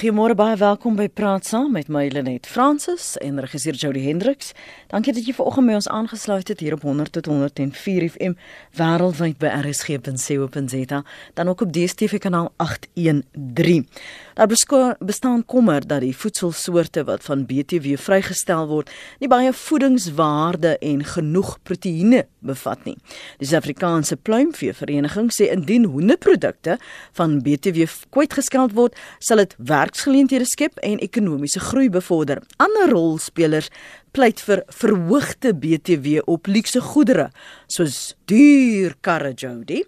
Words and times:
Goeiemôre 0.00 0.32
baie 0.32 0.56
welkom 0.56 0.94
by 0.96 1.10
Praat 1.12 1.44
Saam 1.44 1.74
met 1.76 1.90
my 1.92 2.06
Lenet 2.08 2.46
Fransis 2.48 3.18
en 3.20 3.36
regisseur 3.44 3.76
Jody 3.76 4.00
Hendriks. 4.06 4.54
Dankie 4.88 5.12
dat 5.12 5.26
jy 5.28 5.34
vanoggend 5.36 5.68
by 5.68 5.74
ons 5.76 5.88
aangesluit 5.92 6.48
het 6.48 6.62
hier 6.64 6.72
op 6.78 6.86
100 6.88 7.12
tot 7.18 7.28
104 7.28 8.06
FM 8.08 8.32
wêreldwyd 8.80 9.36
by 9.36 9.50
rsg.co.za 9.58 11.02
dan 11.36 11.52
ook 11.52 11.66
op 11.66 11.74
DStv 11.76 12.16
kanaal 12.24 12.48
813. 12.56 13.84
Daar 14.40 14.96
bestaan 14.98 15.44
kommer 15.44 15.86
dat 15.86 16.00
die 16.00 16.16
voedselsoorte 16.16 17.02
wat 17.04 17.22
van 17.22 17.42
BTW 17.46 17.98
vrygestel 18.00 18.70
word 18.70 18.88
nie 19.20 19.28
baie 19.28 19.50
voedingswaarde 19.52 20.70
en 20.78 21.02
genoeg 21.04 21.50
proteïene 21.68 22.22
bevat 22.38 22.86
nie. 22.88 22.94
Die 23.36 23.44
Suid-Afrikaanse 23.50 24.16
Pluimvee 24.16 24.72
Vereniging 24.72 25.28
sê 25.36 25.50
indien 25.52 25.84
hoenderprodukte 25.92 26.78
van 27.20 27.36
BTW 27.44 27.84
kwytgeskeld 28.16 28.72
word, 28.78 28.96
sal 29.20 29.42
dit 29.44 29.52
werksgeleenthede 29.58 30.48
skep 30.48 30.80
en 30.88 31.04
ekonomiese 31.04 31.60
groei 31.60 31.90
bevorder. 31.92 32.40
Ander 32.56 32.94
rolspelers 32.96 33.68
pleit 34.12 34.40
vir 34.44 34.62
verhoogde 34.68 35.52
BTW 35.54 36.20
op 36.30 36.46
luukse 36.50 36.80
goedere 36.80 37.30
soos 37.70 38.14
duur 38.30 38.96
karre 39.00 39.32
Jody 39.32 39.82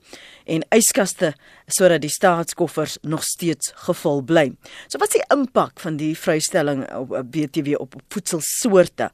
en 0.46 0.64
yskaste 0.74 1.32
sodat 1.66 2.02
die 2.02 2.12
staatskoffers 2.12 2.98
nog 3.02 3.22
steeds 3.24 3.72
gevul 3.86 4.22
bly. 4.26 4.50
So 4.88 4.98
wat 4.98 5.12
is 5.12 5.20
die 5.20 5.28
impak 5.34 5.80
van 5.80 5.96
die 6.00 6.14
vrystelling 6.18 6.84
op 6.98 7.14
BTW 7.32 7.78
op 7.80 7.96
voedselsoorte 8.12 9.10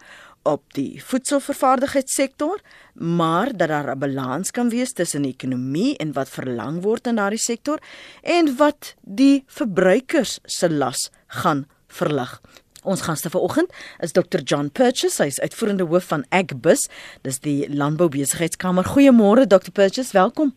op 0.49 0.63
die 0.73 1.03
voedselvervaardigingssektor, 1.05 2.61
maar 2.95 3.57
dat 3.57 3.69
daar 3.69 3.91
'n 3.91 3.99
balans 3.99 4.51
kan 4.51 4.69
wees 4.69 4.93
tussen 4.93 5.23
die 5.23 5.33
ekonomie 5.33 5.97
en 5.97 6.13
wat 6.13 6.29
verlang 6.29 6.83
word 6.83 7.07
in 7.07 7.17
daardie 7.17 7.39
sektor 7.39 7.79
en 8.23 8.57
wat 8.57 8.95
die 9.03 9.45
verbruikers 9.47 10.39
se 10.45 10.71
las 10.71 11.11
gaan 11.27 11.67
verlig. 11.87 12.41
Ons 12.85 13.01
gaste 13.03 13.31
vanoggend 13.31 13.73
is 13.99 14.13
Dr 14.13 14.43
John 14.45 14.71
Purchase, 14.71 15.23
hy's 15.23 15.41
uitvoerende 15.43 15.85
hoof 15.91 16.05
van 16.13 16.25
Agbus, 16.31 16.87
dis 17.27 17.41
die 17.43 17.67
Landboubesigheidskamer. 17.75 18.87
Goeiemôre 18.87 19.47
Dr 19.47 19.73
Purchase, 19.75 20.13
welkom. 20.15 20.55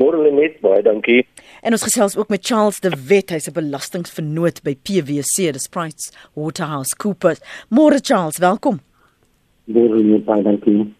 Môre 0.00 0.30
net 0.32 0.60
baie 0.64 0.82
dankie. 0.84 1.26
En 1.60 1.76
ons 1.76 1.82
gesels 1.84 2.16
ook 2.16 2.28
met 2.32 2.44
Charles 2.44 2.80
de 2.80 2.92
Wet, 3.08 3.30
hy's 3.30 3.48
'n 3.48 3.52
belastingvernoot 3.52 4.62
by 4.62 4.76
PwC, 4.76 5.52
dis 5.52 5.68
Price 5.68 6.12
Waterhouse 6.34 6.96
Coopers. 6.96 7.40
Môre 7.68 8.00
Charles, 8.02 8.38
welkom. 8.38 8.80
Môre 9.64 10.02
net 10.02 10.24
baie 10.24 10.42
dankie. 10.42 10.94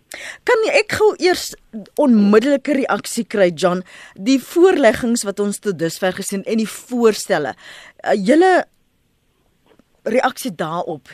Kan 0.44 0.56
ek 0.72 0.92
gou 0.92 1.14
eers 1.18 1.55
onmiddellike 1.96 2.72
reaksie 2.72 3.24
kry 3.24 3.50
John, 3.55 3.83
die 4.14 4.38
voorleggings 4.38 5.22
wat 5.22 5.41
ons 5.41 5.58
tot 5.58 5.78
dusver 5.78 6.12
gesien 6.12 6.42
en 6.44 6.56
die 6.56 6.68
voorstelle. 6.68 7.55
Uh, 8.05 8.14
julle 8.14 8.64
reaksie 10.11 10.55
daarop? 10.55 11.08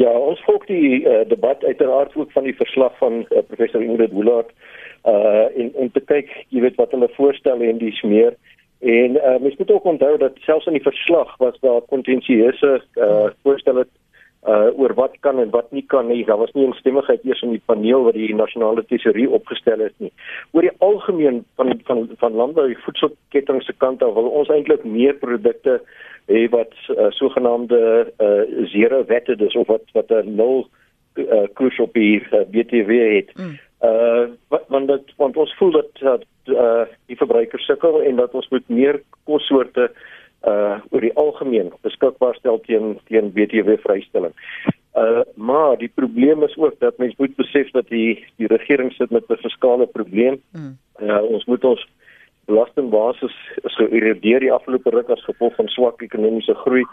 Ja, 0.00 0.10
ons 0.10 0.40
volg 0.46 0.64
die 0.66 1.02
uh, 1.04 1.20
debat 1.28 1.64
uiteraard 1.64 2.14
ook 2.16 2.32
van 2.32 2.46
die 2.48 2.56
verslag 2.56 2.96
van 2.98 3.26
uh, 3.28 3.42
professor 3.48 3.82
Ingrid 3.82 4.12
Woolard 4.12 4.50
uh 5.06 5.48
en 5.58 5.72
om 5.74 5.88
te 5.90 6.00
kyk, 6.06 6.28
jy 6.54 6.60
weet 6.62 6.76
wat 6.78 6.92
hulle 6.94 7.08
voorstel 7.16 7.62
en 7.66 7.78
dis 7.80 8.02
meer. 8.06 8.36
En 8.78 9.16
uh 9.18 9.38
mens 9.42 9.56
moet 9.58 9.70
ook 9.70 9.84
onthou 9.84 10.16
dat 10.18 10.38
selfs 10.46 10.66
in 10.70 10.78
die 10.78 10.84
verslag 10.86 11.36
was 11.42 11.58
daar 11.60 11.80
kontensieuse 11.90 12.82
uh 12.94 13.26
voorstelle 13.42 13.86
uh 14.42 14.74
oor 14.74 14.94
wat 14.98 15.14
kan 15.20 15.38
en 15.38 15.50
wat 15.50 15.70
nie 15.70 15.84
kan 15.86 16.08
nie. 16.08 16.24
Daar 16.26 16.38
was 16.38 16.50
nie 16.52 16.64
instemmigheid 16.66 17.24
eers 17.24 17.42
in 17.46 17.52
die 17.54 17.62
paneel 17.64 18.02
wat 18.08 18.16
die 18.18 18.34
nasionale 18.34 18.82
tesorie 18.90 19.28
opgestel 19.30 19.78
het 19.78 19.94
nie. 20.02 20.10
Oor 20.50 20.66
die 20.66 20.74
algemeen 20.78 21.44
van 21.54 21.70
van 21.86 22.08
van 22.18 22.34
landbou 22.40 22.66
voedselketting 22.84 23.62
se 23.62 23.72
kant 23.72 24.02
af 24.02 24.14
wil 24.14 24.32
ons 24.40 24.50
eintlik 24.50 24.84
meer 24.84 25.14
produkte 25.14 25.78
hê 26.26 26.48
wat 26.50 26.74
uh, 26.90 27.10
sogenaamde 27.14 27.78
uh, 28.18 28.66
zero 28.74 29.04
wette 29.06 29.36
dis 29.38 29.54
of 29.54 29.70
wat 29.70 29.86
wat 29.94 30.10
'n 30.10 30.34
nul 30.34 30.66
uh, 31.14 31.46
koers 31.54 31.78
op 31.78 31.94
die 31.94 32.18
uh, 32.18 32.42
BTW 32.50 32.90
het. 33.14 33.30
Mm. 33.38 33.58
Uh 33.82 34.24
want 34.68 34.88
dat 34.88 35.06
want 35.16 35.36
ons 35.36 35.54
voel 35.58 35.70
dat 35.70 35.90
dat 36.00 36.26
uh, 36.46 36.82
die 37.06 37.16
verbruikers 37.16 37.64
sukkel 37.64 38.02
en 38.02 38.16
dat 38.16 38.34
ons 38.34 38.48
moet 38.48 38.68
meer 38.68 39.02
kossoorte 39.24 39.90
uh 39.90 39.96
oor 40.42 41.00
die 41.00 41.14
algemeen 41.14 41.72
beskikbaar 41.86 42.34
stel 42.34 42.60
teen 42.66 42.98
teen 43.08 43.32
BTW 43.32 43.78
vrystelling. 43.82 44.34
Uh 44.94 45.20
maar 45.34 45.78
die 45.78 45.92
probleem 45.94 46.42
is 46.42 46.56
ook 46.56 46.78
dat 46.78 46.98
mense 46.98 47.14
moet 47.18 47.36
besef 47.36 47.70
dat 47.70 47.88
die 47.88 48.24
die 48.36 48.46
regering 48.46 48.92
sit 48.92 49.10
met 49.10 49.24
'n 49.28 49.36
fiskale 49.36 49.86
probleem. 49.86 50.42
Mm. 50.52 50.78
Uh 51.00 51.22
ons 51.22 51.44
moet 51.44 51.64
ons 51.64 51.86
belastingbasis 52.44 53.34
is 53.62 53.74
geïrrigeer 53.78 54.40
die 54.40 54.52
afgelope 54.52 54.90
ruk 54.90 55.08
as 55.08 55.24
gevolg 55.24 55.54
van 55.54 55.68
swak 55.68 56.02
ekonomiese 56.02 56.54
groei. 56.54 56.84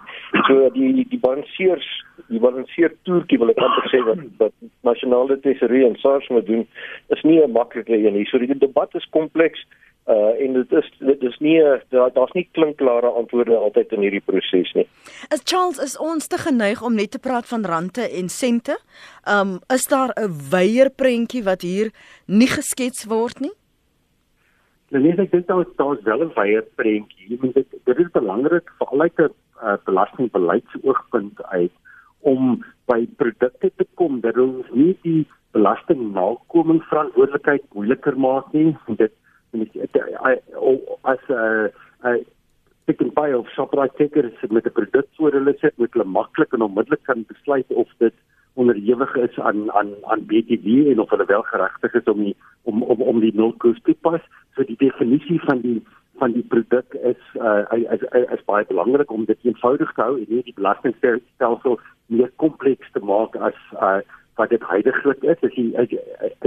So 0.48 0.70
die 0.70 1.06
die 1.10 1.20
balanseers, 1.20 1.88
die 2.28 2.40
balanseer 2.40 2.94
toertjie 3.04 3.40
wil 3.40 3.50
ek 3.50 3.62
amper 3.66 3.90
sê 3.90 4.04
wat 4.06 4.24
wat 4.38 4.54
nasionale 4.82 5.40
tesorie 5.40 5.86
en 5.86 5.98
SARS 5.98 6.30
moet 6.30 6.46
doen, 6.46 6.68
is 7.08 7.22
nie 7.24 7.42
'n 7.44 7.52
maklike 7.52 7.98
een 7.98 8.14
nie. 8.14 8.26
So 8.26 8.38
die 8.38 8.58
debat 8.58 8.96
is 8.96 9.10
kompleks 9.10 9.60
uh 9.60 9.89
en 10.10 10.54
dit 10.54 10.72
is 10.72 10.88
dit 11.00 11.24
is 11.24 11.38
nie 11.40 11.58
daar 11.94 12.12
daar's 12.14 12.34
nie 12.34 12.48
klinkklare 12.58 13.10
antwoorde 13.22 13.56
altyd 13.56 13.92
in 13.98 14.06
hierdie 14.08 14.24
proses 14.26 14.72
nie. 14.74 14.88
As 15.30 15.44
Charles 15.44 15.78
is 15.84 15.98
ons 15.98 16.28
te 16.28 16.38
geneig 16.42 16.82
om 16.82 16.96
net 16.96 17.12
te 17.12 17.20
praat 17.20 17.48
van 17.48 17.66
rande 17.66 18.08
en 18.10 18.30
sente. 18.30 18.80
Um 19.36 19.60
is 19.74 19.86
daar 19.88 20.14
'n 20.16 20.34
wyeer 20.52 20.90
prentjie 20.90 21.44
wat 21.44 21.62
hier 21.62 21.92
nie 22.26 22.48
geskets 22.48 23.06
word 23.06 23.40
nie? 23.40 23.54
Nou 24.90 25.04
nee, 25.04 25.14
ek 25.14 25.32
dink 25.32 25.48
daar 25.48 25.62
is 25.62 25.76
daar 25.78 25.98
is 25.98 26.04
wel 26.04 26.24
'n 26.26 26.34
wye 26.36 26.62
prentjie. 26.76 27.30
Jy 27.30 27.38
moet 27.42 27.54
dit 27.54 27.68
dit 27.86 28.00
is 28.00 28.12
belangrik 28.12 28.72
vir 28.80 28.88
al 28.88 29.00
die 29.06 29.28
uh, 29.28 29.78
belastingbeleidsoogpunt 29.86 31.44
uit 31.44 31.72
om 32.20 32.66
by 32.86 33.06
produkte 33.18 33.72
te 33.76 33.86
kom 33.96 34.20
dat 34.22 34.38
ons 34.38 34.66
nie 34.72 34.98
die 35.04 35.28
belasting 35.52 36.14
nakoming 36.14 36.82
verantwoordelikheid 36.90 37.64
moeiliker 37.74 38.18
maak 38.18 38.52
nie. 38.54 38.76
Dit 38.88 39.14
as 41.02 41.20
'n 41.30 41.34
uh, 41.34 41.68
uh, 42.06 42.18
pick 42.86 43.02
and 43.02 43.14
buy 43.14 43.34
of 43.34 43.48
shoprite 43.56 43.96
ticker 43.98 44.32
met 44.50 44.66
'n 44.66 44.72
produk 44.72 45.08
voor 45.16 45.32
hulle 45.32 45.56
sit, 45.58 45.78
moet 45.78 45.94
hulle 45.94 46.06
maklik 46.06 46.54
en 46.54 46.62
onmiddellik 46.62 47.04
kan 47.04 47.26
besluit 47.28 47.68
of 47.68 47.90
dit 47.98 48.14
onderhewig 48.54 49.16
is 49.16 49.40
aan 49.40 49.72
aan 49.72 49.90
aan 50.02 50.26
BTW 50.26 50.68
en 50.92 51.00
of 51.00 51.10
hulle 51.10 51.26
wel 51.26 51.42
geregtig 51.42 51.94
is 51.94 52.04
om 52.14 52.24
die, 52.24 52.36
om 52.64 52.84
om 52.84 53.02
om 53.02 53.20
die 53.20 53.36
nulkoers 53.36 53.82
te 53.84 53.96
pas. 54.02 54.22
So 54.56 54.64
die 54.64 54.78
definisie 54.78 55.40
van 55.42 55.62
die 55.62 55.82
van 56.20 56.32
die 56.32 56.44
produk 56.44 56.94
is 56.94 57.22
uh 57.36 57.64
is, 57.72 58.02
is, 58.02 58.26
is 58.36 58.46
baie 58.46 58.66
belangrik 58.66 59.12
om 59.12 59.26
dit 59.26 59.40
eenvoudig 59.42 59.94
te 59.94 60.02
hou 60.02 60.18
en 60.18 60.26
nie 60.28 60.44
die 60.44 60.58
belastingstelsel 60.58 61.80
meer 62.06 62.32
kompleks 62.36 62.92
te 62.92 63.00
maak 63.00 63.36
as 63.36 63.60
uh 63.74 64.00
wat 64.40 64.50
dit 64.56 64.64
heidaglik 64.72 65.24
is. 65.24 65.42
Is 65.48 65.56
die 65.56 65.70
is, 65.84 65.94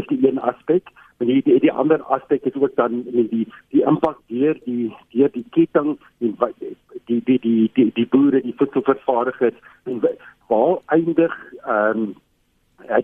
is 0.01 0.07
die 0.11 0.21
een 0.29 0.41
aspek. 0.41 0.89
En 1.21 1.29
die 1.31 1.43
die, 1.45 1.61
die 1.61 1.73
ander 1.73 2.03
aspek 2.17 2.49
is 2.49 2.57
ook 2.57 2.75
dan 2.81 3.05
in 3.13 3.29
die 3.29 3.47
die 3.75 3.85
impak 3.93 4.19
deur 4.33 4.59
die 4.65 4.89
deur 5.15 5.31
die 5.37 5.45
ketting 5.57 5.95
en 6.25 6.37
die 7.11 7.21
die 7.29 7.39
die 7.47 7.71
die 7.75 7.91
die 8.01 8.09
boere 8.17 8.43
die 8.43 8.57
voedselvervaardigers 8.57 9.59
en 9.85 10.03
waar 10.49 10.79
eindig 10.97 11.39
ehm 11.65 12.05
um, 12.05 12.13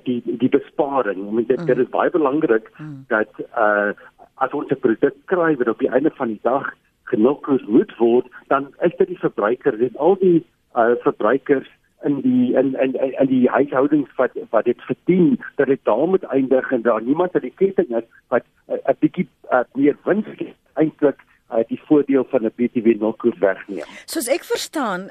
die 0.04 0.22
die 0.26 0.50
besparing. 0.50 1.26
Ek 1.38 1.48
dink 1.48 1.66
dit 1.70 1.84
is 1.84 1.92
baie 1.94 2.10
belangrik 2.10 2.72
mm. 2.78 3.04
dat 3.12 3.42
uh 3.54 3.92
as 4.38 4.52
ons 4.54 4.70
'n 4.70 4.80
produk 4.82 5.14
kry 5.26 5.54
wat 5.58 5.68
op 5.68 5.78
die 5.78 5.90
einde 5.90 6.10
van 6.14 6.28
die 6.28 6.42
dag 6.42 6.66
genoeg 7.10 7.46
moet 7.66 7.92
word, 7.98 8.26
dan 8.46 8.68
is 8.86 8.94
dit 8.98 9.08
die 9.08 9.18
verbruiker, 9.18 9.78
dit 9.78 9.96
al 9.96 10.16
die 10.20 10.44
uh 10.74 10.94
verbruikers 11.02 11.68
in 12.04 12.20
die 12.20 12.54
in 12.54 12.74
in 12.80 12.94
in 12.94 13.26
die 13.26 13.48
huishoudings 13.48 14.10
wat 14.16 14.30
wat 14.50 14.64
dit 14.64 14.82
verdien 14.90 15.38
dat 15.56 15.66
dit 15.66 15.80
daar 15.82 16.06
moet 16.08 16.22
eindig 16.22 16.72
en 16.72 16.82
daar 16.82 17.02
niemand 17.02 17.34
uit 17.34 17.42
die 17.42 17.54
ketting 17.56 17.96
is 17.96 18.06
wat 18.28 18.44
'n 18.68 18.72
uh, 18.72 18.94
bietjie 18.98 19.28
uh, 19.52 19.64
meer 19.74 19.96
wins 20.04 20.26
eintlik 20.74 21.18
uh, 21.50 21.64
die 21.68 21.80
voordeel 21.86 22.26
van 22.30 22.44
'n 22.44 22.52
BTW 22.56 22.86
nulkoers 23.00 23.38
wegneem. 23.38 23.86
Soos 24.06 24.28
ek 24.28 24.44
verstaan 24.44 25.10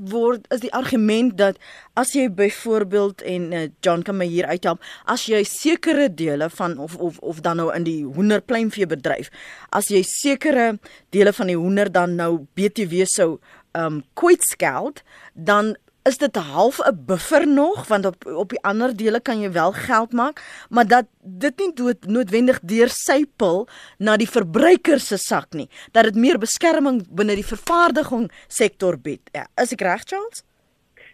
word 0.00 0.46
is 0.52 0.60
die 0.60 0.72
argument 0.72 1.36
dat 1.36 1.58
as 1.94 2.14
jy 2.16 2.28
byvoorbeeld 2.32 3.22
en 3.22 3.52
uh, 3.52 3.66
John 3.84 4.02
kan 4.02 4.16
my 4.16 4.26
hier 4.26 4.46
uithelp 4.46 4.82
as 5.04 5.26
jy 5.28 5.42
sekere 5.44 6.08
dele 6.08 6.48
van 6.50 6.78
of 6.78 6.96
of 6.96 7.18
of 7.18 7.40
dan 7.40 7.60
nou 7.60 7.70
in 7.74 7.84
die 7.84 8.04
hoenderpleinvee 8.04 8.86
bedryf 8.86 9.30
as 9.70 9.90
jy 9.92 10.02
sekere 10.02 10.78
dele 11.10 11.32
van 11.32 11.52
die 11.52 11.58
hoender 11.58 11.92
dan 11.92 12.16
nou 12.16 12.46
BTW 12.56 13.04
sou 13.04 13.38
um 13.76 14.02
kwytskeld 14.14 15.02
dan 15.34 15.74
is 16.08 16.18
dit 16.18 16.36
half 16.36 16.78
'n 16.84 17.04
buffer 17.06 17.48
nog 17.48 17.88
want 17.88 18.06
op 18.06 18.26
op 18.26 18.48
die 18.48 18.62
ander 18.62 18.96
dele 18.96 19.20
kan 19.20 19.40
jy 19.40 19.52
wel 19.52 19.72
geld 19.72 20.12
maak, 20.12 20.66
maar 20.70 20.86
dat 20.86 21.06
dit 21.20 21.58
nie 21.58 21.72
dood, 21.74 22.06
noodwendig 22.06 22.60
deur 22.60 22.88
sypel 22.88 23.68
na 23.98 24.16
die 24.16 24.28
verbruiker 24.28 25.00
se 25.00 25.16
sak 25.16 25.52
nie, 25.52 25.68
dat 25.92 26.04
dit 26.04 26.14
meer 26.14 26.38
beskerming 26.38 27.06
binne 27.10 27.34
die 27.34 27.46
vervaardiging 27.46 28.30
sektor 28.48 28.98
bied. 28.98 29.20
Ja, 29.32 29.46
is 29.62 29.72
ek 29.72 29.80
reg 29.80 30.02
Charles? 30.04 30.44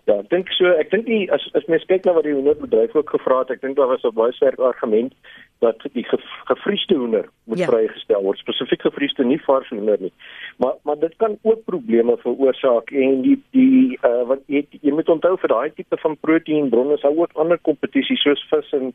Ja, 0.07 0.19
ek 0.19 0.31
dink 0.31 0.49
so, 0.49 0.67
ek 0.67 0.91
dink 0.91 1.07
nie 1.07 1.31
as 1.31 1.51
as 1.55 1.67
mens 1.67 1.85
kyk 1.87 2.05
na 2.05 2.13
wat 2.13 2.25
die 2.25 2.35
honderbedryf 2.35 2.95
ook 2.95 3.11
gevra 3.11 3.39
het, 3.39 3.51
ek 3.51 3.61
dink 3.61 3.77
daar 3.77 3.87
was 3.87 4.05
'n 4.05 4.15
baie 4.15 4.33
sterk 4.33 4.59
argument 4.59 5.15
dat 5.61 5.83
die 5.93 6.07
gefriesde 6.49 6.97
hoender 6.97 7.29
moet 7.45 7.59
ja. 7.63 7.67
vrygestel 7.71 8.23
word 8.25 8.41
spesifiek 8.41 8.83
gefriesde 8.87 9.25
nie 9.25 9.41
vars 9.47 9.69
hoender 9.69 10.01
nie 10.01 10.13
maar 10.63 10.79
maar 10.85 10.99
dit 11.03 11.17
kan 11.17 11.39
ook 11.43 11.65
probleme 11.65 12.17
veroorsaak 12.23 12.91
en 12.91 13.21
die 13.27 13.37
die 13.57 13.99
uh, 14.01 14.25
wat 14.33 14.41
jy 14.47 14.65
jy 14.81 14.95
moet 14.97 15.13
onthou 15.17 15.37
vir 15.43 15.55
daai 15.55 15.71
tipe 15.77 16.01
van 16.05 16.17
proteïenbronne 16.27 16.97
is 16.99 17.05
ook 17.05 17.37
ander 17.45 17.61
kompetisies 17.69 18.25
soos 18.25 18.47
vis 18.51 18.73
en 18.81 18.93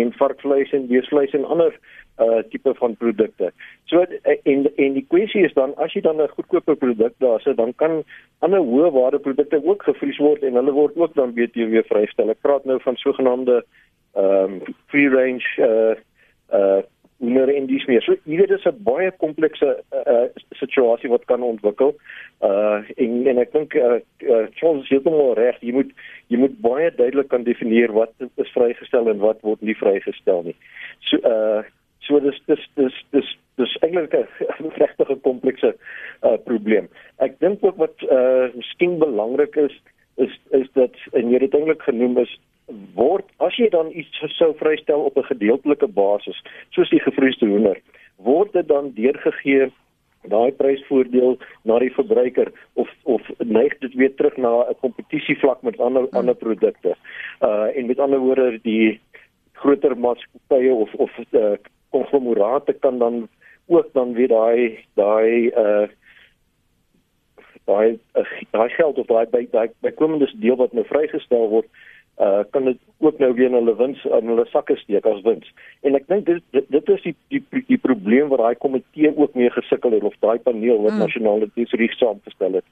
en 0.00 0.12
varkvleis 0.22 0.72
en 0.72 0.88
beesvleis 0.90 1.36
en 1.38 1.48
ander 1.56 1.78
uh 2.18 2.42
tipe 2.48 2.72
van 2.74 2.96
produkte. 2.96 3.50
So 3.84 4.00
en 4.24 4.64
en 4.76 4.92
die 4.92 5.04
kwessie 5.08 5.42
is 5.44 5.52
dan 5.52 5.74
as 5.76 5.92
jy 5.92 6.00
dan 6.00 6.22
'n 6.22 6.28
goedkoper 6.28 6.76
produk 6.76 7.12
daar 7.18 7.40
sit, 7.40 7.56
dan 7.56 7.74
kan 7.74 8.04
ander 8.38 8.60
hoë 8.60 8.90
waarde 8.92 9.18
produkte 9.18 9.60
ook 9.64 9.82
gevries 9.82 10.18
word 10.18 10.42
en 10.42 10.54
hulle 10.54 10.72
word 10.72 10.96
ook 10.96 11.14
dan 11.14 11.34
BTW 11.34 11.84
vrystel. 11.88 12.30
Ek 12.30 12.40
praat 12.40 12.64
nou 12.64 12.80
van 12.80 12.96
sogenaamde 12.96 13.64
ehm 14.16 14.52
um, 14.58 14.74
free 14.90 15.08
range 15.08 15.46
uh 15.58 15.94
uh 16.52 16.82
meer 17.18 17.48
in 17.48 17.64
die 17.66 17.78
smeer. 17.80 18.02
So 18.04 18.16
hier 18.24 18.50
is 18.50 18.66
'n 18.66 18.82
baie 18.84 19.10
komplekse 19.10 19.82
uh, 20.06 20.26
situasie 20.50 21.08
wat 21.08 21.24
kan 21.24 21.42
ontwikkel. 21.42 21.94
Uh 22.42 22.84
en 22.96 23.26
en 23.26 23.38
ek 23.38 23.52
dink 23.52 23.74
uh, 23.74 24.00
uh 24.20 24.46
Charles 24.54 24.88
het 24.88 25.06
reg. 25.38 25.56
Jy 25.60 25.72
moet 25.72 25.90
jy 26.28 26.38
moet 26.38 26.60
baie 26.60 26.90
duidelik 26.90 27.28
kan 27.28 27.44
definieer 27.44 27.92
wat 27.92 28.12
is 28.36 28.52
vrygestel 28.52 29.08
en 29.08 29.18
wat 29.18 29.40
word 29.40 29.60
nie 29.62 29.76
vrygestel 29.76 30.42
nie. 30.42 30.56
So 31.00 31.16
uh 31.24 31.62
So 32.06 32.20
dis 32.20 32.38
dis 32.46 32.62
dis 32.78 32.96
dis 33.10 33.30
dis 33.58 33.76
eintlik 33.82 34.14
'n 34.14 34.70
regtig 34.82 35.10
'n 35.10 35.20
komplekse 35.20 35.74
uh 36.22 36.36
probleem. 36.44 36.88
Ek 37.18 37.38
dink 37.40 37.64
ook 37.64 37.76
wat 37.76 37.96
uh 38.02 38.46
miskien 38.54 38.98
belangrik 38.98 39.56
is 39.56 39.74
is 40.16 40.38
is 40.50 40.68
dat 40.74 40.94
en 41.12 41.30
jy 41.30 41.40
het 41.42 41.54
eintlik 41.54 41.82
genoem 41.82 42.18
is 42.18 42.38
word 42.94 43.24
as 43.38 43.56
jy 43.56 43.68
dan 43.70 43.90
iets 43.94 44.22
sou 44.38 44.54
vrystel 44.58 45.00
op 45.00 45.16
'n 45.16 45.30
gedeeltelike 45.32 45.86
basis 45.86 46.42
soos 46.70 46.90
die 46.90 47.00
gevriesde 47.00 47.46
hoender 47.46 47.80
word 48.16 48.52
dit 48.52 48.68
dan 48.68 48.92
deurgegee 48.94 49.70
daai 50.30 50.52
prysvoordeel 50.52 51.36
na 51.62 51.78
die 51.82 51.92
verbruiker 51.94 52.50
of 52.74 52.90
of 53.04 53.22
neig 53.38 53.78
dit 53.78 53.94
weer 53.94 54.14
terug 54.14 54.36
na 54.36 54.52
'n 54.68 54.78
kompetisievlak 54.80 55.62
met 55.62 55.80
ander 55.80 56.08
ander 56.10 56.34
produkte. 56.34 56.96
Uh 57.40 57.76
en 57.76 57.86
met 57.86 57.98
ander 57.98 58.18
woorde 58.18 58.58
die 58.62 59.00
groter 59.52 59.98
maatskappye 59.98 60.72
of 60.72 60.94
of 60.94 61.10
uh, 61.30 61.56
konglomerate 61.90 62.72
kan 62.72 62.98
dan 62.98 63.28
ook 63.66 63.92
dan 63.92 64.12
weer 64.12 64.28
daai 64.28 64.78
daai 64.94 65.46
uh 65.46 65.88
daai 67.64 67.98
uh, 68.14 68.24
daai 68.50 68.68
geld 68.68 68.98
of 68.98 69.06
daai 69.06 69.26
by 69.26 69.46
daai 69.50 69.68
bykomende 69.80 70.30
deel 70.38 70.56
wat 70.56 70.72
nou 70.72 70.84
vrygestel 70.86 71.48
word 71.48 71.66
uh 72.16 72.44
kan 72.50 72.64
dit 72.64 72.78
ook 72.98 73.18
nou 73.18 73.34
weer 73.34 73.46
in 73.46 73.58
hulle 73.58 73.76
wins 73.76 74.04
in 74.04 74.30
hulle 74.32 74.46
sakke 74.48 74.76
steek 74.76 75.06
as 75.06 75.20
wins. 75.22 75.52
En 75.82 75.94
ek 75.98 76.08
dink 76.08 76.26
dit, 76.26 76.42
dit 76.56 76.70
dit 76.72 76.88
is 76.94 77.02
die 77.02 77.16
die 77.28 77.64
die 77.68 77.78
probleem 77.78 78.32
wat 78.32 78.40
daai 78.40 78.56
komitee 78.56 79.12
ook 79.16 79.34
mee 79.34 79.50
gesukkel 79.50 79.92
het 79.92 80.02
of 80.02 80.16
daai 80.24 80.38
paneel 80.38 80.80
wat 80.82 80.96
mm. 80.96 81.04
nasionale 81.04 81.50
tesorie 81.54 81.92
saamgestel 81.92 82.60
het. 82.60 82.64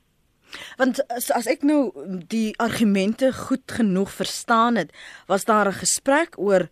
Want 0.78 1.02
as, 1.10 1.30
as 1.34 1.46
ek 1.50 1.66
nou 1.66 1.92
die 2.30 2.54
argumente 2.62 3.32
goed 3.36 3.76
genoeg 3.78 4.10
verstaan 4.14 4.80
het, 4.80 4.92
was 5.26 5.44
daar 5.44 5.68
'n 5.68 5.82
gesprek 5.82 6.38
oor 6.38 6.68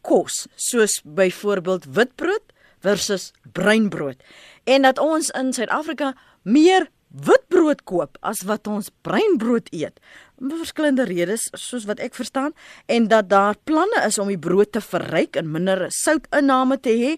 kos 0.00 0.46
soos 0.54 1.02
byvoorbeeld 1.04 1.84
witbrood 1.84 2.52
versus 2.80 3.32
breinbrood 3.52 4.22
en 4.64 4.82
dat 4.82 4.98
ons 4.98 5.30
in 5.30 5.52
Suid-Afrika 5.52 6.14
meer 6.42 6.88
witbrood 7.16 7.82
koop 7.88 8.18
as 8.20 8.42
wat 8.48 8.68
ons 8.68 8.90
breinbrood 9.06 9.70
eet 9.72 10.00
om 10.36 10.52
verskillende 10.52 11.06
redes 11.08 11.46
soos 11.56 11.86
wat 11.88 12.00
ek 12.04 12.16
verstaan 12.18 12.52
en 12.92 13.08
dat 13.08 13.30
daar 13.30 13.56
planne 13.64 14.02
is 14.04 14.18
om 14.20 14.28
die 14.28 14.40
brood 14.40 14.74
te 14.76 14.82
verryk 14.84 15.38
en 15.40 15.48
minder 15.52 15.86
soutinname 15.96 16.76
te 16.84 16.92
hê 16.92 17.14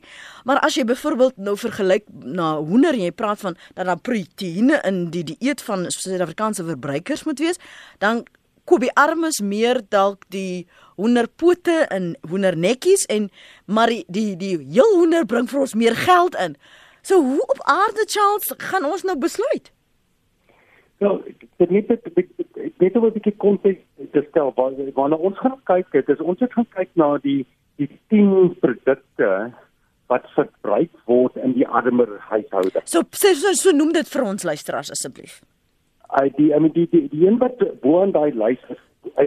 maar 0.47 0.63
as 0.63 0.79
jy 0.79 0.87
byvoorbeeld 0.87 1.41
nou 1.43 1.57
vergelyk 1.59 2.07
na 2.23 2.55
hoender 2.63 2.95
en 2.95 3.09
jy 3.09 3.15
praat 3.15 3.43
van 3.43 3.59
dat 3.75 3.91
daar 3.91 3.99
proteïene 3.99 4.79
in 4.87 5.09
die 5.15 5.25
dieet 5.33 5.65
van 5.67 5.89
Suid-Afrikaanse 5.91 6.67
verbruikers 6.69 7.27
moet 7.27 7.43
wees 7.43 7.59
dan 7.99 8.23
koop 8.69 8.85
die 8.85 8.93
armes 9.01 9.41
meer 9.41 9.81
dalk 9.91 10.27
die 10.35 10.69
hoenderpote 11.01 11.87
en 11.95 12.13
hoendernetjies 12.29 13.07
en 13.09 13.31
maar 13.67 13.91
die 13.91 14.05
die, 14.13 14.37
die 14.37 14.57
heel 14.61 14.95
hoender 14.99 15.27
bring 15.27 15.49
vir 15.49 15.65
ons 15.65 15.75
meer 15.79 15.97
geld 15.97 16.37
in. 16.37 16.57
So 17.03 17.23
hoe 17.25 17.41
op 17.49 17.63
aarde 17.65 18.05
Charles 18.11 18.53
gaan 18.69 18.85
ons 18.85 19.07
nou 19.09 19.17
besluit? 19.19 19.73
Ja, 20.99 21.13
dit 21.57 21.71
net 21.71 21.89
dit 21.89 22.79
net 22.79 22.97
oor 22.97 23.11
'n 23.11 23.13
bietjie 23.13 23.37
konteks 23.37 23.83
te 24.13 24.25
stel. 24.29 24.53
Waar 24.57 24.73
waar 24.95 25.13
ons 25.19 25.39
gaan 25.39 25.61
kyk, 25.65 25.93
dit 25.93 26.09
is 26.09 26.21
ons 26.21 26.41
het 26.41 26.53
gaan 26.53 26.67
kyk 26.75 26.91
na 26.95 27.19
die 27.19 27.47
die 27.77 27.89
10 28.09 28.57
produkte 28.61 29.53
wat 30.07 30.27
verbruik 30.35 30.91
word 31.07 31.37
in 31.37 31.53
die 31.53 31.67
armer 31.67 32.19
huishoudings. 32.31 32.91
So 32.91 33.03
so, 33.11 33.35
so 33.35 33.53
so 33.53 33.77
noem 33.77 33.93
dit 33.93 34.09
vir 34.09 34.25
ons 34.25 34.43
luisteraars 34.43 34.91
asseblief. 34.91 35.41
Uit 36.09 36.37
die 36.37 36.51
I 36.55 36.59
mean 36.59 36.73
die 36.73 36.89
die, 36.91 37.09
die 37.09 37.27
een 37.27 37.39
wat 37.39 37.63
bo 37.81 38.03
aan 38.03 38.13
daai 38.13 38.33
lys 38.33 38.63
is 38.69 38.83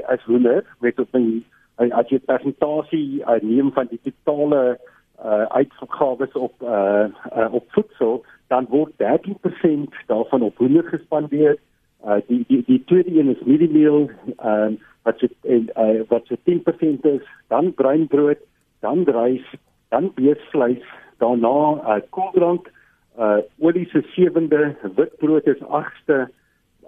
as 0.07 0.23
hoender 0.25 0.65
met 0.79 0.99
op 0.99 1.13
my 1.13 1.43
as 1.77 2.09
jy 2.09 2.19
persentasie 2.19 3.21
uh, 3.23 3.39
neem 3.41 3.71
van 3.71 3.87
die 3.89 4.01
totale 4.03 4.77
uh, 5.25 5.45
uitgawes 5.55 6.33
op 6.33 6.53
uh, 6.61 7.07
uh, 7.37 7.53
op 7.53 7.65
voedsel 7.77 8.21
dan 8.51 8.67
word 8.69 8.91
13% 8.99 9.99
daarvan 10.11 10.41
op 10.47 10.57
hoender 10.59 10.83
gespandeer 10.91 11.57
uh, 12.05 12.19
die 12.27 12.43
die 12.47 12.63
die 12.67 12.83
tweede 12.85 13.19
een 13.19 13.31
is 13.35 13.43
mieliemeel 13.47 14.09
um, 14.43 14.79
wat 15.07 15.23
so 15.23 15.27
uh, 15.47 16.01
wat 16.11 16.27
so 16.27 16.35
10% 16.49 17.07
is 17.15 17.27
dan 17.47 17.73
bruinbrood 17.73 18.43
dan 18.79 19.03
rys 19.07 19.47
dan 19.89 20.11
beesvleis 20.15 20.83
daarna 21.23 21.57
uh, 21.79 21.99
koeldrank 22.09 22.71
uh, 23.19 23.37
olie 23.59 23.87
se 23.91 24.01
sewende 24.15 24.75
witbrood 24.95 25.47
is 25.47 25.63
agste 25.69 26.27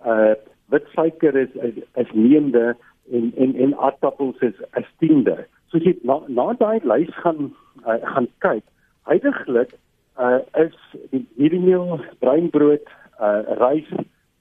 uh 0.06 0.34
wit 0.74 0.88
suiker 0.96 1.36
is 1.38 1.54
is, 1.54 1.76
is 2.02 2.12
neende 2.14 2.76
en 3.12 3.32
en 3.38 3.56
en 3.56 3.78
aardappels 3.78 4.40
is 4.40 4.58
is 4.80 4.90
tiende. 4.98 5.46
So 5.72 5.78
jy 5.78 5.96
na, 6.08 6.20
na 6.28 6.54
daai 6.60 6.80
lys 6.88 7.12
gaan 7.24 7.52
uh, 7.86 8.00
gaan 8.14 8.28
kyk. 8.46 8.64
Heidiglik 9.10 9.76
uh 10.20 10.40
is 10.66 10.76
die 11.12 11.26
mieliemeel, 11.36 12.00
bruinbrood, 12.20 12.90
uh 13.20 13.42
rys 13.62 13.90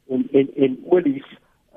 en 0.09 0.29
en 0.33 0.51
en 0.57 0.79
olies 0.85 1.29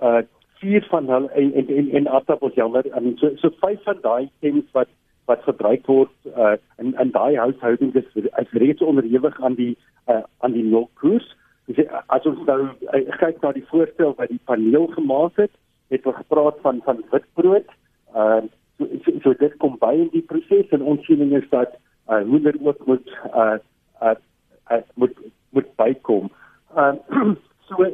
uh 0.01 0.21
vier 0.59 0.85
van 0.89 1.09
hulle 1.09 1.31
en 1.31 1.53
en 1.53 1.67
en, 1.77 1.89
en 1.91 2.07
aardappels 2.07 2.53
jammer. 2.53 2.83
Mean 2.99 3.17
so 3.17 3.31
so 3.35 3.51
vyf 3.61 3.83
van 3.83 4.01
daai 4.01 4.27
items 4.27 4.71
wat 4.71 4.91
wat 5.25 5.43
gebruik 5.47 5.87
word 5.87 6.13
uh 6.35 6.55
in 6.77 6.93
in 6.99 7.11
daai 7.11 7.37
huishoudings 7.37 7.95
is, 7.95 8.09
is 8.15 8.51
reeds 8.51 8.81
onderhewig 8.81 9.41
aan 9.41 9.55
die 9.55 9.77
uh 10.07 10.23
aan 10.39 10.51
die 10.51 10.63
nulkoers. 10.63 11.35
Dus 11.65 11.87
as 12.13 12.25
ons 12.29 12.43
nou 12.45 12.59
uh, 12.67 12.99
kyk 13.19 13.41
na 13.41 13.51
die 13.55 13.65
voorstel 13.71 14.13
wat 14.19 14.29
die 14.29 14.41
paneel 14.45 14.85
gemaak 14.93 15.39
het, 15.41 15.53
het 15.89 16.05
ons 16.05 16.19
gepraat 16.19 16.59
van 16.61 16.81
van 16.85 17.01
witbrood. 17.11 17.71
Ehm 18.13 18.45
uh, 18.45 18.51
so, 18.77 18.85
so, 19.05 19.11
so 19.23 19.33
dit 19.39 19.53
kom 19.63 19.77
by 19.79 19.93
in 19.95 20.11
die 20.11 20.25
proses 20.29 20.73
en 20.75 20.83
ons 20.83 21.05
siening 21.07 21.31
is 21.37 21.47
dat 21.49 21.77
uh, 22.09 22.21
hoender 22.27 22.57
ook 22.61 22.85
moet 22.85 23.13
uh, 23.31 23.55
uh, 24.01 24.15
uh 24.71 24.81
moet 24.93 25.17
moet 25.49 25.75
bykom. 25.75 26.31
Ehm 26.75 26.95
uh, 27.09 27.35
so 27.67 27.85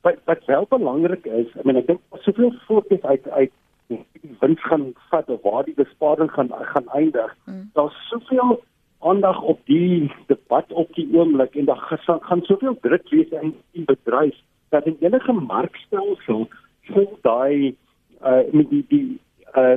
wat 0.00 0.18
wat 0.24 0.44
wel 0.44 0.66
belangrik 0.68 1.26
is, 1.26 1.46
I 1.54 1.64
mean 1.64 1.76
ek 1.82 1.86
dink 1.86 2.00
soveel 2.26 2.52
fokus 2.66 3.02
uit 3.02 3.28
uit 3.28 3.52
die 3.86 4.36
wins 4.40 4.62
gaan 4.66 4.92
vat 5.10 5.28
of 5.30 5.42
waar 5.42 5.64
die 5.64 5.74
besparing 5.74 6.30
gaan 6.32 6.50
gaan 6.72 6.88
eindig. 6.88 7.36
Mm. 7.44 7.70
Daar's 7.74 7.98
soveel 8.10 8.62
aandag 8.98 9.40
op 9.42 9.60
die 9.64 10.12
debat 10.26 10.72
op 10.72 10.94
die 10.94 11.08
oomblik 11.12 11.54
en 11.54 11.64
daar 11.64 11.76
gaan, 11.76 12.20
gaan 12.22 12.42
soveel 12.42 12.78
druk 12.80 13.08
wees 13.10 13.28
in 13.28 13.54
die 13.72 13.84
bedryf 13.84 14.36
dat 14.68 14.86
in 14.86 14.96
enige 15.00 15.32
markstelsel 15.32 16.48
sou 16.86 17.04
daai 17.22 17.76
uh 18.22 18.42
met 18.52 18.70
die 18.70 18.84
die 18.88 19.20
uh 19.54 19.76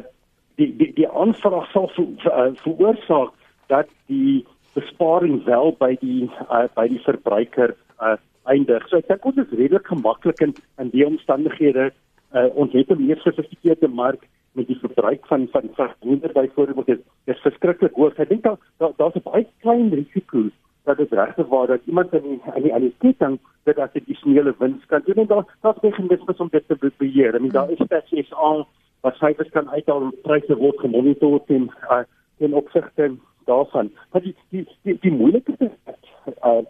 die 0.55 0.75
die 0.77 0.93
die 0.93 1.09
aanvraag 1.09 1.67
sal 1.71 1.91
uh, 1.97 2.49
veroorsaak 2.63 3.33
dat 3.67 3.87
die 4.05 4.45
besparing 4.79 5.43
wel 5.45 5.75
by 5.79 5.93
die 6.01 6.29
uh, 6.49 6.65
by 6.75 6.87
die 6.91 7.03
verbruiker 7.05 7.75
uh 8.01 8.17
eindig. 8.49 8.85
So 8.89 8.97
ek 8.97 9.09
dink 9.11 9.25
ons 9.29 9.41
is 9.43 9.51
redelik 9.53 9.87
gemaklik 9.91 10.41
in 10.45 10.55
in 10.81 10.91
die 10.95 11.05
omstandighede 11.05 11.91
uh 12.33 12.47
ons 12.55 12.73
het 12.73 12.91
'n 12.91 13.05
meer 13.05 13.19
gesofistikeerde 13.19 13.87
mark 13.87 14.25
met 14.57 14.67
die 14.67 14.79
verbruik 14.79 15.25
van 15.27 15.47
van 15.51 15.69
verhoender 15.75 16.31
byvoorbeeld 16.33 16.89
is, 16.89 17.03
is 17.25 17.45
verskriklik 17.45 17.93
hoog. 17.93 18.17
Ek 18.17 18.29
dink 18.29 18.43
daar 18.43 18.57
daar's 18.77 18.97
da 18.97 19.19
'n 19.19 19.29
baie 19.31 19.47
klein 19.61 19.93
risiko 19.93 20.49
dat 20.85 20.97
dit 20.97 21.11
regtig 21.11 21.47
waar 21.47 21.67
dat 21.67 21.85
iemand 21.85 22.13
in 22.13 22.21
die 22.21 22.41
in 22.55 22.63
die 22.63 22.73
aan 22.73 22.87
die 22.87 22.95
ketting 22.99 23.39
dat 23.63 23.77
as 23.77 23.91
dit 23.93 24.01
addisionele 24.01 24.53
wins 24.57 24.85
kan 24.85 25.01
doen 25.05 25.15
en 25.23 25.27
daar 25.27 25.45
daar's 25.61 25.81
meganismes 25.81 26.37
om 26.37 26.49
dit 26.51 26.67
te 26.67 26.91
beheer. 26.97 27.35
I 27.35 27.39
mean 27.39 27.51
daar 27.51 27.71
is 27.71 27.77
spesies 27.77 28.33
al 28.33 28.67
wat 29.01 29.15
syfers 29.15 29.49
kan 29.49 29.69
uithaal 29.69 30.11
pryse 30.21 30.55
word 30.55 30.79
gemonitor 30.79 31.41
en 31.47 31.69
uh, 31.91 32.03
in 32.37 32.53
opsigte 32.53 33.11
daarvan. 33.49 33.91
Maar 34.11 34.23
die 34.27 34.35
die 34.53 34.65
die, 34.83 34.97
die 35.05 35.11
moeilikste 35.11 35.69
is 35.69 36.37
uh, 36.45 36.61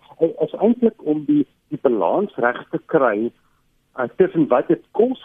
is 0.46 0.56
eintlik 0.60 1.04
om 1.04 1.26
die 1.28 1.44
die 1.70 1.80
balans 1.82 2.36
reg 2.36 2.64
te 2.72 2.82
kry 2.86 3.30
uh, 4.00 4.08
tussen 4.18 4.48
wat 4.48 4.68
dit 4.68 4.84
kos 4.92 5.22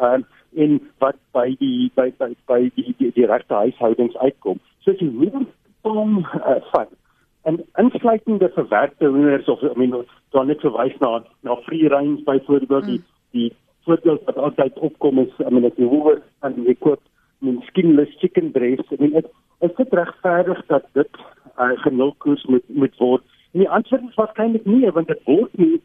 uh, 0.00 0.18
en 0.56 0.78
wat 1.04 1.18
by 1.36 1.48
die 1.60 1.90
by 1.94 2.10
by 2.18 2.32
by 2.50 2.60
die 2.74 2.94
die, 2.98 3.12
die 3.12 3.26
regte 3.26 3.54
huishoudings 3.54 4.16
uitkom. 4.16 4.60
soos 4.86 4.98
die 5.02 5.10
hoenderpalm 5.10 6.22
uh, 6.22 6.60
vat 6.72 6.92
en 7.46 7.60
insluitende 7.82 8.48
verwerkte 8.54 9.06
hoenders 9.06 9.48
of 9.48 9.62
I 9.62 9.74
mean 9.78 9.94
dan 10.34 10.50
net 10.50 10.62
verwys 10.64 10.96
na 11.02 11.22
na 11.46 11.56
free 11.66 11.88
range 11.88 12.22
byvoorbeeld 12.26 12.86
mm. 12.86 12.90
die 12.90 13.02
die 13.30 13.52
voorbeeld 13.86 14.24
wat 14.26 14.38
altyd 14.48 14.78
opkom 14.88 15.18
is 15.24 15.34
I 15.42 15.50
mean 15.50 15.68
as 15.68 15.78
jy 15.80 15.90
hoor 15.90 16.22
aan 16.46 16.58
die 16.62 16.78
koop 16.86 17.02
miskien 17.38 17.98
chicken 18.22 18.50
breast 18.56 18.94
I 18.94 19.00
mean 19.02 19.18
dit 19.18 19.30
is 19.60 19.74
dit 19.76 19.92
regverdig 19.92 20.66
dat 20.66 20.84
dit 20.92 21.20
uh, 21.58 21.72
genulkoes 21.84 22.44
moet 22.44 22.64
moet 22.68 22.96
word 22.98 23.22
en 23.52 23.62
die 23.64 23.70
antwoord 23.70 24.08
is 24.08 24.18
waarskynlik 24.20 24.66
nie 24.68 24.90
want 24.90 25.08
dit 25.08 25.22
word 25.24 25.52
nie 25.58 25.76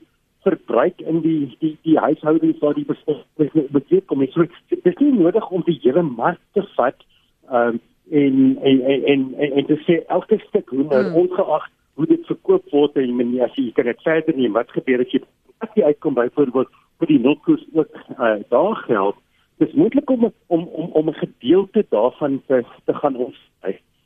verbruik 0.43 1.01
in 1.01 1.21
die 1.21 1.55
die 1.59 1.77
die 1.87 1.97
huishoudings 1.99 2.59
waar 2.59 2.75
die 2.77 2.87
besit 2.87 4.05
kom 4.09 4.25
so 4.33 4.47
dit 4.73 4.85
is 4.91 4.99
nie 4.99 5.13
nodig 5.13 5.49
om 5.49 5.63
die 5.67 5.79
hele 5.83 6.03
mark 6.03 6.41
te 6.57 6.65
vat 6.75 7.05
um, 7.51 7.79
en, 8.11 8.57
en 8.61 8.81
en 8.81 9.03
en 9.37 9.51
en 9.51 9.65
te 9.65 9.77
sê 9.85 10.01
elke 10.07 10.39
stuk 10.47 10.69
hoender 10.69 11.05
hmm. 11.05 11.15
ongeag 11.23 11.67
hoe 11.99 12.07
dit 12.07 12.25
verkoop 12.25 12.71
word 12.75 12.97
en 12.97 13.15
men 13.15 13.35
as 13.45 13.55
jy 13.55 13.69
kan 13.77 13.89
dit 13.89 14.05
verder 14.07 14.35
nie 14.35 14.51
wat 14.57 14.71
gebeur 14.77 15.05
as 15.05 15.13
jy 15.15 15.21
as 15.65 15.75
jy 15.77 15.85
uitkom 15.91 16.17
byvoorbeeld 16.17 16.71
vir 17.01 17.13
die 17.13 17.21
nulkoes 17.21 17.63
ook 17.73 17.99
uh, 18.17 18.37
daar 18.49 18.75
geld 18.87 19.21
dis 19.61 19.73
moontlik 19.77 20.09
om 20.09 20.31
om 20.47 20.67
om 20.81 20.91
om 20.99 21.09
'n 21.09 21.21
gedeelte 21.23 21.85
daarvan 21.89 22.41
te 22.47 22.63
te 22.85 22.93
gaan 22.93 23.15
ons 23.15 23.37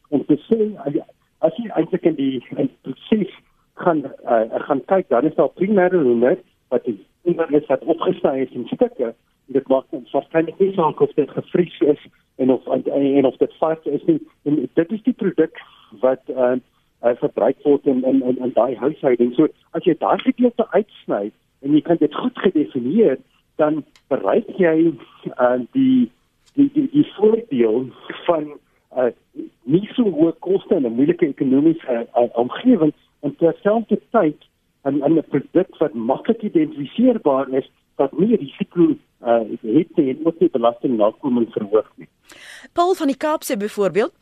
om 0.10 0.26
te 0.26 0.38
sê 0.48 0.60
as 1.40 1.58
jy 1.58 1.70
eintlik 1.70 2.06
in 2.12 2.16
die 2.16 2.44
proses 2.82 3.32
gaan 3.84 4.04
uh, 4.06 4.60
gaan 4.68 4.82
kyk 4.92 5.10
dan 5.10 5.26
is 5.30 5.36
daar 5.36 5.54
primêre 5.60 6.02
hoender 6.04 6.38
wat 6.74 6.84
die 6.86 6.98
hoender 7.24 7.54
is 7.54 7.66
wat 7.72 7.84
opgesny 7.84 8.42
is 8.46 8.52
in 8.52 8.68
stukke. 8.68 9.14
Dit 9.46 9.68
maak 9.68 9.86
ons 9.90 10.12
waarskynlik 10.12 10.60
nie 10.60 10.74
saak 10.74 11.02
of 11.02 11.14
dit 11.20 11.30
gevries 11.38 11.80
is 11.94 12.06
en 12.36 12.52
of 12.52 12.68
en 12.68 13.26
of 13.26 13.38
dit 13.38 13.54
vas 13.60 13.90
is 13.98 14.06
nie. 14.10 14.20
En 14.44 14.70
dit 14.74 14.92
is 14.92 15.04
die 15.04 15.14
produk 15.14 15.62
wat 16.02 16.22
uh, 16.30 16.56
uh, 17.04 17.16
verbruik 17.22 17.62
word 17.64 17.86
in 17.86 18.04
in 18.04 18.24
in, 18.24 18.38
in 18.38 18.54
daai 18.54 18.76
huishouding. 18.76 19.34
So 19.36 19.48
as 19.72 19.84
jy 19.84 19.98
daai 20.00 20.18
gedeelte 20.24 20.68
uitsny 20.72 21.32
en 21.62 21.78
jy 21.78 21.82
kan 21.82 22.02
dit 22.02 22.16
goed 22.16 22.40
gedefinieer 22.48 23.18
dan 23.62 23.84
bereik 24.12 24.50
jy 24.60 24.92
uh, 25.26 25.60
die 25.72 26.12
die 26.54 26.70
die 26.74 26.88
die 26.92 27.06
voordeel 27.16 27.90
van 28.26 28.52
uh, 28.98 29.12
nie 29.64 29.86
so 29.96 30.04
hoë 30.04 30.36
koste 30.40 30.76
en 30.76 30.86
'n 30.86 30.96
moeilike 30.98 31.28
ekonomiese 31.28 32.08
uh, 32.08 32.28
omgewing 32.34 32.94
en 33.22 33.36
terselfdertyd 33.36 34.40
'n 34.84 35.02
'n 35.04 35.24
produk 35.30 35.78
wat 35.78 35.94
maklik 35.94 36.42
identifiseerbaar 36.42 37.50
is 37.50 37.72
wat 37.96 38.12
nie 38.20 38.36
risiko 38.36 38.96
uh, 39.24 39.44
het 39.62 39.96
nie 39.96 40.10
en 40.10 40.26
ook 40.26 40.40
nie 40.40 40.50
belasting 40.50 40.98
nakoming 40.98 41.48
verhoog 41.52 41.92
nie. 41.96 42.08
Paul 42.74 42.94
van 42.94 43.08
die 43.08 43.18
Kaap 43.18 43.44
sê 43.44 43.58
byvoorbeeld 43.58 44.14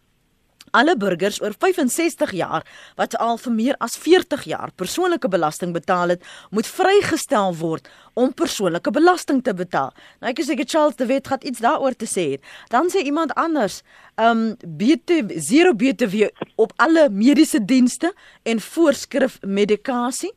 alle 0.73 0.95
burgers 0.97 1.39
oor 1.41 1.53
65 1.59 2.33
jaar 2.37 2.65
wat 2.99 3.15
al 3.21 3.37
vir 3.41 3.53
meer 3.53 3.77
as 3.83 3.97
40 3.97 4.45
jaar 4.49 4.73
persoonlike 4.75 5.29
belasting 5.29 5.73
betaal 5.73 6.15
het, 6.15 6.23
moet 6.49 6.67
vrygestel 6.67 7.53
word 7.59 7.89
om 8.13 8.33
persoonlike 8.33 8.91
belasting 8.93 9.41
te 9.45 9.53
betaal. 9.57 9.93
Nou 10.21 10.31
ek 10.33 10.41
sê 10.45 10.57
Charles 10.63 10.97
de 10.97 11.07
Wet 11.09 11.27
gaan 11.27 11.41
iets 11.41 11.61
daaroor 11.63 11.95
te 11.97 12.09
sê. 12.09 12.27
Dan 12.69 12.89
sê 12.93 13.05
iemand 13.05 13.33
anders, 13.39 13.81
ehm 14.17 14.53
um, 14.53 14.57
BT 14.77 15.23
zero 15.41 15.73
BTW 15.73 16.29
op 16.55 16.73
alle 16.77 17.09
mediese 17.09 17.65
dienste 17.65 18.13
en 18.43 18.61
voorskrif 18.61 19.39
medikasie 19.41 20.31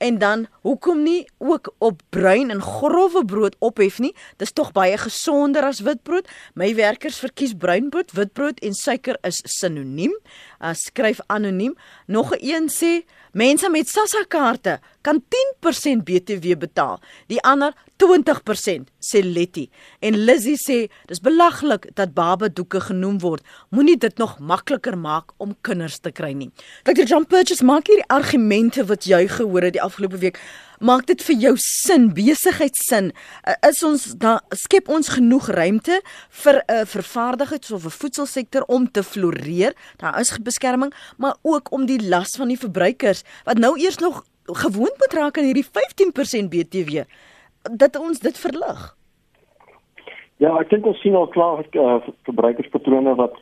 en 0.00 0.18
dan 0.18 0.46
hoekom 0.64 1.02
nie 1.04 1.28
ook 1.38 1.74
op 1.78 2.02
bruin 2.08 2.50
en 2.50 2.62
grouwe 2.64 3.24
brood 3.24 3.56
ophef 3.58 3.98
nie? 4.00 4.14
Dis 4.40 4.52
tog 4.56 4.72
baie 4.72 4.96
gesonder 4.98 5.66
as 5.68 5.82
witbrood. 5.84 6.28
My 6.56 6.72
werkers 6.74 7.20
verkies 7.20 7.52
bruinbrood 7.52 8.14
witbrood 8.16 8.62
en 8.64 8.76
suiker 8.76 9.18
is 9.28 9.42
sinoniem 9.58 10.16
uh, 10.60 10.74
skryf 10.74 11.20
anoniem 11.26 11.74
nog 12.06 12.32
'n 12.32 12.38
een 12.40 12.68
sê 12.68 13.04
Mense 13.32 13.68
met 13.70 13.88
SASSA 13.88 14.24
kaarte 14.28 14.80
kan 15.00 15.22
10% 15.62 16.02
BTW 16.02 16.56
betaal. 16.58 16.98
Die 17.26 17.38
ander 17.46 17.74
20% 17.96 18.90
sê 18.98 19.22
Letty. 19.22 19.68
En 20.00 20.16
Lizzie 20.16 20.58
sê 20.58 20.90
dis 21.06 21.20
belaglik 21.22 21.86
dat 21.94 22.14
baba 22.14 22.48
doeke 22.48 22.80
genoem 22.80 23.20
word. 23.22 23.46
Moenie 23.70 23.96
dit 23.96 24.18
nog 24.18 24.38
makliker 24.38 24.98
maak 24.98 25.30
om 25.36 25.54
kinders 25.60 25.98
te 25.98 26.10
kry 26.10 26.32
nie. 26.32 26.50
Dr. 26.82 27.06
John 27.06 27.24
Purchase 27.24 27.64
maak 27.64 27.86
hierdie 27.86 28.08
argumente 28.08 28.84
wat 28.84 29.06
jy 29.06 29.28
gehoor 29.28 29.62
het 29.62 29.78
die 29.78 29.82
afgelope 29.82 30.18
week 30.18 30.42
maak 30.80 31.06
dit 31.06 31.22
vir 31.28 31.36
jou 31.44 31.52
sin, 31.60 32.08
besigheidsin? 32.16 33.12
Uh, 33.44 33.54
is 33.68 33.82
ons 33.86 34.06
dan 34.20 34.40
skep 34.56 34.88
ons 34.88 35.12
genoeg 35.16 35.50
ruimte 35.56 36.00
vir 36.42 36.56
'n 36.60 36.64
uh, 36.72 36.84
vervaardigings 36.84 37.70
of 37.72 37.84
'n 37.84 37.98
voedselsektor 38.00 38.64
om 38.68 38.90
te 38.90 39.02
floreer? 39.02 39.74
Daar 39.96 40.20
is 40.20 40.38
beskerming, 40.38 40.92
maar 41.18 41.36
ook 41.42 41.72
om 41.72 41.86
die 41.86 42.08
las 42.08 42.36
van 42.36 42.48
die 42.48 42.58
verbruikers 42.58 43.22
wat 43.44 43.58
nou 43.58 43.78
eers 43.78 43.98
nog 43.98 44.24
gewoond 44.44 44.96
moet 44.98 45.12
raak 45.12 45.38
aan 45.38 45.44
hierdie 45.44 45.66
15% 45.66 46.48
BTW 46.48 47.04
dat 47.62 47.96
ons 47.96 48.18
dit 48.18 48.38
verlig. 48.38 48.96
Ja, 50.36 50.56
ek 50.56 50.70
dink 50.70 50.86
ons 50.86 51.00
sien 51.00 51.14
al 51.14 51.28
klaar 51.28 51.64
uh, 51.76 52.00
verbruikerspatrone 52.24 53.14
wat 53.14 53.36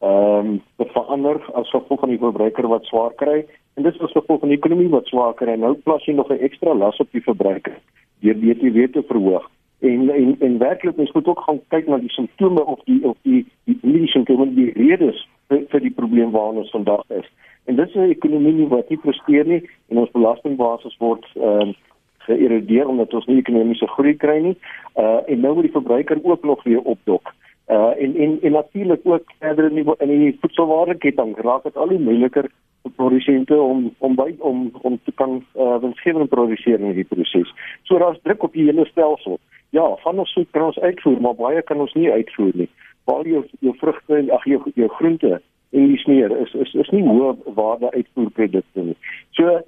ehm 0.00 0.56
um, 0.80 0.86
verander 0.94 1.36
as 1.54 1.70
gevolg 1.70 2.00
van 2.00 2.08
die 2.08 2.18
verbruiker 2.18 2.66
wat 2.66 2.86
swaar 2.88 3.12
kry 3.20 3.44
En 3.80 3.86
dit 3.86 3.94
is 3.94 4.00
as 4.00 4.12
gevolg 4.12 4.40
van 4.40 4.50
die 4.52 4.58
ekonomie 4.58 4.90
wat 4.92 5.06
swaker 5.08 5.48
en 5.48 5.62
nou 5.64 5.70
plas 5.86 6.04
jy 6.04 6.12
nog 6.12 6.28
'n 6.28 6.44
ekstra 6.46 6.74
las 6.74 6.98
op 7.00 7.08
die 7.16 7.22
verbruiker 7.24 7.78
deur 8.20 8.36
BTW 8.36 8.92
te 8.92 9.02
verhoog. 9.08 9.46
En 9.80 10.10
en 10.10 10.36
en 10.40 10.58
werklik 10.58 10.96
mens 10.96 11.12
moet 11.12 11.26
ook 11.26 11.40
gaan 11.40 11.60
kyk 11.68 11.86
na 11.86 11.96
die 11.98 12.12
simptome 12.12 12.64
of 12.64 12.80
die 12.84 13.00
of 13.08 13.16
die 13.22 13.46
die 13.64 13.78
die 13.82 14.06
simptome 14.06 14.54
die 14.54 14.72
redes 14.72 15.28
vir, 15.48 15.64
vir 15.68 15.80
die 15.80 15.94
probleem 16.00 16.30
waarna 16.30 16.58
ons 16.58 16.70
vandag 16.70 17.04
is. 17.08 17.32
En 17.64 17.76
dit 17.76 17.88
is 17.88 17.94
'n 17.94 18.10
ekonomie 18.10 18.68
wat 18.68 18.88
nie 18.88 18.98
presteer 18.98 19.46
nie 19.46 19.62
en 19.88 19.98
ons 19.98 20.10
belastingbasis 20.10 20.96
word 20.98 21.24
ehm 21.34 21.68
uh, 21.68 21.74
geërodeer 22.18 22.88
omdat 22.88 23.14
ons 23.14 23.26
nie 23.26 23.38
ekonomiese 23.38 23.86
groei 23.86 24.16
kry 24.16 24.38
nie. 24.40 24.56
Uh 24.96 25.20
en 25.26 25.40
nou 25.40 25.54
moet 25.54 25.62
die 25.62 25.78
verbruiker 25.78 26.18
ook 26.22 26.42
nog 26.44 26.62
weer 26.62 26.80
opdok. 26.80 27.34
Uh 27.68 27.92
en 27.96 28.16
en 28.16 28.38
en 28.42 28.52
natuurlik 28.52 29.00
ook 29.04 29.32
verder 29.38 29.70
in 29.70 29.74
die 29.74 29.94
in 29.98 30.18
die 30.18 30.38
voedselwaardeketting 30.40 31.36
raak 31.38 31.62
dit 31.62 31.76
al 31.76 31.88
hoe 31.88 31.98
moeiliker 31.98 32.50
produsente 32.96 33.60
om 33.60 33.94
om 33.98 34.14
by 34.14 34.34
om 34.38 34.70
om 34.82 34.98
te 35.04 35.12
kan 35.12 35.44
uh, 35.56 35.76
winsgewend 35.82 36.28
produseer 36.28 36.78
in 36.78 36.86
hierdie 36.90 37.04
proses. 37.04 37.52
So 37.82 37.98
daar's 37.98 38.20
druk 38.22 38.42
op 38.42 38.52
die 38.52 38.64
hele 38.64 38.86
stelsel. 38.86 39.38
Ja, 39.70 39.84
van 40.02 40.18
ons 40.18 40.32
soek 40.32 40.50
kan 40.50 40.70
ons 40.70 40.78
uitvoer, 40.78 41.20
maar 41.20 41.36
baie 41.38 41.62
kan 41.62 41.80
ons 41.80 41.92
nie 41.94 42.10
uitvoer 42.12 42.52
nie. 42.54 42.68
Waar 43.04 43.26
jou 43.28 43.44
jou 43.60 43.74
vrugte 43.78 44.16
en 44.16 44.30
ag 44.30 44.44
jou 44.44 44.62
jou 44.74 44.88
groente 44.88 45.40
en 45.70 45.86
die 45.92 45.98
sneer 45.98 46.32
is 46.36 46.54
is 46.54 46.74
is 46.74 46.90
nie 46.94 47.04
hoë 47.06 47.36
waarde 47.54 47.92
uitvoerprodukte 47.92 48.86
nie. 48.88 48.96
So 49.36 49.60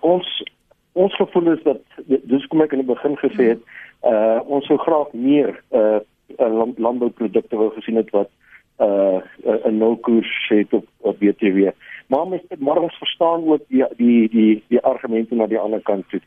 ons 0.00 0.42
ons 0.92 1.14
gevoel 1.18 1.54
is 1.56 1.62
dat 1.62 1.80
dis 2.06 2.46
kom 2.50 2.62
ek 2.62 2.74
in 2.74 2.84
die 2.84 2.90
begin 2.90 3.16
gesê 3.22 3.54
het, 3.54 3.62
uh 4.06 4.40
ons 4.46 4.66
sou 4.70 4.78
graag 4.82 5.12
meer 5.12 5.56
uh 5.70 6.00
landbouprodukte 6.78 7.56
wou 7.56 7.70
gesien 7.74 8.00
het 8.00 8.10
wat 8.10 8.30
uh 8.78 9.20
'n 9.66 9.78
nul 9.78 9.96
koers 9.96 10.48
het 10.48 10.72
op 10.72 10.86
op 11.00 11.18
BTW. 11.18 11.68
Maar 12.06 12.28
mens 12.28 12.42
moet 12.58 12.78
ons 12.78 12.98
verstaan 12.98 13.46
ook 13.46 13.62
die 13.68 13.84
die 13.96 14.28
die 14.28 14.62
die 14.68 14.80
argumente 14.80 15.34
na 15.34 15.46
die 15.46 15.58
ander 15.58 15.80
kant 15.80 16.08
toe. 16.08 16.20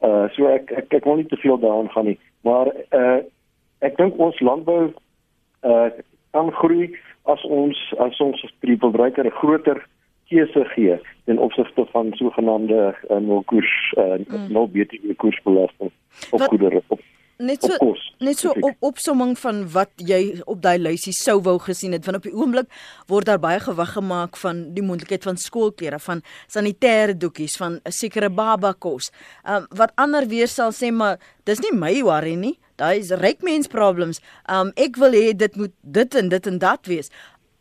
Uh 0.00 0.28
so 0.28 0.46
ek 0.46 0.70
ek 0.70 0.88
kyk 0.88 1.04
wel 1.04 1.16
nie 1.16 1.26
te 1.26 1.36
veel 1.36 1.58
daaraan 1.58 1.90
gaan 1.90 2.04
nie, 2.04 2.18
maar 2.40 2.66
uh 2.90 3.18
ek 3.78 3.96
dink 3.96 4.18
ons 4.18 4.40
landbou 4.40 4.92
uh 5.62 5.88
kan 6.30 6.52
groei 6.52 6.96
as 7.22 7.42
ons 7.44 7.94
as 7.98 8.20
ons 8.20 8.44
die 8.60 8.76
verbruiker 8.76 9.24
'n 9.24 9.38
groter 9.40 9.86
keuse 10.28 10.64
gee 10.74 10.98
ten 11.24 11.38
opsigte 11.38 11.86
van 11.92 12.12
sogenaamde 12.12 12.94
uh, 13.10 13.16
nul 13.16 13.42
koers 13.42 13.94
uh 13.96 14.18
mm. 14.18 14.52
nul 14.52 14.68
BTW 14.68 15.16
koersbelasting 15.16 15.90
op 16.30 16.40
goedere 16.40 16.82
op 16.88 17.00
net 17.38 17.62
so 17.62 17.94
net 18.22 18.38
so 18.38 18.52
op 18.60 18.76
opsomming 18.86 19.34
van 19.38 19.64
wat 19.74 19.90
jy 19.98 20.40
op 20.46 20.60
daai 20.62 20.78
lysie 20.78 21.12
sou 21.12 21.40
wou 21.42 21.56
gesien 21.58 21.92
het 21.92 22.04
want 22.06 22.20
op 22.20 22.28
die 22.28 22.34
oomblik 22.34 22.68
word 23.10 23.26
daar 23.26 23.40
baie 23.42 23.58
gewig 23.60 23.94
gemaak 23.96 24.38
van 24.38 24.62
die 24.74 24.84
moontlikheid 24.86 25.26
van 25.26 25.36
skoolklere 25.36 25.98
van 25.98 26.22
sanitêre 26.46 27.16
doekies 27.18 27.56
van 27.58 27.80
'n 27.84 27.92
sekere 27.92 28.30
baba 28.30 28.72
kos. 28.72 29.10
Um 29.44 29.66
wat 29.70 29.92
ander 29.96 30.26
weer 30.26 30.48
sal 30.48 30.70
sê 30.72 30.92
maar 30.92 31.18
dis 31.44 31.60
nie 31.60 31.72
my 31.72 32.02
worry 32.02 32.34
nie. 32.34 32.58
Daai 32.76 32.98
is 32.98 33.10
ryk 33.10 33.42
mens 33.42 33.66
problems. 33.66 34.20
Um 34.48 34.72
ek 34.76 34.96
wil 34.96 35.12
hê 35.12 35.36
dit 35.36 35.56
moet 35.56 35.72
dit 35.82 36.14
en 36.14 36.28
dit 36.28 36.46
en 36.46 36.58
dat 36.58 36.86
wees 36.86 37.10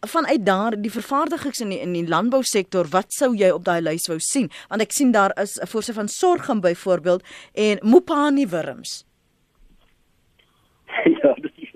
vanuit 0.05 0.45
daar 0.45 0.81
die 0.81 0.91
vervaardigings 0.91 1.61
in 1.61 1.69
die 1.69 1.79
in 1.79 1.93
die 1.93 2.07
landbousektor 2.07 2.87
wat 2.91 3.13
sou 3.13 3.35
jy 3.35 3.49
op 3.49 3.63
daai 3.63 3.81
lys 3.81 4.07
wou 4.07 4.19
sien 4.19 4.49
want 4.69 4.81
ek 4.81 4.91
sien 4.91 5.11
daar 5.11 5.31
is 5.41 5.57
'n 5.59 5.67
voorse 5.67 5.93
van 5.93 6.07
sorgum 6.07 6.61
byvoorbeeld 6.61 7.23
en 7.53 7.79
mopani 7.81 8.47
wurms 8.47 9.05
ja, 11.21 11.33
dis 11.41 11.71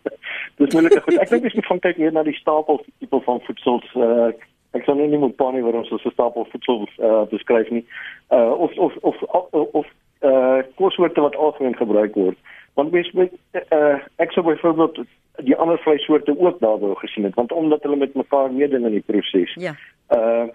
dis 0.55 0.73
moeilik 0.73 1.03
goed. 1.03 1.17
Ek 1.21 1.29
dink 1.29 1.47
jy 1.47 1.53
moet 1.55 1.71
van 1.71 1.81
kyk 1.85 2.01
hier 2.01 2.13
na 2.15 2.23
die 2.27 2.37
stapel 2.37 2.81
tipe 2.99 3.19
van 3.25 3.41
voedsel. 3.47 3.81
Uh, 3.95 4.29
ek 4.77 4.85
sou 4.85 4.95
nie 4.97 5.17
moet 5.17 5.35
panie 5.39 5.63
waar 5.65 5.79
ons 5.79 5.89
so 5.93 6.13
stapel 6.13 6.47
voedsel 6.51 6.85
uh, 6.99 7.23
beskryf 7.31 7.69
nie. 7.73 7.85
Uh 8.33 8.53
of 8.67 8.77
of 8.77 8.97
of 9.01 9.23
of, 9.31 9.73
of 9.81 9.87
uh 10.27 10.59
kossoorte 10.81 11.21
wat 11.21 11.35
algemeen 11.35 11.77
gebruik 11.77 12.15
word. 12.15 12.37
Want 12.79 12.91
mens 12.91 13.11
met 13.17 13.33
uh, 13.73 13.97
ek 14.21 14.35
sou 14.35 14.45
byvoorbeeld 14.45 15.01
die 15.45 15.55
ander 15.55 15.77
vleissoorte 15.81 16.33
ook 16.39 16.59
daar 16.59 16.79
wou 16.81 16.95
gesien 17.01 17.25
het 17.29 17.35
want 17.37 17.51
omdat 17.51 17.83
hulle 17.85 17.95
met 17.95 18.15
mekaar 18.17 18.51
meeding 18.53 18.85
in 18.85 18.97
die 18.97 19.05
proses. 19.05 19.53
Ja. 19.61 19.75
Uh 20.13 20.47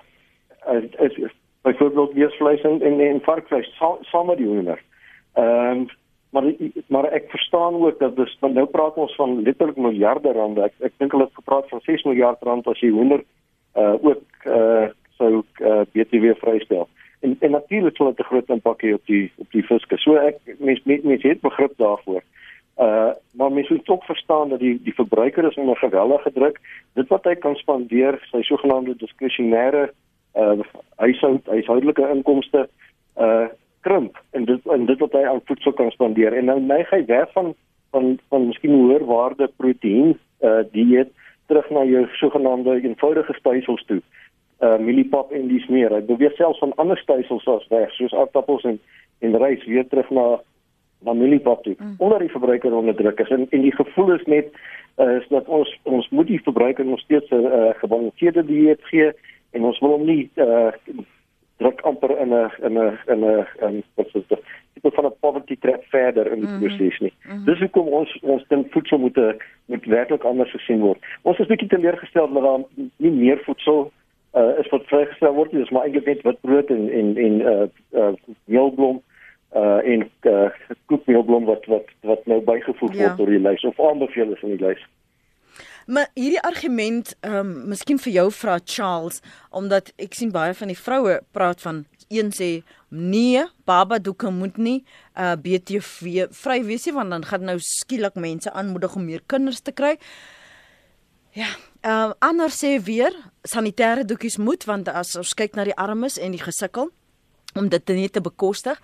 is, 1.03 1.17
is 1.17 1.35
byvoorbeeld 1.63 2.13
weesvleis 2.13 2.63
en 2.63 2.83
en, 2.83 3.01
en 3.01 3.21
varkvleis 3.23 3.75
saam 4.11 4.27
met 4.27 4.37
die 4.37 4.47
hoender. 4.47 4.83
Ehm 5.33 5.79
um, 5.79 5.91
maar 6.33 6.45
maar 6.89 7.05
ek 7.13 7.31
verstaan 7.31 7.75
ook 7.75 7.99
dat 7.99 8.17
dis 8.17 8.37
nou 8.41 8.67
praat 8.67 8.97
ons 8.97 9.15
van 9.21 9.43
letterlik 9.43 9.77
miljarde 9.77 10.33
rande. 10.33 10.63
Ek 10.63 10.75
ek 10.89 10.97
dink 10.97 11.13
hulle 11.13 11.29
het 11.29 11.41
gepraat 11.41 11.69
van 11.69 11.81
6 11.85 12.05
miljard 12.09 12.43
rand 12.43 12.67
as 12.67 12.81
jy 12.81 12.91
hoender 12.91 13.25
uh 13.77 13.95
ook 14.01 14.49
uh 14.49 14.89
sou 15.21 15.45
uh, 15.61 15.83
BTW 15.93 16.33
vrystel. 16.41 16.89
En 17.21 17.37
en 17.41 17.51
natuurlik 17.51 17.97
sal 17.97 18.11
dit 18.11 18.25
'n 18.25 18.31
groot 18.31 18.49
impak 18.49 18.83
hê 18.83 18.95
op 18.95 19.07
die 19.07 19.33
op 19.37 19.51
die 19.53 19.63
fiske. 19.63 19.99
So 19.99 20.17
ek 20.17 20.41
mens 20.59 20.81
mens, 20.85 21.03
mens 21.03 21.23
het 21.23 21.41
begrip 21.41 21.77
daarvoor. 21.77 22.23
Uh 22.79 23.13
maar 23.37 23.53
mens 23.53 23.69
moet 23.69 23.89
ook 23.89 24.05
verstaan 24.05 24.49
dat 24.49 24.59
die 24.59 24.81
die 24.83 24.95
verbruiker 24.95 25.45
is 25.45 25.57
onder 25.57 25.77
geweldige 25.77 26.33
druk. 26.33 26.61
Dit 26.95 27.09
wat 27.09 27.25
hy 27.25 27.35
kan 27.35 27.57
spandeer, 27.57 28.19
sy 28.31 28.43
sogenaamde 28.43 28.97
diskresionêre 28.97 29.91
uh 30.35 30.61
huishoud 30.97 31.47
huishoudelike 31.47 32.09
inkomste 32.09 32.69
uh 33.17 33.47
krimp 33.83 34.19
en 34.31 34.45
dit 34.45 34.67
en 34.75 34.87
dit 34.87 34.99
wat 35.05 35.13
hy 35.13 35.25
aan 35.29 35.43
voedsel 35.45 35.75
kan 35.79 35.91
spandeer. 35.91 36.37
En 36.39 36.51
nou 36.51 36.59
neig 36.61 36.91
hy 36.91 37.05
weg 37.11 37.33
van 37.37 37.55
van 37.93 38.19
van 38.33 38.47
miskien 38.47 38.75
hoër 38.75 39.05
waarde 39.09 39.51
proteïen 39.57 40.17
uh 40.41 40.63
dieet 40.73 41.11
terug 41.47 41.71
na 41.71 41.85
jou 41.85 42.07
sogenaamde 42.21 42.79
eenvoudige 42.81 43.35
stelsels 43.39 43.85
toe. 43.91 44.01
Uh 44.61 44.79
mieliepap 44.79 45.33
en 45.33 45.49
dis 45.49 45.67
meer. 45.69 45.93
Hy 45.93 46.03
beweeg 46.09 46.37
selfs 46.39 46.63
van 46.63 46.75
ander 46.81 46.99
stelsels 46.99 47.47
as 47.49 47.69
weg, 47.75 47.93
soos 47.99 48.15
aardappels 48.15 48.65
en 48.65 48.81
en 49.23 49.39
rys 49.39 49.65
weer 49.67 49.87
terug 49.89 50.11
na 50.11 50.27
na 51.03 51.13
mieliepap 51.13 51.63
toe. 51.63 51.75
Mm. 51.79 51.95
Onder 51.99 52.19
die 52.19 52.31
verbruiker 52.31 52.75
onder 52.75 52.95
druk 52.95 53.21
is 53.21 53.31
en 53.31 53.47
en 53.51 53.67
die 53.67 53.75
gevoel 53.75 54.15
is 54.15 54.25
net 54.31 54.53
uh, 54.97 55.17
is 55.17 55.29
dat 55.29 55.49
ons 55.49 55.79
ons 55.83 56.09
moet 56.09 56.27
die 56.27 56.43
verbruiker 56.43 56.85
nog 56.85 57.01
steeds 57.01 57.31
'n 57.31 57.45
uh, 57.47 57.75
gebalanseerde 57.83 58.45
dieet 58.45 58.85
gee 58.91 59.13
en 59.51 59.65
ons 59.65 59.79
wil 59.79 59.91
hom 59.91 60.05
nie 60.07 60.31
uh, 60.35 60.73
druk 61.63 61.81
amper 61.89 62.19
in 62.19 62.35
'n 62.35 62.51
in 62.67 62.79
'n 62.79 62.99
in 63.15 63.25
'n 63.25 63.47
in 63.69 63.83
wat 63.95 64.07
is 64.13 64.27
dit 64.29 64.43
tipe 64.75 64.91
van 64.95 65.07
'n 65.07 65.19
poverty 65.21 65.57
trap 65.61 65.83
verder 65.95 66.27
in 66.33 66.41
die 66.41 66.49
mm 66.49 66.59
-hmm. 66.59 66.77
proses 66.77 66.99
nie. 66.99 67.13
Mm 67.25 67.31
-hmm. 67.31 67.45
Dis 67.45 67.59
hoekom 67.59 67.89
ons 67.89 68.19
ons 68.23 68.45
dink 68.49 68.73
voedsel 68.73 68.99
moet 68.99 69.19
moet 69.67 69.85
werklik 69.85 70.25
anders 70.25 70.51
gesien 70.51 70.81
word. 70.81 70.99
Ons 71.23 71.39
is 71.39 71.47
bietjie 71.47 71.69
teleurgesteld 71.69 72.35
dat 72.35 72.43
daar 72.43 72.61
nie 72.97 73.11
meer 73.11 73.39
voedsel 73.45 73.93
uh, 74.35 74.59
is 74.59 74.69
wat 74.69 74.87
vrygestel 74.87 75.35
word 75.35 75.53
nie. 75.53 75.61
Dis 75.61 75.71
maar 75.71 75.85
eintlik 75.85 76.07
net 76.07 76.23
witbrood 76.23 76.71
en 76.71 76.91
en 76.91 77.17
en 77.17 77.41
uh 77.41 77.67
uh 78.01 78.13
meelblom 78.45 79.03
uh 79.57 79.81
en 79.85 80.09
uh 80.23 80.49
koekmeelblom 80.87 81.45
wat 81.45 81.67
wat 81.67 81.89
wat 82.01 82.27
nou 82.27 82.41
bygevoeg 82.41 82.95
ja. 82.95 82.99
word 82.99 83.17
tot 83.17 83.27
die 83.27 83.43
lys 83.49 83.65
of 83.65 83.81
aanbeveel 83.81 84.33
is 84.33 84.43
in 84.43 84.57
die 84.57 84.67
lys. 84.67 84.87
Maar 85.87 86.11
hierdie 86.15 86.43
argument, 86.43 87.15
ehm 87.21 87.37
um, 87.37 87.53
miskien 87.73 87.99
vir 87.99 88.13
jou 88.13 88.29
vra 88.33 88.59
Charles, 88.65 89.21
omdat 89.51 89.93
ek 89.97 90.15
sien 90.15 90.31
baie 90.33 90.55
van 90.55 90.71
die 90.71 90.79
vroue 90.79 91.21
praat 91.33 91.61
van 91.61 91.85
een 92.13 92.31
sê 92.33 92.63
nee, 92.89 93.45
baba 93.65 93.99
doeke 93.99 94.31
moet 94.31 94.57
nie 94.57 94.85
uh 95.17 95.33
BTV 95.37 96.29
vry 96.31 96.59
wees 96.65 96.87
nie 96.87 96.95
want 96.95 97.11
dan 97.11 97.25
gaan 97.25 97.45
nou 97.49 97.59
skielik 97.59 98.15
mense 98.15 98.53
aanmoedig 98.53 98.97
om 98.97 99.05
meer 99.05 99.23
kinders 99.27 99.61
te 99.61 99.73
kry. 99.73 99.97
Ja, 101.33 101.49
ehm 101.81 102.13
uh, 102.13 102.19
ander 102.19 102.51
sê 102.51 102.77
weer 102.83 103.17
sanitêre 103.49 104.05
doekies 104.05 104.37
moet 104.37 104.65
want 104.65 104.89
as 104.89 105.17
ons 105.17 105.35
kyk 105.35 105.57
na 105.57 105.65
die 105.65 105.77
armes 105.77 106.19
en 106.19 106.37
die 106.37 106.43
gesukkel 106.43 106.93
om 107.55 107.69
dit 107.69 107.89
net 107.89 108.13
te 108.13 108.21
bekostig 108.21 108.79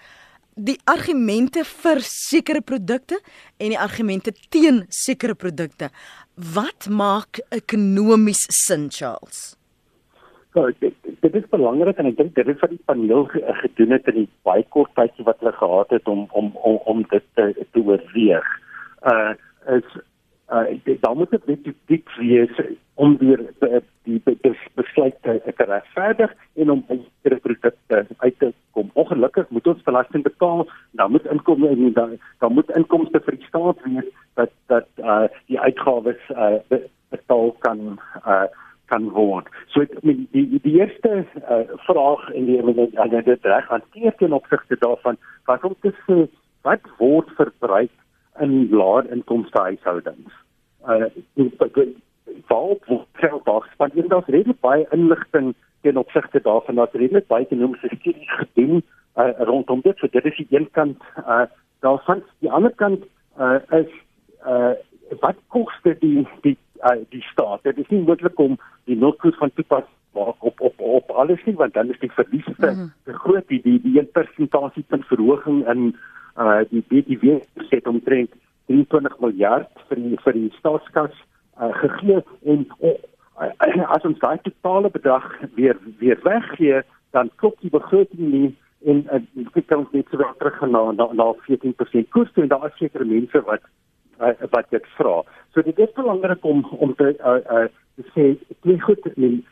die 0.59 0.79
argumente 0.91 1.63
vir 1.65 2.01
sekere 2.03 2.61
produkte 2.61 3.21
en 3.59 3.73
die 3.73 3.79
argumente 3.79 4.33
teen 4.51 4.83
sekere 4.91 5.37
produkte. 5.39 5.91
Wat 6.39 6.87
maak 6.89 7.41
ekonomies 7.51 8.45
sin, 8.49 8.91
Charles? 8.91 9.57
So, 10.55 10.71
dit, 10.79 10.95
dit 11.21 11.35
is 11.35 11.49
belangrik 11.51 11.99
en 11.99 12.07
ek 12.13 12.19
dink 12.21 12.37
dit 12.37 12.47
is 12.47 12.61
wat 12.63 12.71
die 12.71 12.85
paneel 12.87 13.25
gedoen 13.63 13.97
het 13.97 14.07
in 14.13 14.21
die 14.21 14.29
baie 14.47 14.63
kort 14.71 14.93
tydjie 14.95 15.27
wat 15.27 15.43
hulle 15.43 15.57
gehad 15.57 15.97
het 15.97 16.07
om 16.07 16.29
om 16.39 16.53
om, 16.63 16.79
om 16.93 17.03
dit 17.11 17.27
te, 17.35 17.49
te 17.59 17.83
oorweeg. 17.83 18.47
Uh 19.03 19.35
is 19.75 19.89
uh 20.55 20.95
daar 21.03 21.19
moet 21.19 21.35
dit 21.35 21.51
net 21.51 21.67
dik 21.91 22.15
wees 22.21 22.63
om 22.95 23.19
weer 23.19 23.43
uh, 23.67 23.83
die 24.07 24.23
besluit 24.79 25.19
te, 25.27 25.41
te 25.43 25.67
regverdig 25.67 26.33
en 26.55 26.71
om 26.71 26.87
baie 26.87 27.43
produkte 27.43 28.07
uit 28.17 28.39
te 28.39 28.53
kom. 28.79 28.95
Ongelukkig 28.95 29.51
moet 29.51 29.67
ons 29.67 29.83
belasting 29.91 30.23
betaal, 30.23 30.65
dan 30.99 31.11
moet 31.11 31.27
inkomste 31.27 31.93
dan 31.99 32.17
dan 32.39 32.55
moet 32.55 32.75
inkomste 32.79 33.27
vir 33.27 33.43
die 33.43 33.51
staat 33.51 33.83
wees 33.91 34.15
dat 34.39 34.55
dat 34.73 34.89
uh 35.03 35.27
die 35.51 35.61
uitgawes 35.61 36.23
uh 36.31 36.81
betaal 37.11 37.53
kan 37.67 38.01
uh 38.27 38.47
kan 38.89 39.11
word. 39.13 39.49
So 39.73 39.85
ek 39.85 40.01
meen 40.07 40.27
die 40.33 40.61
die, 40.65 40.75
eerste 40.81 41.25
uh, 41.45 41.65
vraag 41.87 42.29
in 42.39 42.49
die 42.49 42.59
en 42.61 43.17
dit 43.25 43.49
reg 43.53 43.71
hanteer 43.73 44.17
ten 44.21 44.37
opsigte 44.37 44.79
daarvan 44.81 45.19
wat 45.51 45.65
om 45.69 45.77
te 45.85 45.93
sê 46.07 46.27
wat 46.67 46.85
word 47.01 47.31
verbruik 47.41 47.93
in 48.45 48.69
laer 48.73 49.09
inkomste 49.13 49.65
huishoudings. 49.69 50.33
Uh 50.87 51.11
val 52.49 52.77
geld 53.21 53.45
daar 53.45 53.65
spandeer 53.73 54.09
daar's 54.09 54.33
redelik 54.33 54.61
baie 54.65 54.87
inligting 54.95 55.55
ten 55.83 55.97
opsigte 55.97 56.41
daarvan 56.45 56.81
dat 56.81 56.95
redelik 56.95 57.27
baie 57.27 57.45
ekonomiese 57.45 57.91
studies 57.97 58.35
gedoen 58.41 58.83
uh, 59.17 59.33
rondom 59.51 59.81
dit. 59.85 59.97
So 59.99 60.09
dit 60.13 60.25
is 60.25 60.37
die 60.37 60.49
een 60.51 60.69
kant 60.71 61.03
uh 61.25 61.47
daarvan. 61.85 62.23
Die 62.45 62.51
ander 62.51 62.75
kant 62.75 63.05
uh 63.39 63.59
is 63.81 63.91
uh 64.49 64.75
wat 65.21 65.37
koste 65.49 65.95
die 66.01 66.27
die 66.45 66.57
uh, 66.85 66.99
die 67.09 67.23
staat. 67.33 67.63
Dit 67.63 67.79
is 67.79 67.89
nie 67.89 68.03
moontlik 68.03 68.39
om 68.39 68.59
die 68.85 68.97
nulkoers 68.97 69.37
van 69.41 69.53
toepas 69.55 69.87
maak 70.17 70.45
op 70.45 70.61
op 70.61 70.81
op 70.81 71.11
alles 71.11 71.45
nie 71.45 71.55
want 71.55 71.75
dan 71.75 71.91
is 71.91 71.99
die 71.99 72.13
verliese 72.13 72.55
te 72.59 72.71
mm 72.71 72.93
-hmm. 73.05 73.15
groot 73.15 73.49
die 73.49 73.63
die, 73.63 73.81
die 73.83 74.03
1% 74.03 74.87
punt 74.87 75.05
verhoging 75.05 75.69
in 75.69 75.97
uh 76.37 76.61
die 76.71 76.85
BTW 76.89 77.39
set 77.69 77.87
omtrent 77.87 78.31
23 78.67 79.19
miljard 79.19 79.69
vir 79.89 79.97
die, 79.97 80.17
vir 80.25 80.33
die 80.33 80.53
staatskas 80.59 81.15
uh, 81.61 81.73
gegee 81.83 82.23
en 82.45 82.67
uh, 82.81 83.91
as 83.97 84.05
ons 84.05 84.19
daai 84.19 84.39
totale 84.43 84.91
bedrag 84.91 85.27
weer 85.55 85.77
weer 85.99 86.19
weggee 86.23 86.83
dan 87.11 87.31
klop 87.37 87.61
die 87.61 87.71
begroting 87.71 88.31
nie 88.33 88.57
en 88.85 89.03
dit 89.33 89.57
uh, 89.57 89.67
kan 89.67 89.79
ons 89.79 89.93
net 89.93 90.07
so 90.11 90.33
terug 90.39 90.61
na 90.61 90.93
na, 90.93 91.09
na 91.13 91.33
14% 91.49 92.09
koers 92.15 92.33
toe 92.33 92.43
en 92.43 92.49
daar 92.49 92.67
is 92.71 92.79
sekere 92.79 93.05
mense 93.05 93.41
wat 93.51 93.63
uh, 94.21 94.35
wat 94.51 94.71
dit 94.71 94.87
vra. 94.97 95.23
So 95.55 95.63
dit 95.63 95.79
is 95.79 95.93
belangrik 95.95 96.45
om 96.45 96.65
om 96.79 96.95
te 96.95 97.15
uh, 97.19 97.39
uh, 97.51 97.67
te 97.97 98.05
sê 98.15 98.57
twee 98.61 98.81
goed 98.81 99.07
in 99.17 99.43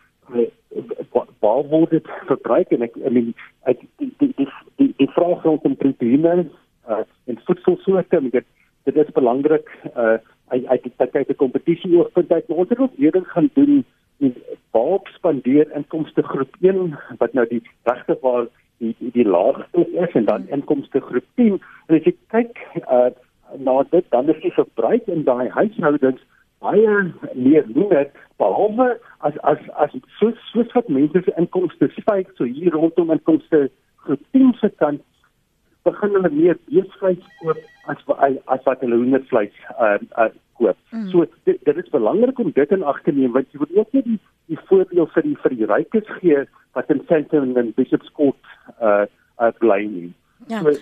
waar 1.40 1.62
word 1.70 1.90
dit 1.90 2.09
verbruik? 2.26 2.70
En 2.74 2.83
ek 2.83 2.96
I 2.96 3.11
mean 3.11 3.35
ek 3.70 3.83
die 3.98 4.12
die 4.20 4.33
die 4.38 4.48
die, 4.81 4.92
die 5.00 5.11
vraag 5.14 5.44
rondom 5.46 5.76
proteïne 5.76 6.46
uh, 6.88 7.02
en 7.26 7.42
voedselsoorte 7.48 8.16
en 8.16 8.31
dit 8.31 8.48
dit 8.87 8.96
is 8.96 9.14
belangrik 9.18 9.70
uh 9.94 10.16
uit 10.46 10.66
uit 10.70 10.83
die 10.85 10.92
tydjie 10.94 11.35
kompetisie 11.35 11.96
oorpunt 11.98 12.31
uit. 12.33 12.50
Ons 12.55 12.68
het 12.70 12.79
ook 12.79 12.92
weer 12.96 13.16
gaan 13.35 13.50
doen 13.55 13.81
die 14.22 14.33
waar 14.70 15.00
spandeer 15.14 15.72
inkomste 15.74 16.22
groep 16.22 16.55
1 16.61 16.94
wat 17.18 17.33
nou 17.33 17.46
die 17.50 17.62
regte 17.83 18.18
waar 18.22 18.46
die 18.79 18.94
die, 18.98 19.11
die 19.12 19.26
laagste 19.26 19.87
is 19.92 20.14
en 20.14 20.24
dan 20.24 20.48
inkomste 20.48 21.00
groep 21.00 21.26
10 21.35 21.59
en 21.87 21.98
as 21.98 22.07
jy 22.07 22.14
kyk 22.35 22.62
uh 22.87 23.11
na 23.59 23.83
dit 23.90 24.05
dan 24.11 24.29
is 24.29 24.40
die 24.42 24.55
verbruik 24.59 25.09
in 25.09 25.25
daai 25.25 25.49
huishoudings 25.59 26.23
baie 26.64 26.95
meer 27.35 27.66
minder 27.75 28.07
behalwe 28.38 28.88
as 29.29 29.37
as 29.42 29.61
as 29.85 29.92
soos 30.21 30.38
soos 30.53 30.73
wat 30.79 30.88
mense 30.88 31.23
se 31.25 31.35
inkomste 31.42 31.90
styg 31.99 32.33
so 32.37 32.45
hier 32.45 32.73
rondom 32.73 33.12
inkomste 33.16 33.69
groep 34.07 34.25
10 34.33 34.55
se 34.61 34.71
kant 34.83 35.05
begin 35.87 36.19
hulle 36.19 36.33
meer 36.35 36.59
beesvleis 36.71 37.23
koop 37.42 37.61
as 37.92 38.03
as 38.55 38.66
wat 38.69 38.83
hulle 38.85 38.99
hoendervleis 39.03 39.55
uh, 39.79 39.99
uh 40.19 40.33
koop. 40.57 40.77
Mm. 40.90 41.09
So 41.12 41.27
dit, 41.45 41.59
dit 41.64 41.77
is 41.77 41.90
belangrik 41.92 42.38
om 42.38 42.51
dit 42.57 42.71
in 42.73 42.85
ag 42.92 43.03
te 43.05 43.12
neem 43.12 43.35
want 43.37 43.51
jy 43.53 43.61
moet 43.62 43.75
ook 43.77 43.92
nie 43.97 44.05
die 44.11 44.21
die 44.53 44.61
voordeel 44.71 45.09
vir 45.14 45.27
die 45.27 45.37
vir 45.42 45.57
die 45.59 45.69
rykes 45.73 46.12
gee 46.21 46.45
wat 46.79 46.92
in 46.95 47.03
Sandton 47.09 47.57
en 47.61 47.75
Bishop's 47.77 48.12
Court 48.19 48.55
uh 48.81 49.05
uh 49.42 49.53
bly 49.61 49.83
nie. 49.90 50.12
Ja. 50.49 50.62
So, 50.62 50.73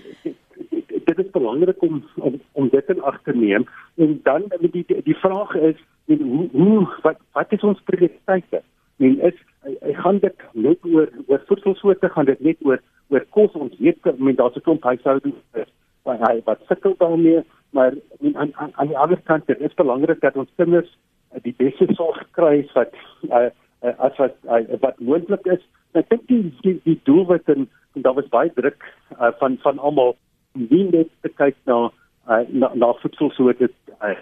dit, 1.16 1.26
is 1.26 1.32
belangrik 1.32 1.82
om, 1.82 2.02
om 2.16 2.40
om 2.52 2.68
dit 2.68 2.88
in 2.94 3.02
ag 3.02 3.20
te 3.22 3.34
neem. 3.36 3.66
En 3.96 4.20
dan 4.22 4.46
die 4.60 4.70
die, 4.70 5.02
die 5.02 5.18
vraag 5.22 5.54
is 5.54 5.80
en 6.06 6.20
hoe, 6.20 6.48
hoe 6.52 6.88
wat 7.02 7.18
wat 7.32 7.52
is 7.52 7.62
ons 7.62 7.82
prioriteite? 7.84 8.62
Men 8.96 9.20
is 9.20 9.38
ek 9.80 9.96
gaan 9.96 10.18
dit 10.18 10.46
net 10.52 10.78
oor 10.84 11.08
oor 11.26 11.42
voedselsoorte 11.46 12.08
gaan 12.08 12.30
dit 12.30 12.40
net 12.40 12.56
oor 12.62 12.82
oor 13.08 13.26
kos? 13.30 13.52
Ons 13.52 13.78
weet 13.78 14.18
men 14.18 14.34
daar's 14.34 14.56
'n 14.56 14.66
klomp 14.66 14.82
huishoudings 14.82 15.68
wat 16.04 16.20
hy 16.28 16.40
wat 16.44 16.60
sukkel 16.68 16.94
daarmee 16.98 17.42
maar 17.74 17.92
men, 18.20 18.36
aan, 18.36 18.50
aan 18.54 18.70
aan 18.74 18.86
die 18.86 18.98
ander 18.98 19.20
kant 19.22 19.46
dit 19.46 19.60
is 19.60 19.74
belangrik 19.74 20.20
dat 20.20 20.36
ons 20.36 20.50
kinders 20.56 20.90
uh, 21.34 21.40
die 21.42 21.54
beste 21.58 21.86
sorg 21.98 22.20
kry 22.38 22.62
wat 22.74 22.94
uh, 23.30 23.48
as 23.82 24.20
wat 24.22 24.36
uh, 24.46 24.62
wat 24.84 25.00
moontlik 25.00 25.46
is. 25.56 25.64
Ek 25.98 26.06
dink 26.12 26.22
die, 26.30 26.42
die 26.62 26.76
die 26.86 26.98
doelwit 27.08 27.50
en, 27.54 27.66
en 27.94 28.06
daar 28.06 28.14
was 28.18 28.30
baie 28.30 28.52
druk 28.54 28.86
uh, 29.18 29.32
van 29.40 29.58
van 29.66 29.82
almal 29.88 30.14
nie 30.54 30.84
net 30.90 31.10
te 31.22 31.28
kyk 31.28 31.56
na 31.66 31.90
uh, 32.28 32.42
na, 32.48 32.70
na 32.74 32.92
voedselsoorte 33.02 33.70
uh, 34.00 34.14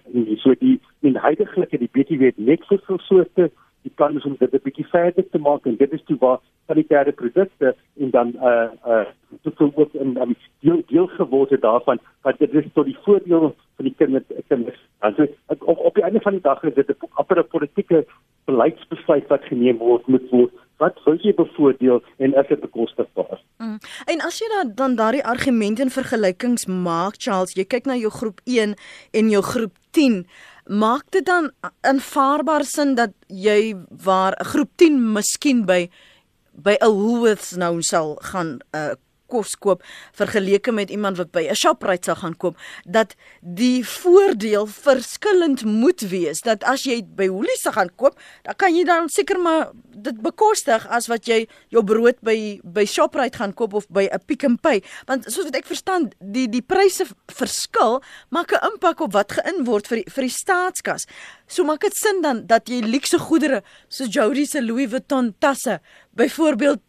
so 0.42 0.54
die 0.60 0.80
in 1.00 1.16
heidaglik 1.16 1.70
die 1.70 1.90
BTW 1.92 2.32
net 2.36 2.64
voedselsoorte 2.70 3.50
die 3.82 3.92
plan 3.98 4.16
is 4.16 4.24
om 4.24 4.36
dit 4.38 4.52
'n 4.52 4.64
bietjie 4.64 4.86
verder 4.86 5.28
te 5.30 5.38
maak 5.38 5.66
en 5.66 5.76
dit 5.76 5.92
is 5.92 6.04
toe 6.06 6.16
waar 6.18 6.40
sanitêre 6.68 7.12
produkte 7.12 7.74
en 8.00 8.10
dan 8.10 8.28
uh 8.50 8.70
uh 8.86 9.04
tot 9.42 9.60
ook 9.60 9.94
in 9.94 10.16
um, 10.22 10.34
deel 10.60 10.82
deel 10.86 11.06
geword 11.06 11.50
het 11.50 11.60
daarvan 11.60 11.98
wat 12.22 12.38
dit 12.38 12.54
is 12.54 12.64
tot 12.72 12.84
die 12.84 12.98
voordeel 13.04 13.54
van 13.76 13.84
die 13.84 13.94
kinders 13.96 14.24
kinders. 14.48 14.80
Also 14.98 15.26
op 15.46 15.78
op 15.78 15.94
die 15.94 16.04
einde 16.04 16.20
van 16.20 16.32
die 16.32 16.42
dag 16.42 16.62
is 16.62 16.74
dit 16.74 16.88
'n 16.88 17.08
aparte 17.14 17.42
politieke 17.42 18.06
beleidsbesluit 18.44 19.26
wat 19.28 19.44
geneem 19.44 19.78
word 19.78 20.06
moet 20.06 20.30
word 20.30 20.52
wat 20.78 21.02
wil 21.04 21.18
jy 21.22 21.34
bevoordeel 21.34 22.02
en 22.16 22.34
is 22.34 22.46
dit 22.46 22.60
bekostigbaar? 22.60 23.41
En 24.06 24.20
as 24.20 24.38
jy 24.38 24.48
dan 24.48 24.72
dan 24.74 24.96
daardie 24.96 25.24
argumente 25.24 25.82
en 25.82 25.90
vergelykings 25.90 26.66
maak 26.66 27.14
Charles, 27.18 27.54
jy 27.54 27.64
kyk 27.64 27.86
na 27.86 27.96
jou 27.96 28.10
groep 28.10 28.40
1 28.44 28.74
en 29.12 29.30
jou 29.30 29.42
groep 29.42 29.76
10 29.90 30.26
maak 30.66 31.10
dit 31.10 31.26
dan 31.26 31.50
aanvaarbaar 31.80 32.64
sin 32.64 32.94
dat 32.94 33.10
jy 33.26 33.74
waar 34.04 34.36
groep 34.46 34.70
10 34.76 35.12
miskien 35.12 35.64
by 35.66 35.90
by 36.52 36.76
'n 36.80 36.92
Woolworths 36.92 37.56
nou 37.56 37.82
sal 37.82 38.18
gaan 38.20 38.60
uh, 38.74 38.94
kos 39.32 39.56
koop 39.56 39.84
vergeleke 40.18 40.72
met 40.72 40.90
iemand 40.90 41.20
wat 41.20 41.32
by 41.32 41.46
'n 41.48 41.58
Shoprite 41.62 42.10
sal 42.10 42.20
gaan 42.22 42.36
koop 42.36 42.56
dat 42.84 43.16
die 43.40 43.84
voordeel 43.86 44.66
verskillend 44.66 45.64
moet 45.64 46.00
wees 46.00 46.42
dat 46.42 46.64
as 46.64 46.84
jy 46.84 47.02
by 47.02 47.28
Woolies 47.28 47.66
gaan 47.72 47.90
koop 47.96 48.18
dan 48.44 48.54
kan 48.56 48.74
jy 48.74 48.84
dan 48.84 49.08
seker 49.08 49.38
maar 49.40 49.72
dit 49.94 50.22
bekostig 50.22 50.86
as 50.88 51.08
wat 51.10 51.26
jy 51.28 51.44
jou 51.72 51.82
brood 51.84 52.18
by 52.24 52.60
by 52.64 52.84
Shoprite 52.88 53.38
gaan 53.40 53.54
koop 53.54 53.74
of 53.74 53.88
by 53.88 54.08
'n 54.12 54.22
Pick 54.26 54.44
n 54.46 54.56
Pay. 54.58 54.82
Want 55.06 55.24
soos 55.24 55.44
wat 55.44 55.56
ek 55.56 55.66
verstaan 55.66 56.10
die 56.20 56.48
die 56.48 56.62
pryse 56.62 57.06
verskil 57.32 58.02
maak 58.30 58.52
'n 58.52 58.64
impak 58.72 59.00
op 59.00 59.12
wat 59.12 59.32
gein 59.32 59.64
word 59.64 59.86
vir 59.86 60.02
die, 60.02 60.10
vir 60.10 60.22
die 60.22 60.36
staatskas 60.36 61.06
so 61.52 61.64
maak 61.68 61.84
dit 61.84 61.96
sin 61.96 62.22
dan 62.24 62.42
dat 62.48 62.70
jy 62.70 62.80
luukse 62.84 63.18
goedere 63.20 63.60
so 63.88 64.08
Jody 64.08 64.44
se 64.48 64.62
Louis 64.62 64.88
Vuitton 64.90 65.32
tasse 65.38 65.78
byvoorbeeld 66.16 66.80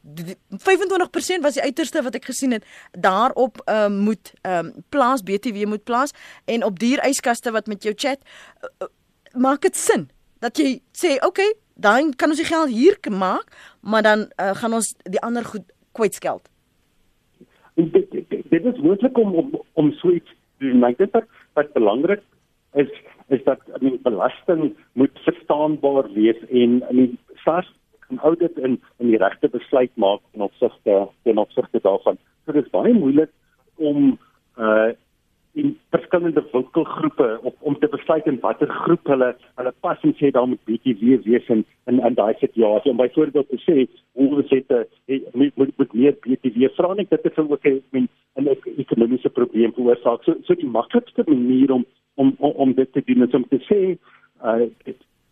25% 0.67 1.43
was 1.45 1.57
die 1.59 1.63
uiterste 1.63 2.03
wat 2.03 2.15
ek 2.19 2.29
gesien 2.31 2.55
het. 2.55 2.65
Daarop 2.91 3.61
uh, 3.65 3.87
moet 3.91 4.33
um, 4.47 4.71
plaas 4.89 5.23
BTW 5.23 5.67
moet 5.67 5.83
plaas 5.83 6.15
en 6.45 6.63
op 6.63 6.79
duur 6.79 7.03
yskaste 7.07 7.51
wat 7.51 7.67
met 7.67 7.83
jou 7.83 7.93
chat 7.95 8.23
uh, 8.23 8.87
maak 9.33 9.61
dit 9.67 9.77
sin 9.77 10.09
dat 10.43 10.57
jy 10.57 10.79
sê 10.95 11.17
okay 11.25 11.51
dan 11.73 12.13
kan 12.15 12.29
ons 12.29 12.39
die 12.39 12.47
geld 12.47 12.69
hier 12.71 12.97
maak 13.09 13.51
maar 13.81 14.03
dan 14.03 14.27
uh, 14.39 14.53
gaan 14.55 14.79
ons 14.79 14.93
die 15.03 15.21
ander 15.21 15.45
goed 15.45 15.67
kwytskeld 15.91 16.49
dit, 17.75 18.11
dit, 18.11 18.43
dit 18.49 18.65
is 18.65 18.79
moontlik 18.81 19.17
om 19.17 19.35
om, 19.35 19.61
om 19.73 19.91
so 19.91 20.11
iets 20.11 20.29
te 20.29 20.65
doen. 20.65 20.79
Maar 20.79 20.95
dit 20.97 21.11
wat, 21.11 21.25
wat 21.53 21.73
belangrik 21.73 22.21
is 22.73 22.89
is 23.27 23.43
dat 23.43 23.59
I 23.75 23.83
mean 23.83 23.99
belasting 24.01 24.75
moet 24.93 25.19
verstaanbaar 25.25 26.11
wees 26.13 26.39
en 26.49 26.83
I 26.89 26.93
mean 26.93 27.17
SARS 27.43 27.69
kan 28.07 28.19
audit 28.19 28.57
in 28.57 28.81
in 28.97 29.07
die 29.07 29.17
regte 29.17 29.49
besluit 29.49 29.91
maak 29.95 30.21
in 30.31 30.41
opsigte 30.41 31.07
ten 31.23 31.37
opsigte 31.37 31.79
daarvan. 31.81 32.17
So 32.45 32.51
dit 32.51 32.65
is 32.65 32.71
baie 32.71 32.93
moeilik 32.93 33.31
om 33.75 34.19
uh 34.57 34.91
in 35.53 35.77
verskillende 35.89 36.43
winkelgroepe 36.51 37.39
op 37.41 37.55
om 37.59 37.79
te 37.79 37.87
besluit 37.87 38.25
in 38.25 38.39
watter 38.41 38.67
groep 38.67 39.07
hulle 39.07 39.35
hulle 39.55 39.73
pas 39.85 40.01
en 40.01 40.15
sê 40.17 40.31
dan 40.31 40.49
moet 40.49 40.63
bietjie 40.65 40.97
weer 41.01 41.21
wees 41.25 41.47
in 41.55 41.65
in, 41.85 41.99
in 41.99 42.17
daai 42.17 42.33
situasie 42.39 42.91
om 42.91 42.97
byvoorbeeld 42.97 43.49
te 43.49 43.59
sê 43.65 43.85
ons 44.13 44.49
het 44.49 44.73
moet 45.33 45.55
moet 45.55 45.77
moet 45.77 45.93
meer 45.93 46.17
weer 46.41 46.73
vra 46.77 46.93
net 46.93 47.09
dit 47.09 47.25
is 47.31 47.37
ook 47.37 47.65
'n 47.65 48.07
'n 48.35 48.49
ekonomiese 48.77 49.29
probleem 49.29 49.73
veroorsaak. 49.73 50.23
So 50.23 50.35
so 50.43 50.55
die 50.55 50.75
maklikste 50.79 51.23
manier 51.27 51.71
om 51.71 51.85
om 52.15 52.35
om, 52.39 52.51
om 52.51 52.73
dit 52.73 52.93
te 52.93 53.01
doen 53.05 53.27
is 53.27 53.33
om 53.33 53.45
te 53.49 53.59
sê 53.69 53.79
uh 54.43 54.67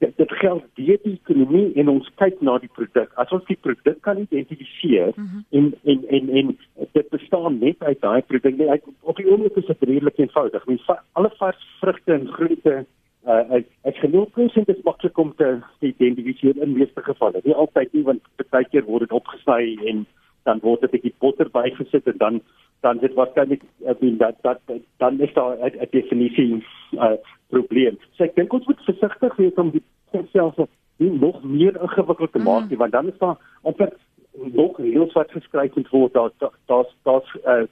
dit 0.02 0.14
dit, 0.18 0.32
geld 0.42 0.64
die 0.80 0.98
ekonomie 1.02 1.68
en 1.82 1.90
ons 1.94 2.08
kyk 2.22 2.40
na 2.42 2.58
die 2.62 2.72
produk. 2.78 3.12
As 3.22 3.34
ons 3.36 3.46
die 3.50 3.58
produk 3.68 4.00
kan 4.08 4.22
identifiseer 4.22 5.12
mm 5.16 5.28
-hmm. 5.28 5.44
en, 5.58 5.74
en 5.84 6.08
en 6.18 6.30
en 6.40 6.56
dit 6.98 7.10
bestaan 7.10 7.60
net 7.60 7.84
uit 7.84 8.02
daai 8.02 8.22
produk. 8.22 8.58
Nee, 8.58 8.70
uit, 8.70 8.84
op 9.02 9.16
die 9.16 9.30
oomblik 9.30 9.56
is 9.56 9.66
dit 9.66 9.84
redelik 9.90 10.18
eenvoudig. 10.18 10.66
Mens 10.66 10.90
alle 11.12 11.32
vars 11.38 11.68
vrugte 11.80 12.14
en 12.14 12.28
groente 12.28 12.86
uh 13.26 13.62
ek 13.90 13.98
genoeg 14.02 14.30
presies 14.34 14.66
dit 14.66 14.84
maklik 14.84 15.18
om 15.18 15.34
te, 15.38 15.60
te 15.80 15.88
identifiseer 15.88 16.58
in 16.58 16.74
meeste 16.74 17.02
gevalle. 17.02 17.42
Nie 17.44 17.54
altyd 17.54 17.94
nie 17.94 18.04
want 18.04 18.22
baie 18.50 18.66
keer 18.66 18.84
word 18.84 19.06
dit 19.06 19.12
opgesny 19.12 19.78
en 19.86 20.06
dan 20.44 20.60
word 20.62 20.84
'n 20.84 20.92
bietjie 20.92 21.14
botter 21.20 21.50
bygesit 21.50 22.08
en 22.08 22.18
dan 22.18 22.42
dan 22.82 22.98
dit 22.98 23.14
waarskynlik 23.14 23.64
ek 23.86 24.00
bedoel 24.00 24.18
dat 24.18 24.36
dat 24.42 24.60
dan 24.98 25.20
is 25.20 25.34
daar 25.34 25.58
'n 25.58 25.88
definisie 25.92 26.64
uh 26.94 27.18
probleem. 27.50 27.98
So 28.16 28.24
ek 28.24 28.36
dink 28.36 28.54
ons 28.54 28.66
moet 28.66 28.84
versigtig 28.86 29.36
wees 29.36 29.54
om 29.56 29.72
die 29.72 29.84
self 30.32 30.56
nie 30.98 31.12
nog 31.12 31.44
meer 31.44 31.82
ingewikkeld 31.82 32.32
te 32.32 32.40
mm. 32.40 32.44
maak 32.44 32.70
nie 32.70 32.78
want 32.78 32.92
dan 32.92 33.08
is 33.08 33.18
daar 33.18 33.38
amper 33.62 33.94
nog 34.34 34.78
reëls 34.80 35.14
wat 35.14 35.32
geskryf 35.32 35.76
moet 35.76 35.90
word 35.90 36.14
daar 36.14 36.32
daar's 36.66 36.96
daar's 37.04 37.36
uh 37.46 37.66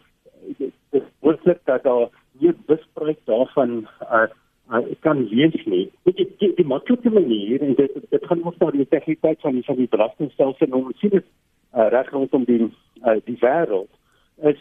dit 0.91 1.03
word 1.19 1.45
net 1.45 1.60
dat 1.65 1.84
daar 1.84 2.08
nie 2.39 2.53
bespreek 2.65 3.19
daarvan 3.25 3.88
uh 4.01 4.27
uh, 4.71 4.86
kan 4.99 5.27
wees 5.29 5.65
nie. 5.65 5.91
Dit 6.03 6.15
die, 6.15 6.27
die, 6.38 6.51
die 6.55 6.65
maklike 6.65 7.10
manier 7.10 7.62
en 7.62 7.75
dit 7.75 7.95
dit 8.10 8.25
gaan 8.25 8.43
ons 8.43 8.58
nou 8.62 8.71
die 8.75 8.88
tegniese 8.88 9.36
van 9.41 9.58
die 9.58 9.65
van 9.65 9.79
die 9.82 9.89
belastingstelsel 9.89 10.71
nou 10.73 10.84
sien 11.01 11.15
dit 11.17 11.25
uh, 11.79 11.87
reg 11.95 12.11
rondom 12.11 12.43
die 12.43 12.61
uh, 13.05 13.17
die 13.25 13.37
wêreld 13.39 13.89
is 14.51 14.59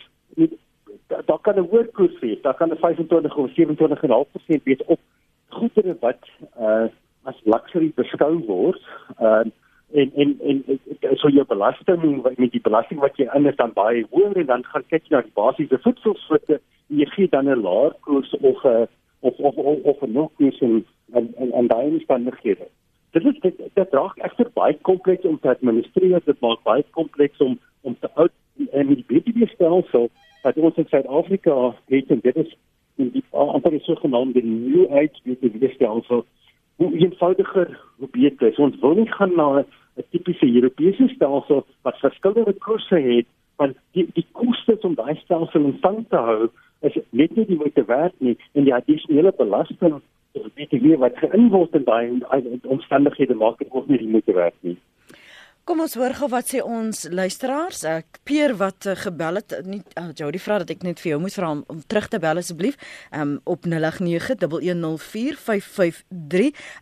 daar 1.06 1.40
kan 1.40 1.54
'n 1.54 1.68
hoër 1.70 1.88
koers 1.92 2.18
wees. 2.20 2.42
Daar 2.42 2.54
kan 2.54 2.70
'n 2.70 2.76
25 2.76 3.36
of 3.36 3.50
27,5% 3.50 4.62
wees 4.64 4.84
op 4.84 5.00
goedere 5.48 5.96
wat 6.00 6.22
uh 6.60 6.86
as 7.22 7.40
luxury 7.44 7.92
beskou 7.94 8.44
word. 8.46 8.82
Uh 9.20 9.44
en 9.92 10.12
en 10.14 10.40
en 10.40 10.64
so 11.16 11.28
jou 11.28 11.46
belasting 11.46 12.22
met 12.36 12.50
die 12.52 12.60
belasting 12.60 13.00
wat 13.00 13.16
jy 13.16 13.28
is 13.48 13.56
dan 13.56 13.72
baie 13.72 14.06
hoër 14.10 14.36
en 14.36 14.46
dan 14.46 14.64
gaan 14.64 14.84
kyk 14.88 15.06
jy 15.08 15.16
na 15.16 15.22
die 15.22 15.34
basiese 15.34 15.78
voedselsoorte 15.78 16.60
en 16.90 16.96
jy 17.00 17.06
gee 17.14 17.28
dan 17.28 17.48
'n 17.48 17.62
laer 17.62 17.94
koers 18.00 18.34
of 18.40 18.64
'n 18.64 18.88
of 19.20 19.38
of 19.38 19.56
of, 19.56 20.02
'n 20.02 20.12
nog 20.12 20.30
koers 20.36 20.60
en 20.60 20.84
en 21.12 21.34
en, 21.52 21.66
daai 21.66 21.86
omstandighede. 21.86 22.68
Dit 23.18 23.34
is 23.34 23.40
dit 23.40 23.60
dit 23.74 23.94
raak 23.98 24.18
ekter 24.22 24.50
baie 24.54 24.76
kompleks 24.86 25.24
om 25.26 25.38
te 25.40 25.48
administreer. 25.48 26.20
Dit 26.24 26.40
maak 26.40 26.62
baie 26.62 26.84
kompleks 26.90 27.38
om 27.42 27.58
om 27.80 27.96
te 28.00 28.10
uit 28.14 28.32
en 28.70 28.86
die 28.86 29.04
BBB 29.06 29.48
stelsel 29.54 30.08
wat 30.42 30.56
ons 30.56 30.76
in 30.76 30.86
Suid-Afrika 30.88 31.54
het 31.90 32.10
en 32.14 32.20
dit 32.22 32.36
is 32.36 32.52
in 32.96 33.10
die 33.14 33.24
amper 33.30 33.80
sogenaamde 33.86 34.42
new 34.42 34.86
age 34.90 35.22
BBB 35.24 35.72
stelsel 35.74 36.24
hoe 36.76 36.90
eenvoudiger 36.98 37.80
hoe 37.98 38.08
beter. 38.10 38.54
So 38.54 38.62
ons 38.62 38.78
wil 38.80 38.94
nie 38.94 39.10
gaan 39.10 39.34
na 39.36 39.48
'n 39.58 40.04
tipiese 40.10 40.46
Europese 40.54 41.08
stelsel 41.14 41.66
wat 41.82 41.98
verskillende 41.98 42.52
koerse 42.52 43.00
het 43.10 43.26
want 43.56 43.76
die 43.92 44.06
die 44.14 44.26
kostes 44.32 44.86
om 44.86 44.94
daai 44.94 45.16
stelsel 45.24 45.64
in 45.64 45.76
stand 45.78 46.10
te 46.10 46.16
hou 46.16 46.50
is 46.80 46.98
net 47.10 47.34
nie 47.36 47.46
die 47.46 47.58
moeite 47.58 47.84
werd 47.84 48.14
nie 48.18 48.36
en 48.52 48.64
die 48.64 48.74
addisionele 48.74 49.32
belasting 49.36 50.02
jy 50.72 50.96
wat 50.98 51.16
geïnword 51.22 51.74
in 51.74 51.84
daai 51.84 52.22
omstandighede 52.64 53.34
maak 53.34 53.58
dit 53.58 53.68
ook 53.70 53.88
nie 53.88 53.98
die 53.98 54.08
moeite 54.08 54.32
werd 54.32 54.54
nie. 54.60 54.76
Kom 55.68 55.82
ons 55.84 55.98
hoor 56.00 56.14
gou 56.16 56.30
wat 56.32 56.48
sê 56.48 56.62
ons 56.64 57.02
luisteraars. 57.12 57.82
Ek 57.84 58.06
Peer 58.24 58.56
wat 58.56 58.86
uh, 58.88 58.94
gebel 58.96 59.36
het, 59.36 59.52
nie 59.68 59.82
uh, 60.00 60.16
Jody 60.16 60.40
vra 60.40 60.56
dat 60.62 60.70
ek 60.72 60.80
net 60.86 60.96
vir 61.02 61.10
jou 61.10 61.20
moet 61.20 61.36
vra 61.36 61.50
om, 61.58 61.60
om 61.68 61.82
terug 61.84 62.08
te 62.08 62.16
bel 62.22 62.40
asseblief 62.40 62.80
um, 63.12 63.36
op 63.44 63.68
0891104553. 63.68 63.76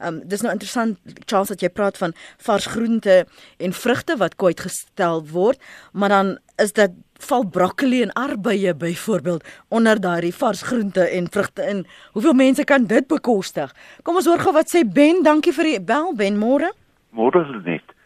Um, 0.06 0.22
dis 0.30 0.42
nou 0.46 0.54
interessant 0.54 0.94
Charles 1.24 1.50
dat 1.50 1.62
jy 1.66 1.70
praat 1.74 1.98
van 1.98 2.14
vars 2.46 2.66
groente 2.76 3.26
en 3.58 3.72
vrugte 3.74 4.14
wat 4.22 4.38
kwyt 4.38 4.62
gestel 4.68 5.18
word, 5.34 5.58
maar 5.90 6.14
dan 6.14 6.38
is 6.62 6.70
dit 6.78 6.94
val 7.28 7.44
broccoli 7.50 8.02
en 8.02 8.12
arbeye 8.12 8.74
byvoorbeeld 8.74 9.64
onder 9.68 10.00
daardie 10.00 10.34
vars 10.34 10.62
groente 10.62 11.00
en 11.00 11.30
vrugte 11.30 11.62
in. 11.62 11.86
Hoeveel 12.12 12.32
mense 12.32 12.64
kan 12.64 12.84
dit 12.84 13.06
bekostig? 13.06 13.74
Kom 14.02 14.14
ons 14.14 14.26
hoor 14.26 14.38
gou 14.38 14.52
wat 14.52 14.72
sê 14.72 14.84
Ben. 14.84 15.22
Dankie 15.22 15.52
vir 15.52 15.64
die 15.64 15.80
bel 15.80 16.14
Ben 16.16 16.38
môre. 16.38 16.72
Môre 17.10 17.42
is 17.44 17.52
dit 17.52 17.64
net. 17.64 17.96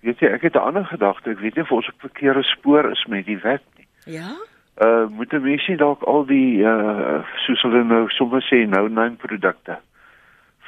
Weet 0.00 0.20
jy, 0.20 0.28
ek 0.28 0.42
het 0.42 0.54
'n 0.54 0.66
ander 0.68 0.84
gedagte. 0.84 1.30
Ek 1.30 1.38
weet 1.38 1.54
nie 1.54 1.64
of 1.64 1.72
ons 1.72 1.88
op 1.88 2.00
verkeerde 2.00 2.42
spoor 2.42 2.90
is 2.90 3.04
met 3.08 3.26
die 3.26 3.38
wet 3.38 3.62
nie. 3.76 3.86
Ja? 4.04 4.36
Uh 4.76 5.06
moet 5.08 5.32
mense 5.32 5.76
dalk 5.76 6.02
al 6.02 6.26
die 6.26 6.62
uh 6.62 7.22
soos 7.46 7.62
hulle 7.62 7.84
nou 7.84 8.08
sommer 8.08 8.42
sê 8.42 8.66
nou 8.68 8.88
nine 8.88 9.16
produkte 9.16 9.78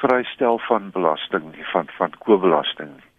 vrystel 0.01 0.59
van 0.59 0.91
belasting 0.91 1.53
nie, 1.53 1.65
van 1.73 1.89
van 1.99 2.13
koopbelasting 2.19 2.89
nie. 2.89 3.11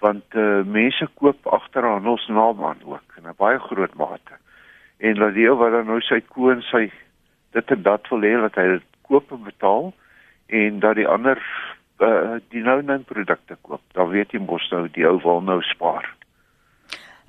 Want 0.00 0.34
uh 0.34 0.64
mense 0.64 1.08
koop 1.14 1.46
agter 1.46 1.84
handelsnaam 1.84 2.64
aan 2.64 2.80
ook 2.84 3.16
in 3.16 3.28
'n 3.28 3.36
baie 3.36 3.58
groot 3.58 3.94
mate. 3.94 4.36
En 4.98 5.18
laat 5.18 5.34
die 5.34 5.48
ou 5.50 5.56
wat 5.56 5.72
dan 5.72 5.86
nou 5.86 6.00
sy 6.00 6.20
koen 6.20 6.62
sy 6.62 6.90
dit 7.52 7.70
en 7.70 7.82
dat 7.82 8.08
wil 8.08 8.20
hê 8.20 8.40
dat 8.40 8.54
hy 8.54 8.66
dit 8.76 8.86
koop 9.02 9.32
en 9.32 9.42
betaal 9.42 9.92
en 10.46 10.78
dat 10.78 10.94
die 10.94 11.08
ander 11.08 11.38
uh, 11.98 12.38
die 12.48 12.62
nou 12.62 12.82
nou 12.82 12.98
produkte 12.98 13.56
koop. 13.60 13.82
Dan 13.92 14.08
weet 14.08 14.32
jy 14.32 14.40
mos 14.40 14.70
nou 14.70 14.88
die 14.88 15.06
ou 15.06 15.20
wil 15.22 15.40
nou 15.40 15.60
spaar. 15.62 16.19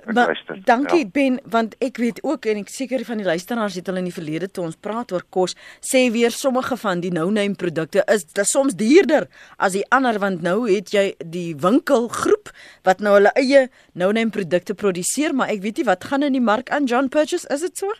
Ek 0.02 0.14
maar, 0.14 0.32
luister. 0.32 0.58
Dankie 0.66 1.04
ja. 1.04 1.10
Ben, 1.14 1.38
want 1.46 1.76
ek 1.78 2.00
weet 2.02 2.18
ook 2.26 2.46
en 2.50 2.62
ek 2.64 2.70
seker 2.74 3.04
van 3.06 3.20
die 3.22 3.26
luisteraars 3.26 3.76
het 3.78 3.86
hulle 3.86 4.02
in 4.02 4.08
die 4.10 4.14
verlede 4.14 4.48
toe 4.50 4.64
ons 4.66 4.78
praat 4.82 5.12
oor 5.14 5.22
kos, 5.30 5.54
sê 5.78 6.08
weer 6.10 6.34
sommige 6.34 6.76
van 6.82 7.02
die 7.04 7.12
no-name 7.14 7.54
produkte 7.58 8.02
is 8.10 8.26
soms 8.50 8.74
duurder 8.74 9.28
as 9.62 9.76
die 9.76 9.84
ander 9.94 10.18
want 10.22 10.42
nou 10.42 10.64
het 10.66 10.90
jy 10.90 11.12
die 11.22 11.52
winkelgroep 11.54 12.50
wat 12.88 13.04
nou 13.04 13.14
hulle 13.20 13.30
eie 13.38 13.68
no-name 13.94 14.34
produkte 14.34 14.74
produseer, 14.74 15.36
maar 15.36 15.54
ek 15.54 15.62
weet 15.62 15.78
nie 15.78 15.86
wat 15.86 16.08
gaan 16.10 16.26
in 16.26 16.34
die 16.34 16.42
mark 16.42 16.72
aan 16.74 16.90
John 16.90 17.08
Purchase, 17.12 17.46
is 17.54 17.62
dit 17.62 17.84
so? 17.84 17.94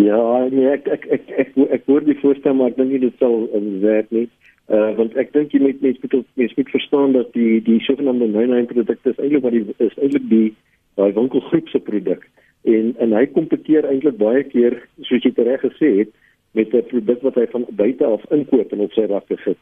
Ja, 0.00 0.48
nee, 0.48 0.70
ek 0.72 0.88
ek 0.88 1.04
ek 1.12 1.30
ek 1.36 1.56
ek, 1.68 1.84
hoor 1.90 2.04
die 2.06 2.16
voorstel 2.22 2.56
maar 2.56 2.72
ek 2.72 2.80
dink 2.80 2.96
dit 3.04 3.20
sal 3.20 3.44
um, 3.52 3.70
werk 3.84 4.08
nie. 4.14 4.28
Uh, 4.70 4.94
want 4.96 5.16
ek 5.18 5.34
dink 5.34 5.52
jy 5.52 5.60
moet 5.66 5.80
net 5.82 6.00
moet 6.00 6.56
moet 6.56 6.72
verstaan 6.72 7.12
dat 7.12 7.32
die 7.36 7.60
die 7.66 7.80
sogenaamde 7.84 8.30
no-name 8.30 8.70
produkte 8.70 9.12
is 9.12 9.18
eintlik 9.18 9.44
wat 9.44 9.56
die 9.56 9.64
is 9.82 9.96
eintlik 9.98 10.28
die 10.30 10.48
daai 10.96 11.12
winkelgroep 11.12 11.68
se 11.68 11.78
produk 11.78 12.26
en 12.62 12.94
en 12.98 13.12
hy 13.12 13.26
kompeteer 13.26 13.88
eintlik 13.88 14.18
baie 14.18 14.44
keer 14.44 14.76
soos 15.08 15.24
jy 15.24 15.32
reg 15.36 15.60
gesê 15.60 15.90
het 15.98 16.10
met 16.52 16.74
'n 16.74 16.88
produk 16.92 17.22
wat 17.22 17.34
hy 17.34 17.46
van 17.46 17.66
buite 17.70 18.04
af 18.04 18.24
inkoop 18.30 18.72
en 18.72 18.80
op 18.80 18.92
sy 18.92 19.06
rakke 19.06 19.36
sit 19.44 19.58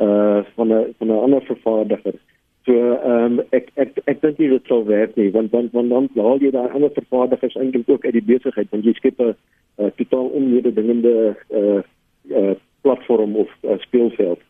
uh 0.00 0.42
van 0.54 0.72
'n 0.72 0.94
van 0.98 1.08
'n 1.08 1.22
ander 1.26 1.42
vervaardiger. 1.42 2.14
So 2.64 2.72
ehm 2.72 3.38
um, 3.38 3.40
ek 3.50 3.70
ek 3.74 3.90
ek 4.04 4.20
dink 4.20 4.36
dit 4.36 4.66
sal 4.66 4.84
werk 4.84 5.16
nie 5.16 5.30
want 5.30 5.50
want 5.52 5.72
want 5.72 5.88
dan 5.90 6.08
haal 6.14 6.38
jy 6.40 6.50
daai 6.50 6.68
ander 6.68 6.90
vervaardigers 6.90 7.54
eintlik 7.54 7.88
ook 7.88 8.04
uit 8.04 8.12
die 8.12 8.28
besigheid 8.32 8.70
want 8.70 8.84
jy 8.84 8.92
skep 8.92 9.20
'n 9.20 9.36
totaal 9.96 10.26
onmededingende 10.26 11.36
uh 11.50 11.82
uh 12.30 12.54
platform 12.80 13.36
of 13.36 13.48
uh, 13.62 13.78
speelveld. 13.78 14.40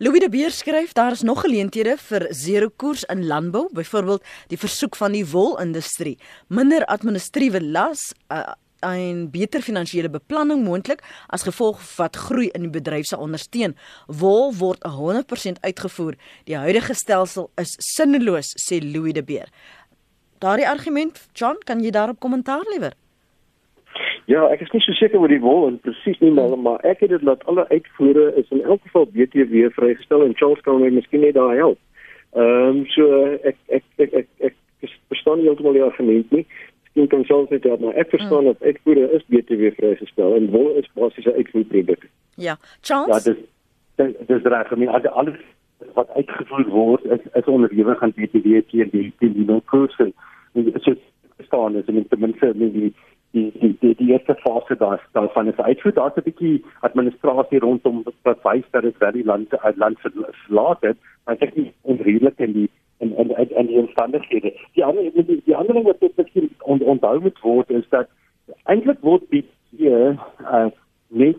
Louis 0.00 0.20
de 0.20 0.28
Beer 0.28 0.50
skryf 0.50 0.92
daar 0.92 1.10
is 1.10 1.24
nog 1.26 1.40
geleenthede 1.40 1.96
vir 1.98 2.26
zero 2.30 2.68
koers 2.76 3.00
in 3.10 3.24
landbou, 3.26 3.64
byvoorbeeld 3.74 4.22
die 4.46 4.58
versoek 4.58 4.94
van 4.96 5.10
die 5.12 5.24
wolindustrie, 5.26 6.12
minder 6.46 6.84
administratiewe 6.86 7.58
las 7.64 8.04
uh, 8.30 8.44
en 8.86 9.24
beter 9.34 9.58
finansiële 9.58 10.06
beplanning 10.14 10.62
moontlik 10.62 11.02
as 11.34 11.42
gevolg 11.48 11.82
wat 11.96 12.20
groei 12.28 12.46
in 12.54 12.68
die 12.68 12.70
bedryf 12.76 13.10
se 13.10 13.18
ondersteun. 13.18 13.74
Wol 14.06 14.54
word 14.60 14.86
100% 14.86 15.58
uitgevoer. 15.66 16.14
Die 16.46 16.54
huidige 16.62 16.94
stelsel 16.94 17.50
is 17.58 17.74
sinneloos, 17.82 18.54
sê 18.54 18.78
Louis 18.78 19.18
de 19.18 19.26
Beer. 19.26 19.50
Daardie 20.38 20.70
argument, 20.70 21.18
John, 21.34 21.58
kan 21.66 21.82
jy 21.82 21.90
daarop 21.90 22.22
kommentaar 22.22 22.62
lewer? 22.70 22.94
Ja, 24.28 24.42
ek 24.52 24.60
is 24.60 24.72
nie 24.74 24.82
so 24.84 24.92
seker 24.92 25.22
oor 25.22 25.32
die 25.32 25.40
wol 25.40 25.62
en 25.70 25.78
presies 25.80 26.18
nie 26.20 26.30
maar 26.36 26.52
maar 26.60 26.82
ek 26.84 27.00
het 27.00 27.14
dit 27.14 27.22
laat 27.24 27.44
alle 27.48 27.64
uitvoere 27.70 28.26
is 28.36 28.50
in 28.52 28.60
elk 28.60 28.82
geval 28.84 29.06
BTW 29.14 29.70
vrygestel 29.72 30.24
en 30.26 30.34
Charles 30.36 30.60
kan 30.66 30.82
my 30.82 30.90
miskien 30.92 31.24
net 31.24 31.38
daar 31.38 31.54
help. 31.56 31.78
Ehm 32.36 32.82
um, 32.82 32.82
so 32.92 33.06
ek 33.48 33.56
ek 33.72 33.84
ek 34.04 34.12
ek, 34.20 34.28
ek, 34.50 34.56
ek 34.84 34.92
verstaan 35.14 35.40
nie 35.40 35.48
heeltemal 35.48 35.78
die 35.78 35.86
argument 35.86 36.36
nie. 36.36 36.44
Miskien 36.84 37.08
kan 37.14 37.24
Charles 37.24 37.56
net 37.56 37.64
help 37.64 37.80
maar 37.80 37.96
ek 37.96 38.12
verstaan 38.12 38.44
hmm. 38.44 38.52
dat 38.52 38.68
uitvoere 38.68 39.08
is 39.16 39.26
BTW 39.32 39.72
vrygestel 39.80 40.36
en 40.36 40.52
wol 40.52 40.70
is 40.76 40.92
basies 40.92 41.24
'n 41.24 41.40
uitvoerproduk. 41.40 42.08
Ja, 42.36 42.58
Charles. 42.84 43.24
Ja, 43.24 43.32
dis 43.32 44.14
dis 44.28 44.42
reg. 44.52 44.72
Ek 44.72 44.76
meen 44.76 44.92
alles 44.92 45.40
wat 45.96 46.08
uitgevoer 46.20 46.68
word 46.68 47.04
is 47.16 47.24
is 47.32 47.48
onderhewig 47.56 48.02
aan 48.02 48.12
BTW 48.12 48.60
teen 48.68 48.92
die 48.92 49.12
teen 49.18 49.32
die 49.40 49.60
koers 49.72 49.96
en 50.04 50.12
dit 50.52 50.74
is 50.74 50.96
verstaan 51.36 51.76
is 51.80 51.86
en 51.86 52.08
ten 52.08 52.20
minste 52.20 52.52
die 52.58 52.92
die 53.36 53.52
die 53.60 53.76
die, 53.80 53.94
die 53.94 54.10
eerste 54.12 54.34
fase 54.34 54.76
daar 54.76 55.00
daarvan 55.12 55.48
is 55.48 55.58
uitvoer 55.58 55.94
daar's 55.94 56.16
'n 56.16 56.28
bietjie 56.30 56.64
administrasie 56.80 57.58
rondom 57.58 58.04
wat 58.22 58.42
wys 58.42 58.64
dat 58.70 58.82
dit 58.82 58.98
baie 58.98 59.24
land 59.24 59.58
uit 59.58 59.76
land 59.76 59.98
verlaat 60.00 60.80
het 60.80 60.96
maar 61.24 61.36
ek 61.40 61.54
dink 61.54 61.72
onredelik 61.82 62.38
in 62.38 62.52
die 62.52 62.70
en 62.98 63.16
en 63.16 63.50
en 63.54 63.66
die 63.66 63.78
omstandighede. 63.78 64.52
Die 64.72 64.84
ander 64.84 65.10
die, 65.14 65.42
die 65.44 65.56
ander 65.56 65.74
ding 65.74 65.86
wat 65.86 66.02
ek 66.02 66.16
miskien 66.16 66.50
on, 66.58 66.80
onthou 66.80 67.18
moet 67.20 67.40
word 67.44 67.70
is 67.70 67.86
dat 67.94 68.10
eintlik 68.64 69.00
word 69.06 69.26
die 69.34 69.44
hier 69.76 70.16
uh, 70.42 70.68
net 71.08 71.38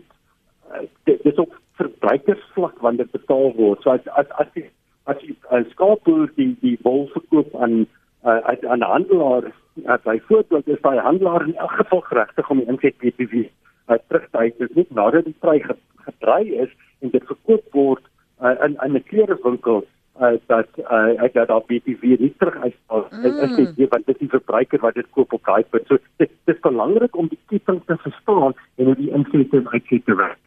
uh, 0.72 0.84
dis 1.04 1.36
ook 1.36 1.56
verbruikersvlak 1.80 2.78
wanneer 2.84 3.08
dit 3.08 3.18
betaal 3.20 3.52
word. 3.58 3.82
So 3.82 3.92
as 3.96 4.08
as 4.22 4.30
as 4.42 4.52
die 4.56 4.66
as 5.10 5.20
die 5.24 5.36
uh, 5.50 5.64
skaapboer 5.74 6.30
die 6.38 6.54
die 6.64 6.76
wol 6.86 7.08
verkoop 7.16 7.54
aan 7.56 7.82
uh, 8.24 8.40
aan 8.46 8.80
'n 8.80 8.92
handelaar 8.94 9.50
uh, 9.76 9.98
byvoorbeeld 10.02 10.68
is 10.68 10.80
daai 10.80 10.98
handelaar 10.98 11.46
in 11.46 11.56
elk 11.56 11.70
geval 11.70 12.00
geregtig 12.00 12.50
om 12.50 12.58
die 12.58 12.66
inset 12.66 12.98
BTW 12.98 13.34
uh, 13.44 13.98
terug 14.08 14.26
te 14.30 14.42
hê 14.42 14.50
dis 14.58 14.74
nie 14.74 14.86
nadat 14.88 15.24
die 15.24 15.36
prys 15.44 15.66
gedry 16.06 16.42
is 16.66 16.74
en 17.00 17.14
dit 17.14 17.24
verkoop 17.32 17.64
word 17.78 18.04
uh, 18.42 18.56
in 18.66 18.76
in 18.86 18.96
'n 18.96 19.04
klerewinkel 19.12 19.82
uh, 20.20 20.34
dat 20.52 20.68
uh, 20.78 21.22
ek 21.24 21.32
dat 21.38 21.48
daar 21.48 21.64
BTW 21.70 22.18
nie 22.24 22.34
terug 22.38 22.56
uitstel 22.66 23.06
mm. 23.10 23.24
is 23.24 23.74
dit 23.76 23.88
want 23.88 24.06
dit 24.06 24.14
is 24.14 24.20
die 24.20 24.34
verbruiker 24.36 24.80
wat 24.80 24.94
dit 24.94 25.10
koop 25.10 25.32
op 25.32 25.44
daai 25.44 25.64
punt 25.70 25.86
so 25.86 25.98
dit 26.16 26.30
is 26.44 26.60
belangrik 26.60 27.16
om 27.16 27.28
die 27.28 27.42
ketting 27.48 27.82
te 27.86 27.96
verstaan 27.96 28.54
en 28.76 28.84
hoe 28.84 28.96
die 29.02 29.10
insette 29.10 29.56
en 29.56 29.68
uitsette 29.68 30.14
werk 30.14 30.38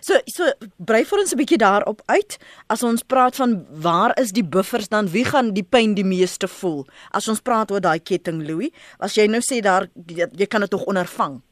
So 0.00 0.14
so 0.26 0.50
brei 0.78 1.04
vir 1.04 1.18
ons 1.18 1.32
'n 1.32 1.38
bietjie 1.38 1.58
daarop 1.58 2.02
uit. 2.06 2.38
As 2.68 2.82
ons 2.82 3.02
praat 3.02 3.36
van 3.36 3.66
waar 3.70 4.12
is 4.20 4.32
die 4.32 4.44
buffers 4.44 4.88
dan 4.88 5.08
wie 5.08 5.24
gaan 5.24 5.52
die 5.52 5.66
pyn 5.66 5.94
die 5.94 6.04
meeste 6.04 6.48
voel? 6.48 6.86
As 7.10 7.28
ons 7.28 7.40
praat 7.40 7.70
oor 7.70 7.80
daai 7.80 8.00
ketting 8.00 8.46
Louis, 8.46 8.70
as 8.98 9.14
jy 9.14 9.26
nou 9.26 9.40
sê 9.40 9.60
daar 9.60 9.88
jy 10.06 10.46
kan 10.46 10.60
dit 10.60 10.70
tog 10.70 10.84
ondervang. 10.84 11.42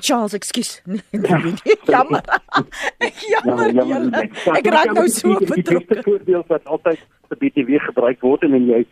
Charles, 0.00 0.34
ekskuus. 0.34 0.82
jammer. 1.10 1.56
jammer. 1.86 2.22
jammer. 3.72 4.28
Ek 4.52 4.66
raak 4.66 4.92
nou 4.92 5.08
so 5.08 5.38
betrokke. 5.40 5.94
Die 5.94 6.02
voordeel 6.04 6.44
wat 6.48 6.64
altyd 6.64 7.00
vir 7.28 7.36
BTW 7.40 7.80
gebruik 7.88 8.20
word 8.20 8.44
en 8.44 8.54
jy 8.68 8.84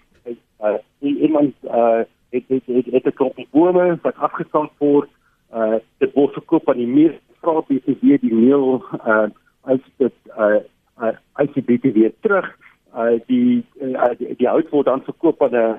uh 0.65 0.79
iemand 1.05 1.55
uh 1.69 2.03
het 2.33 2.45
het 2.49 2.65
het, 2.67 2.87
het 2.97 3.07
'n 3.07 3.13
klompie 3.13 3.49
bome 3.51 3.99
wat 4.03 4.17
afgestand 4.17 4.71
word 4.79 5.11
uh 5.55 5.79
dit 6.03 6.13
word 6.15 6.35
verkoop 6.35 6.69
aan 6.69 6.81
die 6.83 6.91
meer 6.91 7.15
vrae 7.43 7.63
BTW 7.69 8.19
die 8.23 8.35
meel 8.35 8.83
uh 9.05 9.29
as 9.71 9.83
dit 10.03 10.17
uh 10.35 10.61
uh 10.99 11.15
as 11.41 11.51
die 11.55 11.65
BTW 11.69 12.11
terug. 12.27 12.49
Uh 12.95 13.19
die 13.31 13.63
uh, 13.83 14.11
die, 14.19 14.35
die 14.41 14.49
hout 14.51 14.71
word 14.75 14.91
dan 14.91 15.05
verkoop 15.07 15.43
aan 15.43 15.57
'n 15.57 15.79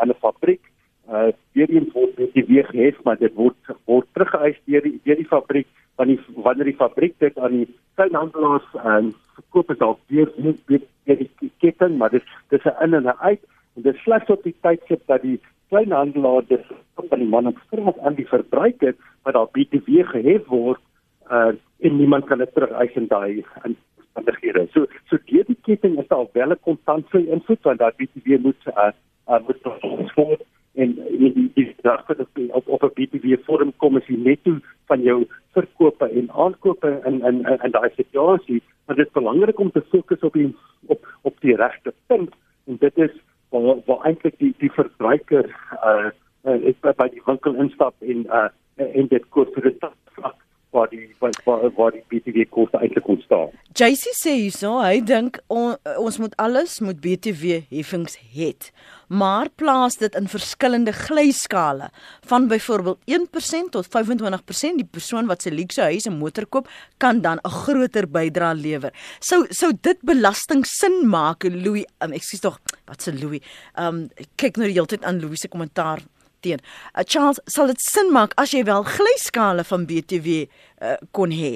aan 0.00 0.10
'n 0.10 0.20
fabriek. 0.26 0.62
Uh 1.08 1.30
weer 1.52 1.70
eens 1.70 1.92
word 1.92 2.14
BTW 2.18 2.66
gehef 2.70 3.02
maar 3.04 3.18
dit 3.18 3.34
word 3.34 3.56
word 3.84 4.06
teruggeëis 4.12 4.58
deur 4.66 4.82
die 4.82 5.00
deur 5.04 5.20
die 5.22 5.32
fabriek. 5.36 5.68
Want 5.96 6.08
die 6.08 6.20
wanneer 6.36 6.70
die 6.72 6.82
fabriek 6.82 7.14
dit 7.18 7.38
aan 7.38 7.58
die 7.58 7.68
kleinhandelaars 7.94 8.68
uh 8.74 9.02
verkoop 9.34 9.70
is 9.70 9.78
dalk 9.78 9.98
weer 10.06 10.30
weer 10.36 11.18
die 11.18 11.52
ketting 11.58 11.98
maar 11.98 12.10
dit 12.10 12.22
dis 12.48 12.64
'n 12.64 12.82
in 12.84 12.94
en 12.94 13.06
'n 13.06 13.18
uit. 13.18 13.42
En 13.76 13.82
dit 13.82 13.96
slegs 13.96 14.30
op 14.30 14.42
die 14.42 14.56
tydstip 14.60 15.06
dat 15.06 15.22
die 15.22 15.40
kleinhandelaar 15.68 16.42
dis 16.48 16.66
van 17.14 17.22
die 17.22 17.30
man 17.30 17.46
op 17.46 17.58
straat 17.66 17.98
aan 17.98 18.18
die 18.18 18.26
verbruiker 18.26 18.94
wat 19.22 19.36
daar 19.38 19.50
BTW 19.54 20.02
gehef 20.10 20.46
word 20.50 20.82
uh 21.30 21.54
en 21.84 21.96
niemand 21.96 22.24
kan 22.24 22.38
dit 22.38 22.54
terug 22.54 22.70
eis 22.80 22.94
in 22.96 23.06
daai 23.08 23.44
omstandighede. 23.62 24.66
So 24.72 24.86
so 25.10 25.18
deur 25.30 25.44
die 25.46 25.58
ketting 25.66 25.98
is 26.00 26.08
daar 26.08 26.26
wel 26.32 26.52
'n 26.54 26.64
konstante 26.68 27.18
invloed 27.26 27.62
want 27.62 27.78
daai 27.78 27.92
BTW 27.98 28.38
moet 28.46 28.62
uh, 28.66 28.90
uh 29.28 29.40
moet 29.46 30.14
word. 30.14 30.42
En 30.74 30.94
die 30.94 31.50
die 31.54 31.74
dag 31.82 32.06
dat 32.06 32.16
dit 32.18 32.50
op 32.50 32.68
op 32.68 32.82
'n 32.82 32.94
BTW 32.98 33.36
vorm 33.46 33.72
kom 33.76 33.96
as 33.96 34.06
jy 34.06 34.16
net 34.16 34.42
toe 34.42 34.58
van 34.86 35.02
jou 35.02 35.26
verkope 35.52 36.08
en 36.08 36.30
aankope 36.30 37.00
in 37.04 37.22
in 37.28 37.46
in, 37.46 37.58
in 37.62 37.70
daai 37.70 37.90
situasie, 37.96 38.62
maar 38.86 38.96
dit 38.96 39.06
is 39.06 39.12
belangrik 39.12 39.58
om 39.58 39.70
te 39.70 39.82
fokus 39.90 40.20
op 40.20 40.32
die 40.32 40.56
op 40.86 41.06
op 41.22 41.40
die 41.40 41.56
regte 41.56 41.94
punt. 42.06 42.34
En 42.66 42.76
dit 42.76 42.98
is 42.98 43.14
waar 43.48 43.76
waar 43.86 44.04
eintlik 44.04 44.38
die 44.38 44.54
die 44.58 44.72
verbruiker 44.72 45.46
uh, 45.72 46.10
uh 46.54 46.70
is 46.70 46.78
by 46.82 47.08
die 47.08 47.22
winkel 47.26 47.54
instap 47.66 47.94
en 48.14 48.26
uh 48.30 48.48
en 48.76 49.06
dit 49.10 49.30
kos 49.30 49.50
vir 49.54 49.70
dit 49.70 49.86
vlak 50.16 50.38
waar 50.74 50.88
die 50.90 51.14
waar 51.20 51.70
waar 51.76 51.92
die 51.94 52.02
BTW 52.10 52.48
kos 52.50 52.72
eintlik 52.74 53.06
ontstaan. 53.08 53.52
JC 53.78 54.10
sê 54.18 54.34
hyso, 54.40 54.74
hy 54.82 54.98
dink 55.06 55.38
on, 55.52 55.76
ons 56.02 56.18
moet 56.22 56.34
alles 56.42 56.80
moet 56.82 56.98
BTW 57.02 57.60
heffings 57.70 58.16
het. 58.34 58.70
Maar 59.08 59.50
plaas 59.60 59.98
dit 60.00 60.16
in 60.18 60.26
verskillende 60.30 60.94
glyskale 60.96 61.90
van 62.26 62.48
byvoorbeeld 62.50 62.98
1% 63.18 63.70
tot 63.76 63.90
25%. 63.92 64.80
Die 64.80 64.88
persoon 64.98 65.30
wat 65.30 65.44
sy 65.46 65.52
luxe 65.54 65.84
huis 65.84 66.08
en 66.10 66.18
motor 66.18 66.46
koop, 66.46 66.70
kan 66.98 67.20
dan 67.22 67.38
'n 67.44 67.54
groter 67.62 68.08
bydrae 68.10 68.54
lewer. 68.54 68.92
Sou 69.20 69.46
sou 69.50 69.72
dit 69.80 69.98
belasting 70.02 70.66
sin 70.66 71.06
maak, 71.08 71.44
Louis? 71.44 71.86
Um, 72.02 72.12
Ekskuus 72.12 72.40
tog, 72.40 72.58
wat 72.86 73.02
se 73.02 73.12
Louis? 73.12 73.42
Um 73.78 74.08
kyk 74.36 74.56
nou 74.56 74.66
die 74.66 74.74
hele 74.74 74.86
tyd 74.86 75.04
aan 75.04 75.20
Louis 75.20 75.40
se 75.40 75.48
kommentaar 75.48 76.02
teen. 76.44 76.62
Uh, 76.92 77.04
Charles, 77.06 77.40
sal 77.56 77.70
dit 77.72 77.80
sin 77.82 78.12
maak 78.14 78.36
as 78.40 78.54
jy 78.54 78.64
wel 78.68 78.84
glyskale 78.96 79.64
van 79.70 79.86
BTW 79.90 80.44
uh, 80.44 80.96
kon 81.16 81.34
hê? 81.34 81.54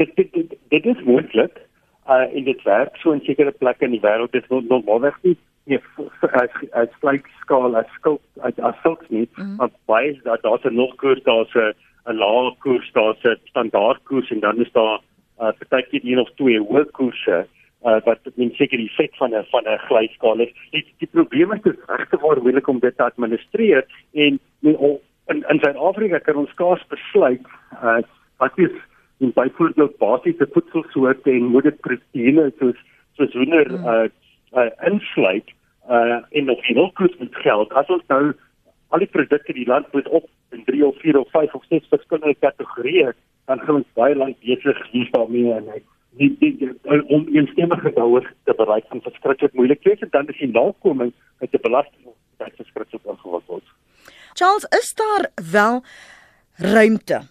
Dit 0.00 0.14
dit 0.18 0.32
dit, 0.32 0.56
dit 0.74 0.90
is 0.92 1.04
moontlik. 1.06 1.60
Uh 2.10 2.26
in 2.36 2.44
dit 2.44 2.62
werk 2.68 2.96
so 3.00 3.16
in 3.16 3.22
sekere 3.24 3.52
plekke 3.56 3.86
in 3.86 3.96
die 3.96 4.02
wêreld 4.04 4.34
dis 4.36 4.48
normaalweg 4.50 5.16
nie 5.24 5.36
nie 5.70 5.78
as 6.40 6.52
as 6.76 6.98
glyskaal 7.00 7.78
as 7.80 7.88
skuld 7.96 8.20
as 8.48 8.58
as 8.70 8.76
sulks 8.82 9.08
nie. 9.08 9.28
Mm. 9.36 9.56
Maar 9.60 9.72
baie 9.88 10.12
daar 10.26 10.42
daar's 10.44 10.64
'n 10.68 10.76
nog 10.76 10.94
koers, 11.00 11.22
daar's 11.24 11.54
'n 11.54 11.72
'n 12.12 12.18
lae 12.20 12.54
koers, 12.64 12.90
daar's 12.92 13.24
'n 13.24 13.40
standaard 13.44 14.02
koers 14.04 14.30
en 14.30 14.40
dan 14.40 14.60
is 14.60 14.72
daar 14.72 15.00
uh 15.40 15.52
partykeer 15.58 16.04
een 16.04 16.20
of 16.20 16.30
twee 16.36 16.60
hoë 16.60 16.84
koerse. 16.90 17.38
uh, 17.40 17.44
wat 17.84 18.30
men 18.40 18.48
seker 18.56 18.80
die 18.80 18.88
effek 18.88 19.16
van 19.20 19.34
'n 19.36 19.44
van 19.52 19.66
'n 19.68 19.78
glyskaal 19.88 20.40
is. 20.40 20.52
Die, 20.72 20.84
die 20.98 21.08
probleem 21.12 21.52
is 21.52 21.62
dis 21.62 21.76
regte 21.86 22.16
waar 22.16 22.40
moeilik 22.42 22.68
om 22.68 22.78
dit 22.80 22.96
te 22.96 23.04
administreer 23.04 23.84
en 24.12 24.40
men, 24.60 24.76
in 25.26 25.44
in 25.48 25.60
Suid-Afrika 25.60 26.18
kan 26.18 26.36
ons 26.36 26.50
skaars 26.50 26.84
besluit 26.92 27.46
uh, 27.82 28.00
wat 28.42 28.58
is 28.58 28.74
in 29.18 29.32
byvoorbeeld 29.34 29.96
basiese 29.98 30.48
voedselsoorte 30.52 31.30
en 31.30 31.52
moet 31.54 31.68
dit 31.68 31.80
proteïene 31.86 32.50
soos 32.58 32.80
soos 33.16 33.32
hoender 33.32 33.70
mm. 33.70 33.86
uh, 33.86 34.08
uh, 34.58 34.70
insluit 34.90 35.52
uh, 35.88 36.20
en 36.30 36.44
nog 36.50 36.68
nie 36.68 36.90
koes 37.00 37.16
met 37.18 37.40
geld 37.46 37.72
as 37.72 37.92
ons 37.96 38.04
nou 38.12 38.32
al 38.88 39.02
die 39.02 39.10
produkte 39.16 39.56
die 39.56 39.68
land 39.68 39.92
moet 39.92 40.08
op 40.08 40.28
in 40.52 40.64
3 40.64 40.86
of 40.86 41.00
4 41.02 41.18
of 41.18 41.30
5 41.30 41.54
of 41.54 41.64
6 41.70 41.88
verskillende 41.94 42.36
kategorieë 42.46 43.14
dan 43.46 43.60
gaan 43.60 43.80
ons 43.80 43.96
baie 44.00 44.16
lank 44.16 44.36
besig 44.44 44.84
hier 44.90 45.08
daarmee 45.16 45.52
en 45.56 45.72
hy 45.72 45.80
die 46.18 46.30
die, 46.38 46.52
die 46.58 46.72
om 47.16 47.26
eensstemmige 47.28 47.92
daaroor 47.96 48.26
te 48.44 48.54
bereik 48.56 48.86
van 48.88 49.02
verskriklik 49.04 49.54
moeilik 49.58 49.82
wees 49.88 50.02
en 50.04 50.10
dan 50.10 50.28
is 50.28 50.38
die 50.38 50.50
nakoming 50.52 51.12
met 51.42 51.50
die 51.50 51.60
belasting 51.60 52.12
wat 52.38 52.58
verskriklik 52.58 53.02
ingewikkeld 53.02 53.46
word. 53.46 53.70
Charles, 54.34 54.66
is 54.78 54.94
daar 54.98 55.30
wel 55.52 55.82
ruimte? 56.56 57.22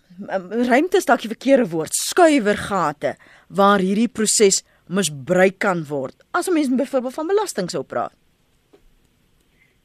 Ruimte 0.69 0.97
is 0.97 1.07
dalk 1.09 1.23
die 1.23 1.31
verkeerde 1.33 1.69
woord, 1.69 1.95
skuiwergate 1.95 3.15
waar 3.47 3.83
hierdie 3.83 4.07
proses 4.07 4.61
misbruik 4.87 5.59
kan 5.59 5.85
word. 5.89 6.15
As 6.31 6.47
'n 6.47 6.53
mens 6.53 6.69
byvoorbeeld 6.69 7.13
van 7.13 7.27
belasting 7.27 7.69
sou 7.69 7.83
praat. 7.83 8.13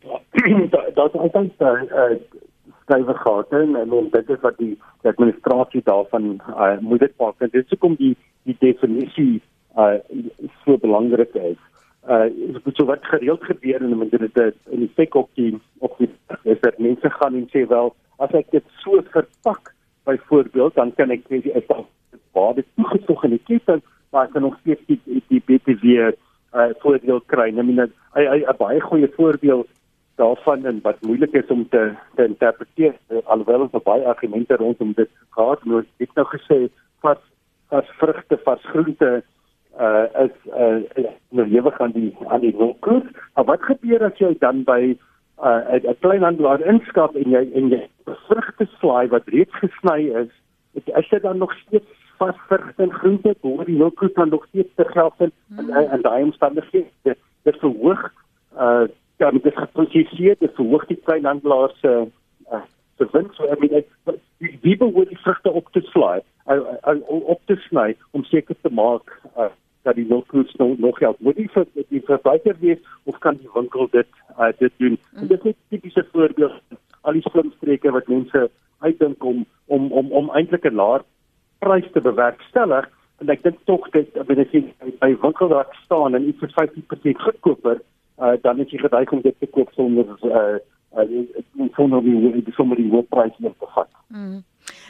Ja, 0.00 0.20
daar 0.94 1.06
is 1.06 1.12
altyd 1.12 1.52
uh, 2.88 2.96
skuiwergate 2.96 3.56
en, 3.56 3.76
en 3.76 4.08
dit 4.10 4.30
is 4.30 4.40
wat 4.40 4.56
die, 4.58 4.74
die 5.02 5.10
administrasie 5.10 5.82
daarvan 5.84 6.40
uh, 6.48 6.78
moet 6.80 7.00
dit 7.00 7.12
maak. 7.18 7.38
Dit 7.38 7.54
is 7.54 7.68
hoekom 7.68 7.96
die 7.98 8.16
die 8.48 8.56
definisie 8.58 9.40
uh 9.76 9.98
so 10.64 10.78
belangrik 10.80 11.34
is. 11.34 11.58
Uh 12.08 12.28
so 12.74 12.84
wat 12.88 13.04
gereeld 13.04 13.44
gebeur 13.44 13.82
en 13.82 14.08
dit 14.08 14.20
het 14.20 14.56
'n 14.70 14.82
effek 14.82 15.14
op 15.14 15.28
die 15.34 15.60
op 15.78 15.98
die 15.98 16.08
is 16.42 16.60
dat 16.60 16.78
mense 16.78 17.10
gaan 17.10 17.34
en 17.34 17.48
sê 17.52 17.66
wel 17.68 17.94
as 18.16 18.32
ek 18.32 18.50
dit 18.50 18.64
so 18.82 19.02
verpak 19.10 19.74
byvoorbeeld 20.04 20.74
dan 20.74 20.94
kan 20.94 21.10
ek 21.10 21.22
sê 21.28 21.36
ek 21.54 21.68
het 21.68 22.20
waar 22.32 22.54
dit 22.54 22.66
toegevoeg 22.76 23.24
in 23.24 23.30
die 23.30 23.44
ketting 23.44 23.82
maar 24.10 24.24
ek 24.24 24.32
kan 24.32 24.42
nog 24.42 24.58
steeds 24.60 24.82
die 24.86 25.22
die 25.28 25.42
BTW 25.46 25.84
uh 26.54 26.70
voordeel 26.80 27.20
kry. 27.26 27.48
I 27.48 27.62
mean 27.62 27.92
'n 28.14 28.56
baie 28.58 28.80
goeie 28.80 29.12
voorbeeld 29.16 29.68
daarvan 30.18 30.66
en 30.66 30.80
wat 30.82 31.02
moeilik 31.06 31.32
is 31.32 31.50
om 31.54 31.64
te 31.68 31.82
te 32.14 32.26
interpreteer 32.26 32.94
alhoewel 33.24 33.66
ons 33.66 33.82
baie 33.86 34.06
argumente 34.06 34.56
rondom 34.58 34.92
dit 34.98 35.10
gehad 35.36 35.62
het. 35.64 35.90
Ek 36.02 36.10
het 36.10 36.20
nou 36.20 36.28
gesê 36.34 36.58
vas 37.06 37.20
vas 37.70 37.90
vrugte, 38.00 38.38
vas 38.44 38.70
groente 38.72 39.22
uh 39.78 40.06
is 40.24 40.34
uh 40.64 41.44
lewe 41.54 41.70
gaan 41.70 41.94
die 41.94 42.16
aan 42.26 42.40
die 42.40 42.56
winkel. 42.56 43.02
Maar 43.34 43.44
wat 43.44 43.62
gebeur 43.70 44.04
as 44.10 44.18
jy 44.18 44.34
dan 44.38 44.64
by 44.64 44.96
'n 45.38 45.86
uh, 45.86 45.94
kleinhandelaar 46.00 46.60
inskap 46.66 47.14
en 47.16 47.30
jy 47.30 47.44
en 47.54 47.70
jy 47.70 47.82
vrugte 48.26 48.66
slaai 48.78 49.08
wat 49.08 49.28
reeds 49.28 49.54
gesny 49.62 50.10
is, 50.22 50.32
is 50.74 51.08
dit 51.08 51.22
dan 51.22 51.38
nog 51.38 51.52
steeds 51.62 52.06
vas 52.18 52.36
vrugte 52.48 52.82
en 52.82 52.92
groente? 52.92 53.34
Hoor 53.40 53.64
die 53.64 53.78
winkel 53.78 54.10
dan 54.14 54.28
nog 54.28 54.46
steeds 54.48 54.74
te 54.74 54.84
geld 54.84 55.14
in 55.18 55.32
en 55.56 55.90
en 55.90 56.02
daai 56.02 56.22
omstandighede 56.22 57.16
dit 57.42 57.56
verhoog 57.60 58.10
uh 58.58 58.88
ja, 59.18 59.30
dit 59.30 59.46
is 59.46 59.54
geprosesseer, 59.54 60.36
dit 60.38 60.54
verhoog 60.54 60.86
die 60.86 60.98
kleinhandelaar 61.04 61.72
se 61.82 61.94
uh, 62.52 62.64
se 62.98 63.08
wins. 63.12 63.36
So, 63.36 63.46
I 63.46 63.56
mean, 63.58 63.84
die 64.38 64.58
wie 64.62 64.76
behoort 64.76 65.10
die 65.10 65.18
vrugte 65.22 65.52
op 65.52 65.70
te 65.74 65.82
slaai, 65.90 66.20
uh, 66.46 66.60
uh, 66.86 66.98
op 67.08 67.40
te 67.50 67.56
sny 67.68 67.94
om 68.10 68.24
seker 68.24 68.56
te 68.62 68.70
maak 68.70 69.10
uh, 69.36 69.50
dat 69.82 69.98
die 69.98 70.06
milkkoers 70.06 70.54
nog 70.54 70.78
nog 70.78 70.98
geld 70.98 71.20
moet 71.20 71.38
nie 71.38 71.48
vir 71.54 71.66
die 71.88 72.02
verbruiker 72.06 72.56
wees 72.60 72.78
of 73.04 73.18
kan 73.24 73.38
die 73.42 73.50
winkel 73.54 73.88
dit 73.94 74.08
uh, 74.38 74.52
dit 74.58 74.72
doen. 74.76 74.98
Mm. 74.98 75.22
En 75.22 75.26
dit 75.34 75.46
is 75.52 75.58
tipiese 75.68 76.06
voorbeeld 76.12 76.78
al 77.00 77.18
die 77.18 77.26
slimstreke 77.30 77.92
wat 77.94 78.08
mense 78.08 78.48
uitdink 78.78 79.24
om 79.24 79.46
om 79.66 79.92
om 79.92 80.12
om 80.12 80.30
eintlik 80.30 80.64
'n 80.70 80.78
laer 80.80 81.04
prys 81.58 81.90
te 81.92 82.00
bewerkstellig 82.00 82.88
en 83.18 83.30
ek 83.34 83.42
dink 83.42 83.58
tog 83.64 83.90
dit 83.90 84.18
binne 84.26 84.46
sien 84.50 84.72
by 85.00 85.14
winkeldak 85.22 85.74
staan 85.84 86.14
en 86.14 86.28
iets 86.28 86.38
vir 86.38 86.52
50% 86.58 87.24
goedkoper 87.26 87.80
uh, 88.20 88.34
dan 88.42 88.60
is 88.60 88.70
jy 88.70 88.78
geduig 88.78 89.12
om 89.12 89.22
dit 89.22 89.38
te 89.38 89.46
koop 89.46 89.72
sonder 89.72 90.06
uh, 90.24 90.58
uh, 90.96 91.26
sonder 91.76 92.02
die 92.02 92.54
sonder 92.56 92.76
die 92.76 92.90
hoofprys 92.90 93.36
te 93.38 93.72
vat. 93.74 93.90
Mm. 94.08 94.44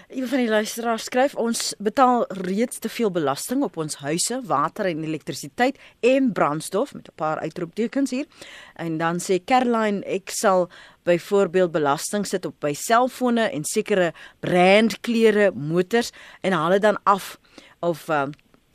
Een 0.09 0.27
van 0.27 0.39
die 0.41 0.49
luisteraars 0.49 1.05
skryf 1.05 1.35
ons 1.37 1.75
betaal 1.79 2.25
reeds 2.29 2.79
te 2.79 2.89
veel 2.89 3.11
belasting 3.13 3.63
op 3.63 3.77
ons 3.77 3.99
huise, 4.01 4.41
water 4.49 4.89
en 4.89 5.03
elektrisiteit 5.05 5.77
en 6.01 6.33
brandstof 6.33 6.95
met 6.95 7.09
'n 7.09 7.15
paar 7.15 7.39
uitroeptekens 7.39 8.11
hier. 8.11 8.27
En 8.75 8.99
dan 8.99 9.21
sê 9.21 9.45
Caroline 9.45 10.01
ek 10.05 10.31
sal 10.31 10.69
byvoorbeeld 11.05 11.73
belasting 11.73 12.27
sit 12.27 12.45
op 12.45 12.55
by 12.61 12.73
selfone 12.73 13.51
en 13.51 13.65
sekere 13.65 14.13
brandklere 14.41 15.53
motors 15.55 16.13
en 16.41 16.53
haal 16.53 16.71
dit 16.71 16.83
dan 16.83 16.99
af 17.03 17.39
of 17.81 18.09
uh, 18.09 18.27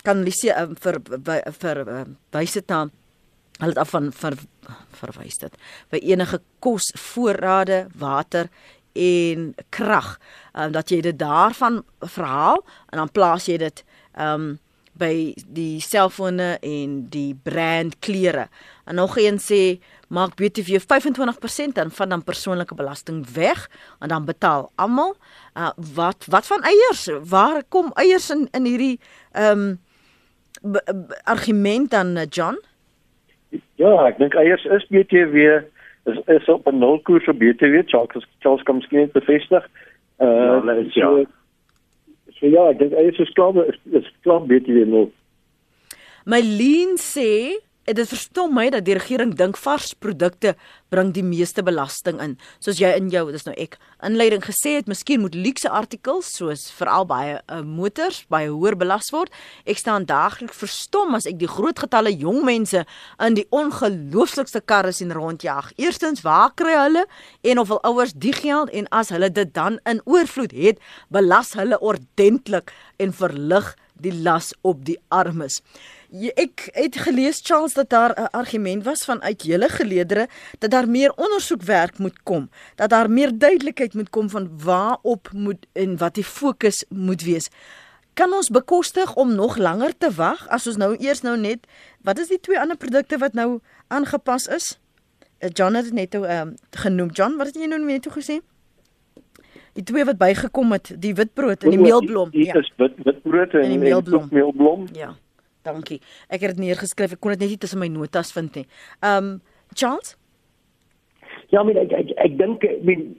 kan 0.04 0.18
hulle 0.18 0.54
uh, 0.54 0.68
vir 0.80 1.00
vir 1.24 1.42
vir 1.52 1.88
uh, 1.88 2.04
wys 2.32 2.54
dit 2.54 2.68
na 2.68 2.90
hulle 3.60 3.74
het 3.74 3.82
af 3.82 3.90
van 3.94 4.12
ver, 4.14 4.38
verwys 5.00 5.38
dit 5.42 5.58
by 5.94 6.02
enige 6.02 6.42
kos 6.64 6.92
voorrade 7.12 7.88
water 7.96 8.50
en 8.94 9.54
krag 9.74 10.20
um, 10.54 10.72
dat 10.74 10.90
jy 10.90 11.02
dit 11.02 11.18
daarvan 11.20 11.82
verhaal 12.00 12.62
en 12.90 13.02
dan 13.02 13.12
plaas 13.12 13.50
jy 13.50 13.58
dit 13.62 13.84
um 14.20 14.54
by 14.94 15.34
die 15.50 15.82
selfone 15.82 16.60
en 16.62 16.92
die 17.10 17.34
brand 17.34 17.96
klere. 18.06 18.48
En 18.86 18.96
nog 19.02 19.18
een 19.18 19.40
sê 19.42 19.80
maak 20.14 20.36
BTW 20.38 20.78
25% 20.78 21.74
dan 21.74 21.92
van 21.92 22.10
dan 22.10 22.24
persoonlike 22.24 22.76
belasting 22.76 23.26
weg 23.34 23.70
en 24.00 24.14
dan 24.14 24.26
betaal 24.26 24.72
almal. 24.76 25.16
Uh, 25.58 25.72
wat 25.98 26.26
wat 26.30 26.46
van 26.46 26.62
eiers? 26.62 27.10
Waar 27.26 27.64
kom 27.70 27.92
eiers 27.94 28.30
in 28.30 28.48
in 28.52 28.66
hierdie 28.66 29.00
um 29.34 29.82
argument 31.24 31.92
dan 31.92 32.26
John? 32.30 32.62
Ja, 33.82 33.94
ek 34.08 34.20
dink 34.22 34.36
eiers 34.40 34.66
is 34.66 34.86
BTW 34.90 35.64
is 36.12 36.20
is 36.28 36.50
op 36.50 36.68
'n 36.68 36.80
nulkoers 36.80 37.28
op 37.28 37.40
BTW. 37.40 37.84
Charles 37.86 38.28
Charles 38.40 38.64
kom 38.64 38.82
skien 38.82 39.10
bevestig. 39.14 39.70
Uh 40.20 40.62
ja, 40.66 40.74
is, 40.74 40.94
ja. 40.94 41.10
So, 41.10 41.26
so 42.32 42.46
ja, 42.48 42.70
ek 42.70 42.80
dink 42.80 42.94
eiers 42.94 43.20
is 43.20 43.34
klaar 43.34 43.58
is, 43.68 43.80
is 43.92 44.10
klaar 44.22 44.46
BTW 44.46 44.86
nul. 44.86 45.12
My 46.26 46.40
Lean 46.40 46.98
sê 46.98 47.60
Dit 47.84 48.08
verstom 48.08 48.54
my 48.56 48.70
dat 48.72 48.86
die 48.88 48.94
regering 48.96 49.34
dink 49.36 49.58
vars 49.60 49.90
produkte 50.00 50.54
bring 50.94 51.10
die 51.12 51.24
meeste 51.26 51.66
belasting 51.68 52.22
in. 52.24 52.38
Soos 52.64 52.78
jy 52.80 52.94
in 52.96 53.10
jou, 53.12 53.26
dis 53.34 53.44
nou 53.44 53.52
ek 53.60 53.76
inleiding 54.08 54.40
gesê 54.46 54.78
het, 54.78 54.88
miskien 54.88 55.20
moet 55.20 55.36
luukse 55.36 55.68
artikels 55.68 56.30
soos 56.32 56.70
veral 56.72 57.04
baie 57.10 57.42
uh, 57.42 57.60
motors 57.60 58.22
baie 58.32 58.48
hoër 58.48 58.78
belas 58.80 59.12
word. 59.12 59.36
Ek 59.68 59.82
staan 59.82 60.08
daagliks 60.08 60.62
verstom 60.62 61.18
as 61.20 61.28
ek 61.28 61.42
die 61.42 61.52
groot 61.52 61.84
getalle 61.84 62.14
jong 62.16 62.46
mense 62.48 62.86
in 63.20 63.36
die 63.36 63.48
ongelooflikste 63.52 64.64
karre 64.64 64.96
sien 64.96 65.12
rondjag. 65.12 65.74
Eerstens, 65.76 66.24
waar 66.24 66.56
kry 66.56 66.78
hulle 66.86 67.04
en 67.44 67.60
of 67.60 67.74
hul 67.74 67.84
ouers 67.84 68.16
die 68.16 68.36
geld 68.38 68.72
en 68.72 68.88
as 68.96 69.12
hulle 69.12 69.28
dit 69.28 69.52
dan 69.52 69.82
in 69.84 70.00
oorvloed 70.08 70.56
het, 70.56 70.80
belas 71.12 71.52
hulle 71.60 71.84
ordentlik 71.84 72.72
en 73.04 73.12
verlig 73.12 73.74
die 74.04 74.16
las 74.24 74.54
op 74.64 74.86
die 74.88 74.98
armes. 75.14 75.60
Ek 76.14 76.68
het 76.78 76.98
gelees 77.08 77.40
Charles 77.42 77.74
dat 77.74 77.90
daar 77.90 78.14
'n 78.14 78.30
argument 78.32 78.84
was 78.84 79.06
vanuit 79.06 79.44
julle 79.44 79.70
geleedere 79.70 80.28
dat 80.60 80.70
daar 80.70 80.90
meer 80.90 81.14
ondersoekwerk 81.16 81.98
moet 81.98 82.24
kom, 82.24 82.50
dat 82.76 82.90
daar 82.90 83.10
meer 83.10 83.38
duidelikheid 83.38 83.94
moet 83.94 84.10
kom 84.10 84.30
van 84.30 84.50
waarop 84.64 85.30
moet 85.34 85.66
en 85.74 85.98
wat 85.98 86.14
die 86.14 86.24
fokus 86.24 86.86
moet 86.90 87.22
wees. 87.24 87.50
Kan 88.14 88.34
ons 88.34 88.50
bekostig 88.50 89.16
om 89.16 89.36
nog 89.36 89.58
langer 89.58 89.98
te 89.98 90.12
wag 90.12 90.48
as 90.48 90.68
ons 90.68 90.78
nou 90.78 90.96
eers 91.00 91.22
nou 91.22 91.38
net 91.38 91.66
wat 92.02 92.20
is 92.20 92.28
die 92.28 92.40
twee 92.40 92.60
ander 92.60 92.78
produkte 92.78 93.18
wat 93.18 93.34
nou 93.34 93.60
aangepas 93.88 94.48
is? 94.48 94.80
Eh, 95.38 95.50
John 95.54 95.74
het 95.74 95.94
net 95.94 96.12
nou 96.12 96.30
um, 96.30 96.54
genoem. 96.70 97.10
John, 97.10 97.38
wat 97.38 97.48
het 97.48 97.56
jy 97.56 97.66
nou 97.66 97.82
net 97.86 98.02
toe 98.02 98.14
gesê? 98.14 98.40
Die 99.74 99.84
twee 99.84 100.06
wat 100.06 100.18
bygekom 100.18 100.72
het, 100.72 100.94
die 101.02 101.16
witbrood 101.16 101.64
en 101.64 101.70
die 101.70 101.80
meelblom. 101.80 102.30
Ja, 102.32 102.54
dis 102.54 102.72
wit 102.78 102.94
witbrood 103.04 103.54
en, 103.54 103.62
en 103.62 103.70
die 103.70 103.80
meelblom. 103.80 104.28
meelblom. 104.32 104.88
Ja. 104.94 105.16
Dankie. 105.64 106.02
Ek 106.28 106.42
het 106.44 106.56
dit 106.56 106.66
neergeskryf. 106.66 107.16
Ek 107.16 107.22
kon 107.24 107.32
dit 107.32 107.40
net 107.40 107.54
nie 107.56 107.62
tussen 107.62 107.80
my 107.80 107.88
notas 107.88 108.34
vind 108.36 108.56
nie. 108.56 108.68
Um 109.02 109.40
Charles? 109.74 110.18
Ja, 111.54 111.64
maar 111.64 111.78
ek 111.82 111.92
ek, 111.92 112.12
ek 112.18 112.38
dink 112.38 112.66
ek 112.68 112.84
meen 112.88 113.14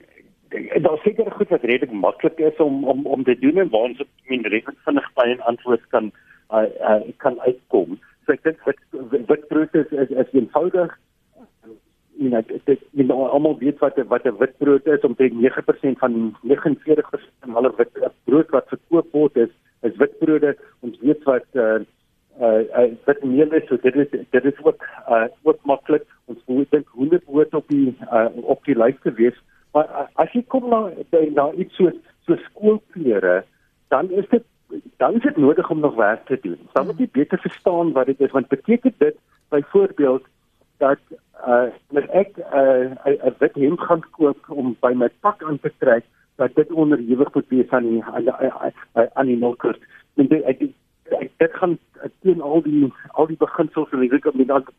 daar 0.83 0.99
seker 1.03 1.31
goed 1.31 1.49
wat 1.49 1.63
redelik 1.63 1.91
maklik 1.91 2.39
is 2.39 2.57
om 2.63 2.83
om 2.87 3.05
om 3.05 3.23
te 3.23 3.35
doen 3.39 3.57
en 3.57 3.69
waar 3.69 3.89
ons 3.89 4.03
min 4.29 4.45
redelik 4.45 4.77
vinnig 4.85 5.07
by 5.15 5.27
'n 5.31 5.41
antwoord 5.51 5.87
kan 5.89 6.11
uh, 6.51 6.67
uh 6.89 7.01
kan 7.17 7.39
uitkom. 7.39 7.99
So 8.25 8.33
ek 8.33 8.43
dink 8.43 8.61
wat 8.65 8.79
wat 9.31 9.47
proses 9.47 9.91
is 9.91 10.09
is 10.09 10.31
eenvoudig. 10.33 10.93
Jy 12.17 12.29
weet 12.29 12.65
dit 12.65 12.79
jy 12.91 13.03
nou 13.03 13.27
almal 13.27 13.57
weet 13.59 13.79
wat 13.79 13.97
wat 14.13 14.25
'n 14.25 14.37
witbrood 14.37 14.87
is 14.87 15.03
om 15.03 15.15
te 15.15 15.29
9% 15.29 15.99
van 15.99 16.35
49% 16.41 17.31
van 17.41 17.55
alle 17.55 17.73
witbrood 17.77 18.49
wat 18.49 18.67
verkoop 18.67 19.11
word 19.11 19.37
is 19.37 19.53
is 19.81 19.97
witbrode. 19.97 20.55
Ons 20.79 20.99
weet 21.01 21.23
wat 21.23 21.47
uh 21.53 21.79
uh, 22.45 22.85
uh 23.07 23.23
meel 23.23 23.53
is 23.59 23.67
so 23.67 23.77
dit 23.87 23.95
is 23.95 24.09
dit 24.29 24.45
is 24.51 24.63
ook 24.63 24.87
uh 25.09 25.27
ook 25.43 25.59
maklik 25.63 26.05
ons 26.25 26.39
moet 26.45 26.71
dink 26.71 26.87
dit 27.09 27.27
moet 27.27 27.53
op 27.53 27.67
die 27.67 27.97
uh 28.11 28.29
op 28.55 28.65
die 28.65 28.77
lys 28.77 28.97
te 29.03 29.13
wees 29.21 29.37
maar 29.73 29.89
uh, 29.89 30.07
as 30.23 30.31
jy 30.33 30.43
kom 30.47 30.69
na 30.69 30.81
na 31.39 31.51
iets 31.51 31.75
so 31.75 31.91
so 32.25 32.35
skoolklere 32.49 33.43
dan 33.93 34.11
is 34.11 34.29
dit 34.29 34.43
dan 34.97 35.13
is 35.15 35.21
dit 35.21 35.37
nodig 35.37 35.69
om 35.69 35.79
nog 35.79 35.95
werk 35.95 36.25
te 36.25 36.37
doen. 36.41 36.59
Dan 36.73 36.85
moet 36.85 36.97
jy 36.97 37.09
beter 37.11 37.39
verstaan 37.39 37.91
wat 37.91 38.05
dit 38.05 38.19
is 38.19 38.31
want 38.31 38.47
beteken 38.47 38.93
dit 38.97 39.15
byvoorbeeld 39.49 40.23
dat 40.77 40.99
uh 41.47 41.69
met 41.89 42.09
ek 42.09 42.37
'n 42.37 42.97
uh, 43.05 43.31
wit 43.37 43.55
hemp 43.55 43.79
gaan 43.79 44.03
koop 44.11 44.49
om 44.49 44.75
by 44.79 44.93
my 44.95 45.09
pak 45.19 45.43
aan 45.43 45.59
te 45.59 45.71
trek 45.77 46.03
dat 46.35 46.55
dit 46.55 46.71
onderhewig 46.71 47.33
moet 47.33 47.47
wees 47.47 47.69
aan 47.69 47.89
die 47.89 48.03
aan 48.03 48.23
die 48.23 49.09
aan 49.13 49.25
die 49.25 49.37
milkers. 49.37 49.79
En 50.15 50.27
dit 50.27 50.43
ek 50.43 50.59
dit 51.37 51.53
gaan 51.53 51.77
teen 52.25 52.41
al 52.41 52.63
die 52.65 52.89
al 53.13 53.29
die 53.29 53.39
beginsels 53.39 53.93
en 53.93 54.03
ek 54.05 54.25
dan 54.25 54.73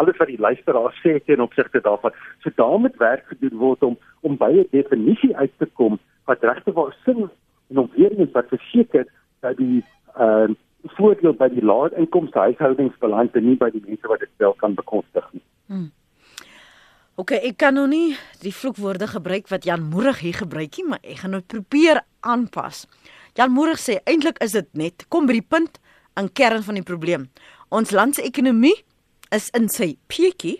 alles 0.00 0.18
wat 0.22 0.30
die 0.30 0.40
luisteraar 0.46 0.94
sê 1.02 1.18
teen 1.26 1.42
opsigte 1.44 1.82
daarvan. 1.84 2.14
So 2.42 2.54
daar 2.56 2.78
moet 2.78 2.98
werk 3.02 3.26
gedoen 3.34 3.58
word 3.58 3.82
om 3.82 3.98
om 4.22 4.36
by 4.38 4.50
'n 4.52 4.68
definisie 4.70 5.36
uit 5.36 5.52
te 5.58 5.66
kom 5.80 5.98
wat 6.30 6.42
regte 6.42 6.72
waar 6.72 6.94
sin 7.04 7.30
en 7.70 7.78
om 7.78 7.90
weer 7.96 8.12
eens 8.18 8.32
wat 8.32 8.48
verseker 8.48 9.06
dat 9.40 9.56
die 9.56 9.84
uh 10.18 10.48
voordeel 10.82 11.34
by 11.38 11.46
die 11.48 11.62
lae 11.62 11.90
inkomste 11.94 12.38
huishoudings 12.38 12.98
beland 12.98 13.36
en 13.38 13.44
nie 13.46 13.58
by 13.58 13.68
die 13.70 13.82
mense 13.86 14.08
wat 14.10 14.18
dit 14.18 14.30
wel 14.42 14.54
kan 14.58 14.74
bekostig 14.74 15.28
nie. 15.32 15.42
Hmm. 15.70 15.90
OK, 17.20 17.36
ek 17.36 17.58
kan 17.60 17.76
nou 17.76 17.86
nie 17.86 18.16
die 18.42 18.54
vloekwoorde 18.56 19.06
gebruik 19.12 19.50
wat 19.52 19.66
Jan 19.68 19.84
Moerig 19.92 20.22
hier 20.24 20.34
gebruik 20.40 20.78
nie, 20.80 20.88
maar 20.88 21.02
ek 21.04 21.22
gaan 21.22 21.36
nou 21.36 21.42
probeer 21.54 22.02
aanpas. 22.20 22.86
Jan 23.38 23.52
Moerig 23.54 23.78
sê 23.78 24.00
eintlik 24.10 24.40
is 24.44 24.56
dit 24.56 24.68
net 24.74 25.06
kom 25.12 25.28
by 25.28 25.38
die 25.38 25.48
punt 25.54 25.78
aan 26.14 26.32
kern 26.32 26.62
van 26.62 26.74
die 26.74 26.86
probleem. 26.86 27.30
Ons 27.68 27.90
land 27.90 28.14
se 28.14 28.22
ekonomie 28.22 28.76
is 29.32 29.48
in 29.56 29.68
sy 29.72 29.94
peetjie 30.12 30.58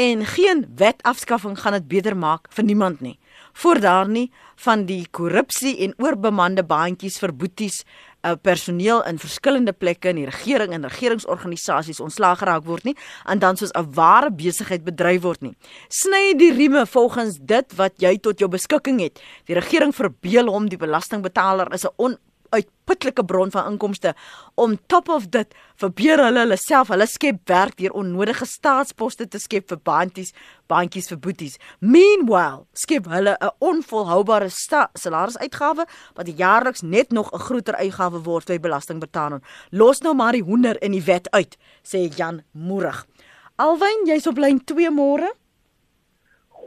en 0.00 0.24
geen 0.26 0.64
wetafskaffing 0.76 1.56
gaan 1.60 1.78
dit 1.78 1.88
beter 1.88 2.16
maak 2.16 2.50
vir 2.54 2.64
niemand 2.64 3.00
nie. 3.00 3.18
Voor 3.52 3.80
daar 3.80 4.08
nie 4.08 4.30
van 4.64 4.84
die 4.86 5.06
korrupsie 5.10 5.72
en 5.84 5.94
oorbemande 5.98 6.62
baantjies 6.66 7.18
vir 7.22 7.32
boeties 7.32 7.80
uh, 7.82 8.34
personeel 8.42 9.02
in 9.08 9.18
verskillende 9.18 9.72
plekke 9.72 10.12
in 10.12 10.20
die 10.20 10.28
regering 10.28 10.74
en 10.76 10.86
regeringsorganisasies 10.88 12.00
ontslaag 12.04 12.42
geraak 12.42 12.66
word 12.68 12.84
nie 12.88 12.96
en 13.24 13.40
dan 13.40 13.56
soos 13.56 13.72
'n 13.74 13.92
ware 13.96 14.30
besigheid 14.30 14.84
bedryf 14.84 15.22
word 15.22 15.42
nie. 15.42 15.56
Sny 15.88 16.34
die 16.36 16.52
rieme 16.52 16.86
volgens 16.86 17.38
dit 17.40 17.76
wat 17.76 17.94
jy 17.98 18.18
tot 18.18 18.38
jou 18.38 18.48
beskikking 18.48 19.00
het. 19.00 19.20
Die 19.46 19.54
regering 19.54 19.94
verbeel 19.94 20.46
hom 20.46 20.68
die 20.68 20.78
belastingbetaler 20.78 21.72
is 21.72 21.84
'n 21.84 21.94
uitputlike 22.50 23.24
bron 23.24 23.50
van 23.50 23.72
inkomste 23.72 24.14
om 24.54 24.76
top 24.86 25.08
of 25.08 25.28
dit 25.28 25.54
verbeur 25.80 26.24
hulle 26.24 26.44
hulle 26.44 26.58
self. 26.60 26.88
Hulle 26.88 27.06
skep 27.06 27.42
werk 27.48 27.76
deur 27.78 27.96
onnodige 27.96 28.46
staatsposte 28.46 29.28
te 29.28 29.38
skep 29.38 29.68
vir 29.70 29.80
bandjies 29.84 30.34
bandjies 30.70 31.10
vir 31.10 31.18
boeties. 31.18 31.58
Meanwhile 31.80 32.66
skep 32.72 33.06
hulle 33.06 33.36
'n 33.40 33.50
onvolhoubare 33.58 34.50
salarisuitgawe 34.50 35.86
wat 36.14 36.28
jaarliks 36.38 36.82
net 36.82 37.12
nog 37.12 37.32
'n 37.32 37.38
groter 37.38 37.74
uitgawe 37.74 38.22
word 38.24 38.46
vir 38.46 38.60
belastingbetaling 38.60 39.42
los 39.70 40.00
nou 40.02 40.14
maar 40.14 40.32
die 40.32 40.42
hoender 40.42 40.76
in 40.82 40.92
die 40.92 41.04
wet 41.04 41.30
uit 41.30 41.56
sê 41.82 42.08
Jan 42.16 42.42
Moerig. 42.52 43.06
Alwyn 43.56 44.06
jy's 44.06 44.26
op 44.26 44.38
lyn 44.38 44.60
2 44.64 44.90
môre. 44.90 45.30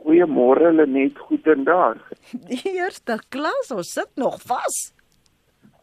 Goeiemôre 0.04 0.74
Lenet, 0.76 1.18
goedendag. 1.18 1.98
Die 2.50 2.60
eerste 2.76 3.20
klas, 3.32 3.72
ons 3.72 3.94
sit 3.96 4.10
nog 4.20 4.42
vas. 4.50 4.92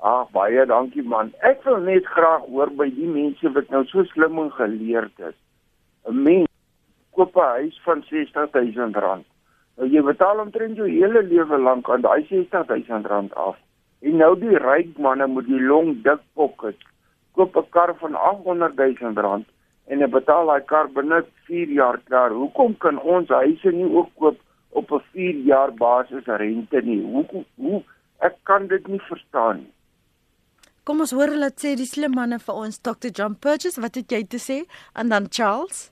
Ag 0.01 0.31
baie 0.33 0.63
dankie 0.65 1.03
man. 1.05 1.29
Ek 1.45 1.61
wil 1.69 1.83
net 1.85 2.07
graag 2.09 2.47
hoor 2.49 2.71
by 2.73 2.87
die 2.97 3.09
mense 3.09 3.51
wat 3.53 3.69
nou 3.69 3.83
so 3.91 4.01
slim 4.09 4.39
en 4.41 4.51
geleerd 4.57 5.19
is. 5.29 5.35
'n 6.09 6.23
Mens 6.25 6.49
koop 7.13 7.37
'n 7.37 7.51
huis 7.57 7.81
van 7.85 8.01
R60000. 8.09 9.27
Nou 9.77 9.89
jy 9.93 10.03
betaal 10.07 10.41
omtrent 10.41 10.77
jou 10.81 10.89
hele 10.89 11.23
lewe 11.23 11.59
lank 11.59 11.91
aan 11.91 12.01
daai 12.01 12.25
R60000 12.25 13.35
af. 13.37 13.59
En 14.01 14.17
nou 14.17 14.39
die 14.41 14.57
ryk 14.57 14.97
manne 14.99 15.27
met 15.29 15.47
die 15.47 15.61
long 15.61 16.03
dik 16.03 16.23
pockets 16.35 16.87
koop 17.37 17.57
'n 17.57 17.69
kar 17.71 17.93
van 18.01 18.17
R800000 18.17 19.45
en 19.87 19.99
hulle 19.99 20.09
betaal 20.09 20.47
daai 20.47 20.65
kar 20.65 20.89
binne 20.89 21.25
4 21.45 21.69
jaar 21.69 21.99
klaar. 22.09 22.31
Hoekom 22.31 22.77
kan 22.79 22.99
ons 23.01 23.29
huise 23.29 23.73
nie 23.73 23.91
ook 23.97 24.09
koop 24.17 24.39
op 24.71 24.93
'n 24.93 25.05
4 25.13 25.37
jaar 25.53 25.73
basis 25.75 26.25
rente 26.25 26.81
nie? 26.83 27.03
Hoe 27.03 27.45
hoe 27.57 27.83
ek 28.19 28.37
kan 28.43 28.67
dit 28.67 28.87
nie 28.87 29.01
verstaan 29.01 29.57
nie. 29.57 29.73
Kom 30.85 31.01
ons 31.01 31.13
hoor 31.13 31.29
hulle 31.29 31.51
sê 31.57 31.77
die 31.77 31.89
slim 31.89 32.15
manne 32.17 32.39
vir 32.39 32.55
ons 32.55 32.79
Dr. 32.81 33.11
John 33.15 33.35
Purchase, 33.35 33.81
wat 33.81 33.95
het 33.95 34.11
jy 34.11 34.23
te 34.25 34.39
sê? 34.39 34.65
En 34.95 35.09
dan 35.09 35.29
Charles? 35.31 35.91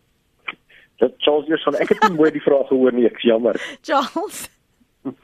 Dit 0.99 1.15
Charles 1.23 1.47
hier 1.47 1.59
son 1.63 1.77
ek 1.79 1.93
het 1.95 2.09
nie 2.09 2.17
mooi 2.17 2.31
die 2.35 2.43
vraag 2.43 2.69
gehoor 2.69 2.93
nie, 2.93 3.07
ek 3.07 3.21
jammer. 3.23 3.59
Charles. 3.89 4.49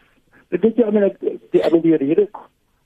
Dit 0.50 0.60
weet 0.62 0.76
jy, 0.76 0.86
I 0.86 0.92
mean, 0.94 1.40
die 1.50 1.62
I 1.64 1.70
mean, 1.72 1.82
die 1.82 1.96
rede 1.96 2.28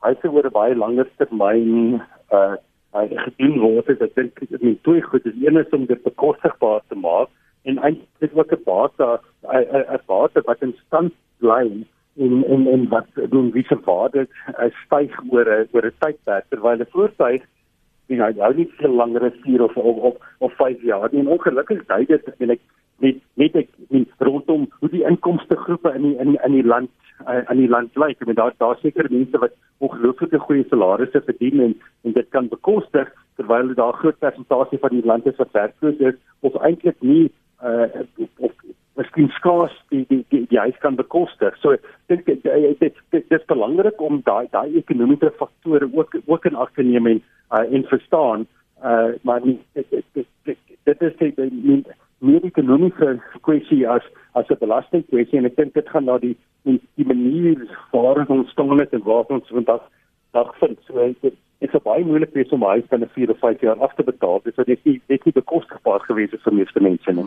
hy 0.04 0.14
sê 0.20 0.30
oor 0.30 0.46
'n 0.46 0.54
baie 0.54 0.74
langer 0.78 1.08
termyn 1.18 2.00
uh 2.38 2.56
hy 2.96 3.04
gedoen 3.24 3.58
word 3.60 3.90
dit 3.90 4.02
ek 4.06 4.14
dink 4.16 4.38
dit 4.40 4.62
is 4.70 4.78
twee 4.86 5.02
goed 5.10 5.26
is 5.28 5.36
een 5.42 5.60
is 5.60 5.74
om 5.76 5.84
dit 5.86 6.02
bekostigbaar 6.06 6.80
te 6.88 6.96
maak 6.96 7.28
en 7.68 7.80
eintlik 7.88 8.36
ook 8.38 8.52
'n 8.56 8.64
bate 8.64 9.08
'n 9.44 10.04
bate 10.06 10.40
wat 10.46 10.62
in 10.62 10.74
stand 10.86 11.12
bly 11.40 11.84
en 12.18 12.44
en 12.44 12.66
en 12.66 12.88
wat 12.88 13.06
doen 13.30 13.50
wie 13.52 13.64
se 13.68 13.78
waarde 13.84 14.26
uh, 14.26 14.70
styg 14.84 15.14
oor 15.30 15.46
'n 15.46 15.68
oor 15.72 15.86
'n 15.86 15.98
tydperk 15.98 16.44
terwyl 16.48 16.80
'n 16.80 16.92
voertuig 16.92 17.42
nie 18.08 18.18
nou 18.18 18.30
hou 18.40 18.52
nie 18.56 18.68
veel 18.80 18.94
langer 19.00 19.28
as 19.28 19.40
4 19.44 19.62
of 19.64 19.76
of 19.76 19.96
of, 20.10 20.16
of 20.38 20.52
5 20.60 20.82
jaar 20.82 21.08
nie. 21.12 21.20
En 21.20 21.32
ongelukkig 21.36 21.84
dui 21.86 22.04
dit 22.08 22.30
en 22.38 22.54
ek 22.56 22.60
net 23.04 23.20
net 23.40 23.56
ek 23.56 23.68
nie, 23.94 24.06
rondom 24.18 24.66
hoe 24.80 24.90
die 24.90 25.04
inkomste 25.10 25.56
groepe 25.56 25.92
in 25.94 26.08
die, 26.08 26.16
in 26.24 26.36
in 26.36 26.56
die 26.56 26.66
land 26.66 26.90
uh, 27.26 27.42
in 27.50 27.62
die 27.62 27.68
land 27.68 27.96
lyk. 27.96 28.24
En 28.26 28.34
daar 28.34 28.54
daar 28.58 28.78
seker 28.82 29.10
mense 29.10 29.42
wat 29.44 29.56
ongelooflike 29.84 30.40
goeie 30.46 30.66
salarisse 30.70 31.22
verdien 31.26 31.60
en 31.66 31.76
en 32.04 32.16
dit 32.16 32.28
kan 32.36 32.48
bekostig 32.48 33.12
terwyl 33.36 33.74
daar 33.74 34.00
groot 34.00 34.18
persentasie 34.18 34.78
van 34.78 34.96
die 34.96 35.06
land 35.06 35.26
is 35.26 35.36
wat 35.36 35.52
werkloos 35.52 36.00
is 36.12 36.16
of 36.40 36.56
eintlik 36.62 36.96
nie 37.00 37.28
uh, 37.62 37.86
of 38.38 38.52
miskien 38.98 39.30
skaars 39.36 39.74
die 39.92 40.04
die 40.10 40.24
die, 40.32 40.44
die 40.50 40.58
huis 40.58 40.78
kan 40.82 40.98
bekostig. 40.98 41.56
So 41.62 41.76
dink 42.10 42.28
ek 42.28 42.42
dit 42.42 42.80
dit 42.82 43.02
dit 43.14 43.34
is 43.38 43.46
belangrik 43.50 44.00
om 44.02 44.22
daai 44.26 44.48
daai 44.54 44.76
ekonomiese 44.82 45.32
faktore 45.38 45.88
ook 45.92 46.16
ook 46.26 46.48
in 46.50 46.58
ag 46.58 46.72
te 46.74 46.82
neem 46.82 47.06
en 47.06 47.22
uh, 47.52 47.64
en 47.64 47.84
verstaan 47.92 48.46
uh 48.82 49.14
maar 49.22 49.40
nie, 49.44 49.58
dit 49.74 49.86
dit 49.90 50.26
dit 50.44 50.58
dit 50.84 51.02
is 51.02 51.16
die 51.18 51.32
nie 51.50 51.82
die 52.18 52.40
ekonomiese 52.50 53.18
kwessie 53.46 53.86
as 53.88 54.02
as 54.32 54.50
'n 54.50 54.58
belastingkwessie 54.60 55.38
en 55.38 55.46
ek 55.50 55.56
dink 55.56 55.74
dit 55.74 55.88
gaan 55.88 56.04
na 56.04 56.18
die 56.18 56.36
die, 56.62 56.80
die 56.94 57.06
manier 57.06 57.66
waarop 57.92 58.30
ons 58.30 58.50
staan 58.50 58.78
het 58.78 58.92
en 58.92 59.02
waar 59.02 59.26
ons 59.28 59.48
vandag 59.48 59.82
dag 60.32 60.54
vind. 60.58 60.78
So 60.86 61.12
dit 61.20 61.34
is 61.58 61.82
baie 61.82 62.04
moeilik 62.04 62.34
wees 62.34 62.50
om 62.54 62.62
huis 62.62 62.86
binne 62.90 63.08
4 63.14 63.30
of 63.30 63.38
5 63.38 63.60
jaar 63.60 63.78
af 63.78 63.94
te 63.94 64.02
betaal. 64.02 64.40
Dit 64.44 64.56
dit 64.56 64.78
is 65.06 65.24
nie 65.24 65.32
bekostigbaar 65.32 66.00
gewees 66.00 66.34
vir 66.42 66.54
meeste 66.54 66.80
mense 66.80 67.12
nie. 67.12 67.26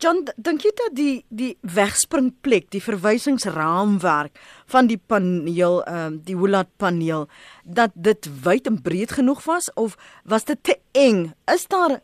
John, 0.00 0.22
dink 0.40 0.62
jy 0.64 0.70
dat 0.78 0.94
die 0.96 1.24
die 1.28 1.50
wegspringplek, 1.76 2.70
die 2.72 2.80
verwysingsraamwerk 2.80 4.38
van 4.72 4.88
die 4.88 4.96
paneel, 4.96 5.82
ehm 5.84 6.14
um, 6.14 6.14
die 6.24 6.36
Hulat 6.40 6.70
paneel, 6.80 7.26
dat 7.64 7.92
dit 7.94 8.28
wyd 8.46 8.70
en 8.70 8.80
breed 8.80 9.12
genoeg 9.18 9.44
was 9.44 9.68
of 9.76 9.98
was 10.24 10.48
dit 10.48 10.62
te 10.64 10.78
eng? 10.96 11.34
Is 11.52 11.68
daar 11.68 11.98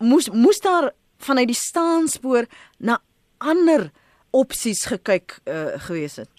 moes 0.00 0.30
moes 0.32 0.64
daar 0.64 0.94
vanuit 1.20 1.52
die 1.52 1.60
staanspoor 1.60 2.48
na 2.80 3.02
ander 3.38 3.90
opsies 4.32 4.86
gekyk 4.88 5.36
uh, 5.44 5.76
gewees 5.84 6.16
het? 6.24 6.32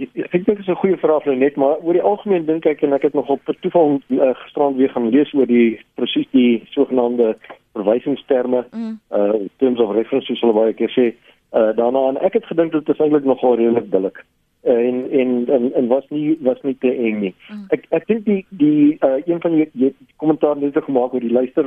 Ek 0.00 0.32
dink 0.32 0.46
dit 0.46 0.58
is 0.58 0.72
'n 0.72 0.80
goeie 0.80 0.96
vraag 0.96 1.28
nou 1.28 1.36
net, 1.36 1.56
maar 1.56 1.76
oor 1.84 1.92
die 1.92 2.02
algemeen 2.02 2.46
dink 2.46 2.64
ek 2.64 2.80
en 2.82 2.96
ek 2.96 3.02
het 3.02 3.14
nog 3.14 3.28
op 3.28 3.44
toeval 3.60 4.00
uh, 4.08 4.32
gisterand 4.40 4.76
weer 4.76 4.88
gaan 4.88 5.12
lees 5.12 5.34
oor 5.34 5.46
die 5.46 5.84
presies 6.00 6.30
die 6.32 6.64
sogenaamde 6.72 7.36
verwysingsterme 7.72 8.64
mm. 8.70 8.98
uh 9.10 9.48
terms 9.56 9.80
of 9.80 9.94
reference 9.96 10.26
soos 10.26 10.40
hulle 10.44 10.58
baie 10.60 10.76
keer 10.78 10.92
sê 10.96 11.08
uh 11.56 11.72
daarna 11.76 12.08
en 12.12 12.20
ek 12.28 12.38
het 12.40 12.46
gedink 12.50 12.72
dit 12.72 12.94
is 12.94 13.00
eintlik 13.00 13.28
nogal 13.28 13.56
redelik 13.60 13.90
billik 13.90 14.24
uh, 14.64 14.72
en, 14.88 15.10
en 15.10 15.30
en 15.48 15.72
en 15.74 15.86
was 15.86 16.04
nie 16.08 16.38
was 16.40 16.60
nie 16.62 16.76
te 16.80 16.92
eng 16.92 17.20
nie 17.20 17.34
mm. 17.48 17.64
ek 17.76 17.86
ek 17.98 18.06
dink 18.10 18.24
die 18.28 18.40
die 18.62 18.96
uh 19.00 19.18
een 19.24 19.40
van 19.40 19.56
die, 19.56 19.68
die 19.72 19.92
kommentaar 20.16 20.56
net 20.56 20.78
gemaak 20.88 21.14
oor 21.14 21.24
die 21.24 21.32
luister 21.32 21.66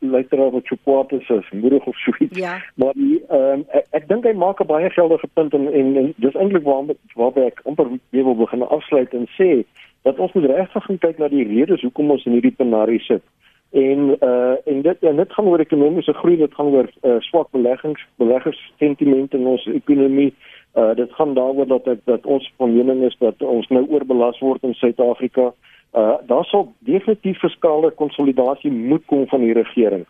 luisteraar 0.00 0.52
wat 0.56 0.72
support 0.72 1.12
is 1.12 1.50
moedig 1.52 1.86
of 1.86 1.96
so 2.04 2.12
iets 2.18 2.38
ja. 2.38 2.56
maar 2.74 2.92
die 2.94 3.18
uh, 3.30 3.58
ek, 3.80 3.88
ek 4.00 4.08
dink 4.12 4.28
hy 4.28 4.34
maak 4.44 4.60
'n 4.60 4.70
baie 4.72 4.90
geldige 4.90 5.28
punt 5.34 5.54
en 5.54 5.72
en, 5.72 5.96
en 5.96 6.12
dis 6.16 6.38
eintlik 6.38 6.64
waar 6.68 6.84
waar 7.14 7.42
ek 7.46 7.64
amper 7.64 7.90
wil 8.10 8.36
begin 8.44 8.62
afsluit 8.62 9.14
en 9.14 9.26
sê 9.40 9.64
dat 10.02 10.18
ons 10.18 10.32
moet 10.32 10.50
regtig 10.52 10.84
gaan 10.84 10.98
kyk 10.98 11.18
na 11.18 11.28
die 11.28 11.48
redes 11.48 11.82
hoekom 11.82 12.10
ons 12.10 12.24
in 12.24 12.38
hierdie 12.38 12.54
penarie 12.54 13.02
sit 13.02 13.24
en 13.70 14.16
uh 14.20 14.56
en 14.64 14.82
dit 14.82 15.02
en 15.02 15.16
dit 15.16 15.32
gaan 15.32 15.46
oor 15.46 15.60
ekonomiese 15.60 16.12
groei 16.12 16.36
dit 16.36 16.54
gaan 16.54 16.66
oor 16.66 16.90
uh, 17.02 17.16
swak 17.20 17.50
beleggings 17.50 18.02
beleggers 18.16 18.60
sentiment 18.78 19.34
in 19.34 19.46
ons 19.46 19.66
ekonomie 19.66 20.34
uh 20.74 20.94
dit 20.94 21.12
gaan 21.12 21.34
daaroor 21.34 21.66
dat 21.66 21.84
dat, 21.84 21.98
dat 22.04 22.26
ons 22.26 22.52
van 22.56 22.76
mening 22.76 23.02
is 23.02 23.16
dat 23.18 23.42
ons 23.42 23.68
nou 23.68 23.86
oorbelas 23.88 24.38
word 24.38 24.62
in 24.62 24.74
Suid-Afrika 24.74 25.52
Uh 25.96 26.14
daar 26.26 26.44
sal 26.44 26.72
definitief 26.78 27.38
fiskale 27.38 27.90
konsolidasie 27.90 28.70
moet 28.72 29.04
kom 29.04 29.26
van 29.28 29.40
die 29.40 29.52
regering. 29.52 30.04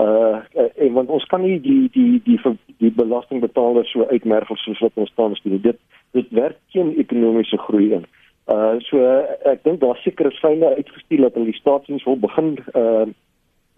Uh 0.00 0.36
en 0.76 0.92
want 0.92 1.08
ons 1.08 1.24
kan 1.24 1.40
nie 1.40 1.60
die 1.60 1.88
die 1.92 2.20
die 2.24 2.38
die, 2.42 2.58
die 2.76 2.92
belastingbetalers 2.92 3.90
so 3.90 4.06
uitmergel 4.10 4.56
soos 4.56 4.80
wat 4.84 4.92
ons 4.94 5.12
tans 5.14 5.40
doen. 5.42 5.60
Dit 5.60 5.78
dit 6.10 6.28
werk 6.30 6.58
geen 6.68 6.96
ekonomiese 6.96 7.58
groei 7.58 7.92
in. 7.92 8.04
Uh 8.52 8.76
so 8.84 9.00
ek 9.48 9.62
dink 9.64 9.80
daar 9.80 9.96
seker 10.04 10.28
is 10.28 10.40
feine 10.44 10.74
uitgestuur 10.76 11.24
dat 11.24 11.36
hulle 11.38 11.52
die 11.52 11.60
staatsdiens 11.60 12.04
wil 12.08 12.18
begin 12.20 12.58
uh 12.74 13.06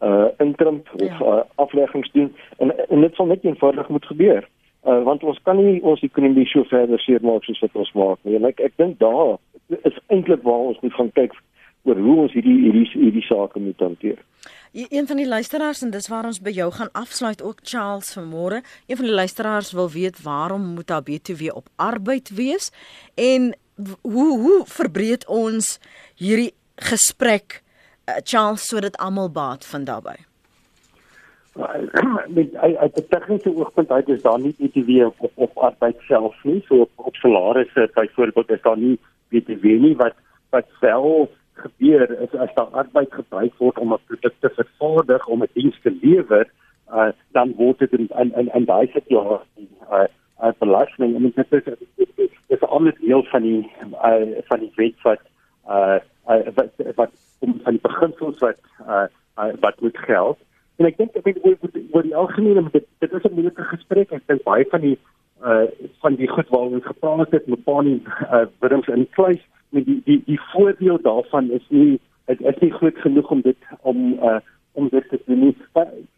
uh 0.02 0.28
intrimp 0.42 0.88
of 0.94 1.04
ja. 1.06 1.18
uh, 1.20 1.42
afleggings 1.64 2.10
doen 2.12 2.32
en 2.58 2.74
en 2.88 3.00
dit 3.06 3.14
sal 3.14 3.30
net 3.30 3.44
eenvoudig 3.44 3.88
moet 3.88 4.06
gebeur. 4.12 4.48
Uh 4.82 5.02
want 5.06 5.22
ons 5.22 5.38
kan 5.42 5.60
nie 5.60 5.82
ons 5.82 6.02
ekonomie 6.02 6.46
so 6.50 6.66
verder 6.72 7.00
seermaak 7.06 7.46
soos 7.46 7.62
wat 7.62 7.82
ons 7.84 7.92
maak 7.92 8.18
nie. 8.22 8.34
En 8.40 8.50
ek 8.50 8.60
ek 8.60 8.74
dink 8.82 8.98
daar 8.98 9.36
is 9.68 10.00
eintlik 10.06 10.42
waar 10.42 10.70
ons 10.72 10.80
moet 10.82 10.96
gaan 10.98 11.12
kyk 11.20 11.38
oor 11.84 12.00
hoe 12.00 12.20
ons 12.26 12.32
hierdie 12.32 12.58
hierdie 12.64 12.86
hierdie 12.92 13.26
sake 13.28 13.60
moet 13.60 13.80
hanteer. 13.80 14.18
Een 14.74 15.06
van 15.06 15.20
die 15.20 15.28
luisteraars 15.28 15.82
en 15.86 15.92
dis 15.94 16.08
waar 16.10 16.26
ons 16.26 16.40
by 16.42 16.50
jou 16.50 16.70
gaan 16.74 16.90
afsluit 16.98 17.42
ook 17.42 17.60
Charles 17.62 18.10
vanmôre. 18.16 18.64
Een 18.88 18.98
van 18.98 19.06
die 19.06 19.14
luisteraars 19.14 19.72
wil 19.72 19.90
weet 19.90 20.22
waarom 20.22 20.72
moet 20.74 20.88
daar 20.90 21.04
BTW 21.04 21.52
op 21.54 21.68
arbeid 21.76 22.32
wees 22.34 22.72
en 23.14 23.52
hoe 24.02 24.38
hoe 24.40 24.62
verbreed 24.66 25.26
ons 25.26 25.78
hierdie 26.16 26.54
gesprek 26.76 27.62
uh, 28.08 28.20
Charles 28.22 28.66
sodat 28.68 28.96
almal 28.96 29.30
baat 29.30 29.66
van 29.66 29.84
daarbey. 29.84 30.18
met 32.36 32.54
uit 32.54 32.96
'n 32.98 33.06
tegniese 33.08 33.54
oogpunt 33.56 33.90
uit 33.90 34.08
is 34.08 34.22
daar 34.22 34.40
nie 34.40 34.54
BTW 34.58 35.06
op 35.06 35.30
op 35.34 35.58
arbeid 35.58 35.96
self 36.00 36.34
nie 36.42 36.64
so 36.66 36.80
op, 36.80 36.90
op 36.94 37.14
salarisse 37.14 37.90
byvoorbeeld 37.94 38.50
is 38.50 38.62
daar 38.62 38.78
nie 38.78 38.98
BTW 39.28 39.64
nie 39.64 39.96
wat 39.96 40.14
wat 40.50 40.66
wel 40.80 41.30
gebeur 41.52 42.20
is 42.20 42.34
as 42.34 42.54
daar 42.54 42.72
arbeid 42.82 43.14
gebruik 43.14 43.54
word 43.58 43.78
om 43.78 43.92
'n 43.92 44.06
produk 44.06 44.34
te 44.40 44.50
vervaardig 44.50 45.26
om 45.26 45.42
'n 45.42 45.50
diens 45.52 45.78
te 45.82 45.96
lewer 46.02 46.50
uh, 46.90 47.08
dan 47.32 47.54
word 47.56 47.78
dit 47.78 47.92
in 47.92 48.08
in 48.18 48.34
in, 48.34 48.50
in 48.54 48.64
daai 48.64 48.90
situasie 48.92 49.68
uh, 49.90 50.04
uh, 50.44 50.52
belasting 50.58 51.14
en 51.16 51.32
dit 51.34 51.52
is 51.52 51.64
dit 51.96 52.32
is 52.48 52.60
'n 52.60 52.74
ander 52.76 52.94
deel 53.00 53.22
van 53.22 53.42
die 53.42 53.70
uh, 54.04 54.38
van 54.50 54.60
die 54.60 54.72
wet 54.76 55.02
wat 55.02 55.20
uh, 55.68 55.98
uh, 56.28 56.46
wat 56.54 56.70
wat 56.94 57.10
om 57.38 57.60
van 57.62 57.72
die 57.72 57.86
beginsels 57.88 58.38
wat 58.38 58.60
uh, 58.88 59.06
uh, 59.38 59.52
wat 59.60 59.80
moet 59.80 59.98
geld. 59.98 60.38
En 60.76 60.86
ek 60.86 60.96
dink 60.96 61.16
ek 61.18 61.26
weet 61.26 61.44
oor 61.46 61.58
oor 61.94 62.06
die 62.06 62.16
algemene 62.16 62.64
dit 62.72 62.86
dit 62.98 63.12
is 63.12 63.26
'n 63.28 63.34
moeilike 63.34 63.64
gesprek. 63.72 64.12
Ek 64.12 64.26
dink 64.26 64.42
baie 64.42 64.66
van 64.70 64.80
die 64.80 64.98
uh 65.44 65.66
van 66.00 66.14
die 66.14 66.28
goed 66.28 66.48
waaroor 66.48 66.78
ons 66.80 66.90
gepraat 66.90 67.30
het 67.30 67.46
met 67.46 67.64
Pani 67.64 68.02
uh 68.32 68.46
wurms 68.60 68.88
in 68.88 69.06
kluis. 69.10 69.42
Met 69.68 69.84
die 69.84 70.00
die 70.04 70.22
die 70.26 70.40
voordeel 70.52 70.98
daarvan 71.02 71.50
is 71.50 71.66
nie 71.68 72.00
dit 72.26 72.40
is 72.40 72.58
nie 72.60 72.70
goed 72.70 72.98
genoeg 72.98 73.30
om 73.30 73.40
dit 73.40 73.56
om 73.82 74.12
uh 74.12 74.40
om 74.72 74.88
dit 74.88 75.08
te 75.08 75.20
doen 75.26 75.38
nie. 75.38 75.56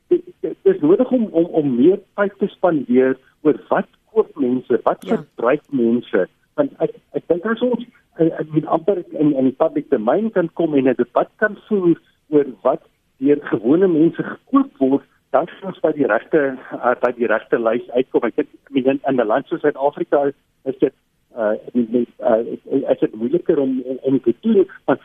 Dit 0.08 0.56
is 0.62 0.80
nodig 0.80 1.10
om 1.10 1.28
om 1.32 1.44
om 1.44 1.74
meer 1.76 2.00
tyd 2.14 2.38
te 2.38 2.48
spandeer 2.48 3.16
oor 3.42 3.60
wat 3.68 3.88
koop 4.16 4.32
mense 4.40 4.80
wat 4.88 5.04
ja. 5.04 5.20
verbruik 5.20 5.62
mense? 5.70 6.26
Want 6.56 6.72
ek 6.84 6.96
ek 7.20 7.28
dink 7.28 7.46
as 7.52 7.64
ons 7.68 7.86
met 8.52 8.66
amper 8.66 9.02
in 9.12 9.34
in 9.36 9.50
die 9.50 9.58
public 9.60 9.90
domain 9.92 10.30
kan 10.32 10.48
kom 10.60 10.74
en 10.74 10.88
'n 10.88 10.96
debat 10.96 11.28
kan 11.36 11.58
voer 11.68 12.00
oor 12.32 12.48
wat 12.62 12.82
deur 13.20 13.40
gewone 13.52 13.88
mense 13.88 14.22
gekoop 14.22 14.72
word 14.78 15.04
dan 15.30 15.48
sien 15.52 15.68
ons 15.68 15.80
by 15.84 15.92
die 15.96 16.06
regte 16.08 16.42
uh, 16.72 16.94
by 17.02 17.10
die 17.16 17.28
regte 17.30 17.58
lys 17.60 17.84
uitkom. 17.96 18.28
Ek 18.28 18.36
dink 18.38 18.86
in, 18.86 19.00
in 19.08 19.20
'n 19.20 19.26
land 19.26 19.48
soos 19.48 19.60
Suid-Afrika 19.60 20.30
is 20.64 20.78
dit 20.80 20.94
uh 21.36 21.54
met 21.74 22.08
uh 22.20 22.40
is 22.92 23.00
dit 23.00 23.14
moeiliker 23.14 23.58
om 23.60 23.82
om, 24.02 24.20
te 24.20 24.34
doen 24.40 24.64
want 24.86 25.00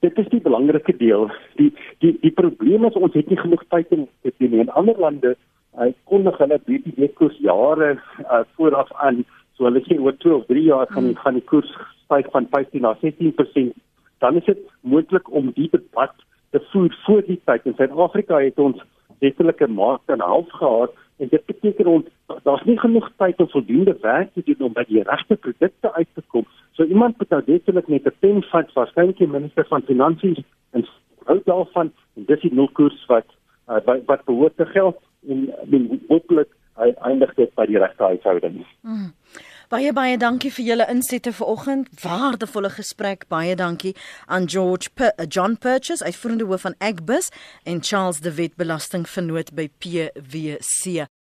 dit 0.00 0.18
is 0.18 0.28
die 0.34 0.40
belangrike 0.40 0.96
deel. 0.96 1.30
Die 1.60 1.70
die 2.02 2.16
die 2.20 2.34
probleem 2.34 2.84
is 2.84 2.98
ons 2.98 3.14
het 3.14 3.28
nie 3.30 3.38
genoeg 3.38 3.64
tyd 3.68 3.92
om 3.94 4.08
te 4.22 4.32
doen 4.38 4.58
in 4.64 4.74
ander 4.80 4.98
lande 4.98 5.36
uh, 5.76 5.92
kon 6.04 6.24
hulle 6.26 6.60
BBB 6.64 7.12
koers 7.14 7.36
jare 7.38 7.98
uh, 8.24 8.44
vooraf 8.56 8.92
aan. 9.02 9.24
So 9.56 9.64
hulle 9.64 9.82
sê 9.84 9.98
oor 9.98 10.16
2 10.16 10.34
of 10.34 10.46
3 10.46 10.62
jaar 10.62 10.86
gaan 10.94 11.10
die 11.10 11.18
gaan 11.18 11.34
die 11.34 11.44
koers 11.44 11.70
styg 12.04 12.30
van 12.32 12.46
15 12.50 12.80
na 12.80 12.96
16% 13.02 13.76
dan 14.18 14.36
is 14.36 14.44
dit 14.44 14.58
moontlik 14.80 15.30
om 15.32 15.50
die 15.54 15.68
debat 15.70 16.14
te 16.50 16.62
voer 16.70 16.94
voor 17.04 17.22
die 17.26 17.40
tyd. 17.44 17.66
In 17.66 17.74
Suid-Afrika 17.76 18.40
het 18.40 18.58
ons 18.58 18.82
letterlik 19.20 19.60
'n 19.60 19.74
maand 19.74 20.00
en 20.06 20.20
half 20.20 20.50
gehad 20.50 20.92
en 21.16 21.28
dit 21.28 21.46
beteken 21.46 21.86
ons 21.86 22.04
daar's 22.42 22.64
nie 22.64 22.78
genoeg 22.78 23.10
tyd 23.16 23.38
om 23.38 23.48
voldoende 23.48 23.96
werk 24.00 24.32
te 24.32 24.42
doen 24.44 24.66
om 24.66 24.72
by 24.72 24.84
die 24.88 25.02
regte 25.02 25.36
produkte 25.36 25.92
uit 25.92 26.08
te 26.14 26.22
kom. 26.26 26.46
So 26.72 26.84
iemand 26.84 27.18
moet 27.18 27.28
nou 27.28 27.42
letterlik 27.46 27.88
net 27.88 28.06
'n 28.06 28.14
pen 28.18 28.42
vat 28.42 28.72
waarskynlik 28.72 29.18
die 29.18 29.28
minister 29.28 29.66
van 29.66 29.82
finansies 29.82 30.38
en 30.70 30.86
hou 31.24 31.40
daarvan. 31.44 31.92
En 32.16 32.24
dis 32.24 32.40
die 32.40 32.54
nulkoers 32.54 33.06
wat 33.06 33.26
uh, 33.68 33.76
wat, 33.84 34.04
wat 34.06 34.24
behoort 34.24 34.56
te 34.56 34.66
geld 34.66 34.96
en 35.26 35.48
men 35.66 36.00
hopelik 36.08 36.52
eindig 36.78 37.34
dit 37.34 37.54
by 37.58 37.66
die 37.66 37.78
regte 37.78 38.04
huishoudings. 38.04 38.66
Hmm. 38.86 39.12
Baie 39.68 39.92
baie 39.92 40.16
dankie 40.16 40.48
vir 40.54 40.64
julle 40.64 40.86
insette 40.88 41.32
vanoggend. 41.36 41.90
Waardevolle 42.00 42.70
gesprek. 42.72 43.26
Baie 43.28 43.56
dankie 43.58 43.92
aan 44.26 44.48
George 44.48 44.88
P 44.94 45.10
John 45.28 45.58
Purchase, 45.60 46.04
uitvoerende 46.04 46.46
hoof 46.48 46.64
van 46.64 46.78
Agbus 46.78 47.28
en 47.64 47.82
Charles 47.82 48.22
de 48.24 48.34
Wet 48.34 48.56
belastingvernoot 48.56 49.52
by 49.54 49.68
PwC. 49.78 51.08